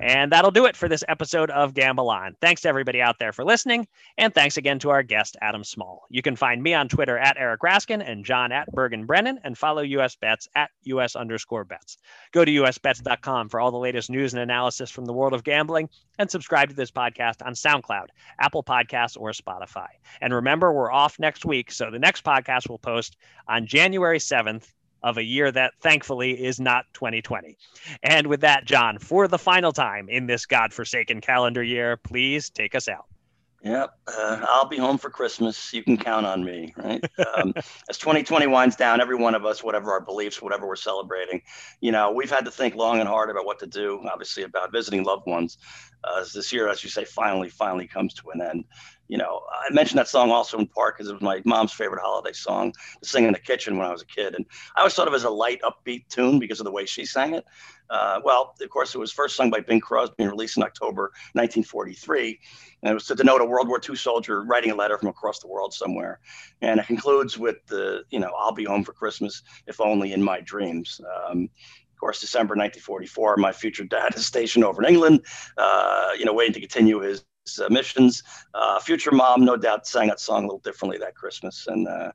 And 0.00 0.30
that'll 0.32 0.50
do 0.50 0.66
it 0.66 0.76
for 0.76 0.88
this 0.88 1.04
episode 1.08 1.50
of 1.50 1.74
Gamble 1.74 2.10
On. 2.10 2.36
Thanks 2.40 2.62
to 2.62 2.68
everybody 2.68 3.00
out 3.00 3.18
there 3.18 3.32
for 3.32 3.44
listening. 3.44 3.86
And 4.18 4.34
thanks 4.34 4.56
again 4.56 4.78
to 4.80 4.90
our 4.90 5.02
guest, 5.02 5.36
Adam 5.40 5.64
Small. 5.64 6.06
You 6.10 6.22
can 6.22 6.36
find 6.36 6.62
me 6.62 6.74
on 6.74 6.88
Twitter 6.88 7.16
at 7.18 7.36
Eric 7.38 7.60
Raskin 7.60 8.06
and 8.06 8.24
John 8.24 8.52
at 8.52 8.70
Bergen 8.72 9.06
Brennan 9.06 9.40
and 9.44 9.56
follow 9.56 9.82
US 9.82 10.16
Bets 10.16 10.48
at 10.54 10.70
US 10.84 11.16
underscore 11.16 11.64
bets. 11.64 11.96
Go 12.32 12.44
to 12.44 12.50
usbets.com 12.50 13.48
for 13.48 13.60
all 13.60 13.70
the 13.70 13.78
latest 13.78 14.10
news 14.10 14.34
and 14.34 14.42
analysis 14.42 14.90
from 14.90 15.06
the 15.06 15.12
world 15.12 15.32
of 15.32 15.44
gambling 15.44 15.88
and 16.18 16.30
subscribe 16.30 16.68
to 16.68 16.74
this 16.74 16.90
podcast 16.90 17.44
on 17.44 17.54
SoundCloud, 17.54 18.06
Apple 18.38 18.62
Podcasts, 18.62 19.16
or 19.18 19.30
Spotify. 19.30 19.88
And 20.20 20.34
remember, 20.34 20.72
we're 20.72 20.92
off 20.92 21.18
next 21.18 21.44
week. 21.44 21.70
So 21.70 21.90
the 21.90 21.98
next 21.98 22.24
podcast 22.24 22.68
will 22.68 22.78
post 22.78 23.16
on 23.48 23.66
January 23.66 24.18
7th 24.18 24.72
of 25.06 25.18
a 25.18 25.22
year 25.22 25.52
that 25.52 25.72
thankfully 25.80 26.32
is 26.32 26.58
not 26.58 26.84
2020. 26.94 27.56
And 28.02 28.26
with 28.26 28.40
that, 28.40 28.64
John, 28.64 28.98
for 28.98 29.28
the 29.28 29.38
final 29.38 29.72
time 29.72 30.08
in 30.08 30.26
this 30.26 30.46
godforsaken 30.46 31.20
calendar 31.20 31.62
year, 31.62 31.96
please 31.96 32.50
take 32.50 32.74
us 32.74 32.88
out. 32.88 33.06
Yep, 33.62 33.98
uh, 34.06 34.46
I'll 34.48 34.68
be 34.68 34.76
home 34.76 34.98
for 34.98 35.10
Christmas. 35.10 35.72
You 35.72 35.82
can 35.82 35.96
count 35.96 36.26
on 36.26 36.44
me, 36.44 36.74
right? 36.76 37.04
Um, 37.36 37.52
as 37.90 37.98
2020 37.98 38.46
winds 38.46 38.76
down, 38.76 39.00
every 39.00 39.16
one 39.16 39.34
of 39.34 39.44
us, 39.44 39.62
whatever 39.62 39.90
our 39.90 40.00
beliefs, 40.00 40.40
whatever 40.40 40.66
we're 40.66 40.76
celebrating, 40.76 41.42
you 41.80 41.92
know, 41.92 42.12
we've 42.12 42.30
had 42.30 42.46
to 42.46 42.50
think 42.50 42.74
long 42.74 43.00
and 43.00 43.08
hard 43.08 43.28
about 43.28 43.44
what 43.44 43.58
to 43.58 43.66
do. 43.66 44.00
Obviously, 44.10 44.44
about 44.44 44.72
visiting 44.72 45.04
loved 45.04 45.26
ones. 45.26 45.58
Uh, 46.04 46.24
this 46.32 46.52
year, 46.52 46.68
as 46.68 46.82
you 46.82 46.88
say, 46.88 47.04
finally, 47.04 47.50
finally 47.50 47.86
comes 47.86 48.14
to 48.14 48.30
an 48.30 48.40
end 48.40 48.64
you 49.08 49.18
know, 49.18 49.42
I 49.50 49.72
mentioned 49.72 49.98
that 49.98 50.08
song 50.08 50.30
also 50.30 50.58
in 50.58 50.66
part 50.66 50.96
because 50.96 51.08
it 51.08 51.14
was 51.14 51.22
my 51.22 51.40
mom's 51.44 51.72
favorite 51.72 52.02
holiday 52.02 52.32
song 52.32 52.72
to 52.72 53.08
sing 53.08 53.24
in 53.24 53.32
the 53.32 53.38
kitchen 53.38 53.76
when 53.76 53.86
I 53.86 53.92
was 53.92 54.02
a 54.02 54.06
kid. 54.06 54.34
And 54.34 54.44
I 54.76 54.80
always 54.80 54.94
thought 54.94 55.08
of 55.08 55.14
as 55.14 55.24
a 55.24 55.30
light, 55.30 55.60
upbeat 55.62 56.08
tune 56.08 56.38
because 56.38 56.60
of 56.60 56.64
the 56.64 56.72
way 56.72 56.86
she 56.86 57.04
sang 57.04 57.34
it. 57.34 57.44
Uh, 57.88 58.20
well, 58.24 58.54
of 58.60 58.70
course, 58.70 58.94
it 58.94 58.98
was 58.98 59.12
first 59.12 59.36
sung 59.36 59.50
by 59.50 59.60
Bing 59.60 59.80
Crosby 59.80 60.14
and 60.18 60.30
released 60.30 60.56
in 60.56 60.62
October 60.64 61.12
1943. 61.34 62.40
And 62.82 62.90
it 62.90 62.94
was 62.94 63.06
to 63.06 63.14
denote 63.14 63.40
a 63.40 63.44
World 63.44 63.68
War 63.68 63.80
II 63.88 63.96
soldier 63.96 64.42
writing 64.42 64.72
a 64.72 64.74
letter 64.74 64.98
from 64.98 65.08
across 65.08 65.38
the 65.38 65.48
world 65.48 65.72
somewhere. 65.72 66.20
And 66.62 66.80
it 66.80 66.86
concludes 66.86 67.38
with 67.38 67.64
the, 67.66 68.02
you 68.10 68.18
know, 68.18 68.32
I'll 68.38 68.52
be 68.52 68.64
home 68.64 68.84
for 68.84 68.92
Christmas, 68.92 69.42
if 69.66 69.80
only 69.80 70.12
in 70.12 70.22
my 70.22 70.40
dreams. 70.40 71.00
Um, 71.28 71.48
of 71.96 72.00
course, 72.00 72.20
December 72.20 72.52
1944, 72.52 73.38
my 73.38 73.52
future 73.52 73.84
dad 73.84 74.14
is 74.16 74.26
stationed 74.26 74.64
over 74.64 74.82
in 74.82 74.88
England, 74.88 75.24
uh, 75.56 76.10
you 76.18 76.26
know, 76.26 76.34
waiting 76.34 76.52
to 76.52 76.60
continue 76.60 77.00
his 77.00 77.24
uh, 77.58 77.68
missions. 77.70 78.22
Uh, 78.54 78.78
future 78.80 79.12
mom, 79.12 79.44
no 79.44 79.56
doubt, 79.56 79.86
sang 79.86 80.08
that 80.08 80.20
song 80.20 80.44
a 80.44 80.46
little 80.46 80.60
differently 80.60 80.98
that 80.98 81.14
Christmas. 81.14 81.66
And 81.66 81.86
uh, 81.86 82.12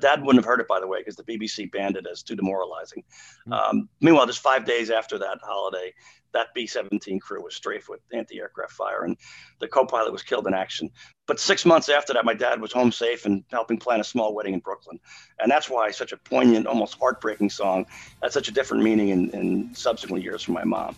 dad 0.00 0.22
wouldn't 0.22 0.44
have 0.44 0.48
heard 0.48 0.60
it, 0.60 0.68
by 0.68 0.80
the 0.80 0.86
way, 0.86 1.00
because 1.00 1.16
the 1.16 1.24
BBC 1.24 1.70
banned 1.70 1.96
it 1.96 2.06
as 2.10 2.22
too 2.22 2.36
demoralizing. 2.36 3.02
Mm-hmm. 3.48 3.52
Um, 3.52 3.88
meanwhile, 4.00 4.26
just 4.26 4.40
five 4.40 4.64
days 4.64 4.90
after 4.90 5.18
that 5.18 5.38
holiday, 5.42 5.92
that 6.32 6.48
B 6.54 6.66
17 6.66 7.20
crew 7.20 7.42
was 7.42 7.54
strafed 7.54 7.88
with 7.88 8.00
anti 8.12 8.38
aircraft 8.38 8.72
fire, 8.72 9.04
and 9.04 9.16
the 9.60 9.68
co 9.68 9.86
pilot 9.86 10.12
was 10.12 10.22
killed 10.22 10.46
in 10.46 10.54
action. 10.54 10.90
But 11.26 11.40
six 11.40 11.64
months 11.64 11.88
after 11.88 12.12
that, 12.12 12.24
my 12.24 12.34
dad 12.34 12.60
was 12.60 12.72
home 12.72 12.92
safe 12.92 13.24
and 13.24 13.44
helping 13.50 13.78
plan 13.78 14.00
a 14.00 14.04
small 14.04 14.34
wedding 14.34 14.54
in 14.54 14.60
Brooklyn. 14.60 15.00
And 15.38 15.50
that's 15.50 15.70
why 15.70 15.90
such 15.90 16.12
a 16.12 16.16
poignant, 16.16 16.66
almost 16.66 16.98
heartbreaking 16.98 17.50
song 17.50 17.86
had 18.22 18.32
such 18.32 18.48
a 18.48 18.52
different 18.52 18.82
meaning 18.82 19.08
in, 19.08 19.30
in 19.30 19.74
subsequent 19.74 20.22
years 20.22 20.42
for 20.42 20.52
my 20.52 20.64
mom. 20.64 20.96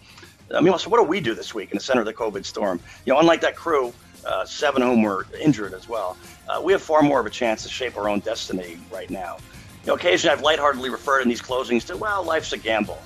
I 0.54 0.60
mean, 0.60 0.76
so 0.78 0.90
what 0.90 0.98
do 0.98 1.04
we 1.04 1.20
do 1.20 1.34
this 1.34 1.54
week 1.54 1.70
in 1.70 1.76
the 1.76 1.82
center 1.82 2.00
of 2.00 2.06
the 2.06 2.14
COVID 2.14 2.44
storm? 2.44 2.80
You 3.04 3.12
know, 3.12 3.20
unlike 3.20 3.40
that 3.42 3.54
crew, 3.54 3.92
uh, 4.26 4.44
seven 4.44 4.82
of 4.82 4.88
whom 4.88 5.02
were 5.02 5.26
injured 5.40 5.74
as 5.74 5.88
well, 5.88 6.16
uh, 6.48 6.60
we 6.62 6.72
have 6.72 6.82
far 6.82 7.02
more 7.02 7.20
of 7.20 7.26
a 7.26 7.30
chance 7.30 7.62
to 7.62 7.68
shape 7.68 7.96
our 7.96 8.08
own 8.08 8.20
destiny 8.20 8.78
right 8.92 9.08
now. 9.10 9.36
You 9.84 9.88
know, 9.88 9.94
occasionally 9.94 10.36
I've 10.36 10.42
lightheartedly 10.42 10.90
referred 10.90 11.22
in 11.22 11.28
these 11.28 11.40
closings 11.40 11.86
to, 11.86 11.96
well, 11.96 12.22
life's 12.24 12.52
a 12.52 12.58
gamble. 12.58 13.00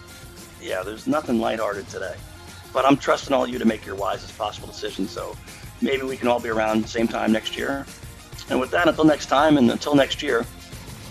Yeah, 0.61 0.83
there's 0.83 1.07
nothing 1.07 1.39
lighthearted 1.39 1.89
today. 1.89 2.15
But 2.73 2.87
I'm 2.87 2.97
trusting 2.97 3.33
all 3.33 3.45
of 3.45 3.51
you 3.51 3.59
to 3.59 3.65
make 3.65 3.85
your 3.87 3.95
wisest 3.95 4.37
possible 4.37 4.67
decision. 4.67 5.07
So 5.07 5.37
maybe 5.81 6.03
we 6.03 6.17
can 6.17 6.29
all 6.29 6.41
be 6.41 6.49
around 6.49 6.83
the 6.83 6.89
same 6.89 7.07
time 7.07 7.31
next 7.31 7.57
year. 7.57 7.87
And 8.51 8.59
with 8.59 8.71
that, 8.73 8.89
until 8.89 9.05
next 9.05 9.27
time 9.27 9.59
and 9.59 9.71
until 9.71 9.95
next 9.95 10.23
year, 10.23 10.45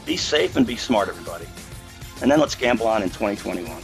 be 0.06 0.18
safe 0.18 0.56
and 0.58 0.68
be 0.68 0.76
smart, 0.76 1.08
everybody. 1.08 1.48
And 2.22 2.30
then 2.30 2.40
let's 2.40 2.56
gamble 2.56 2.88
on 2.88 3.04
in 3.04 3.10
2021. 3.10 3.82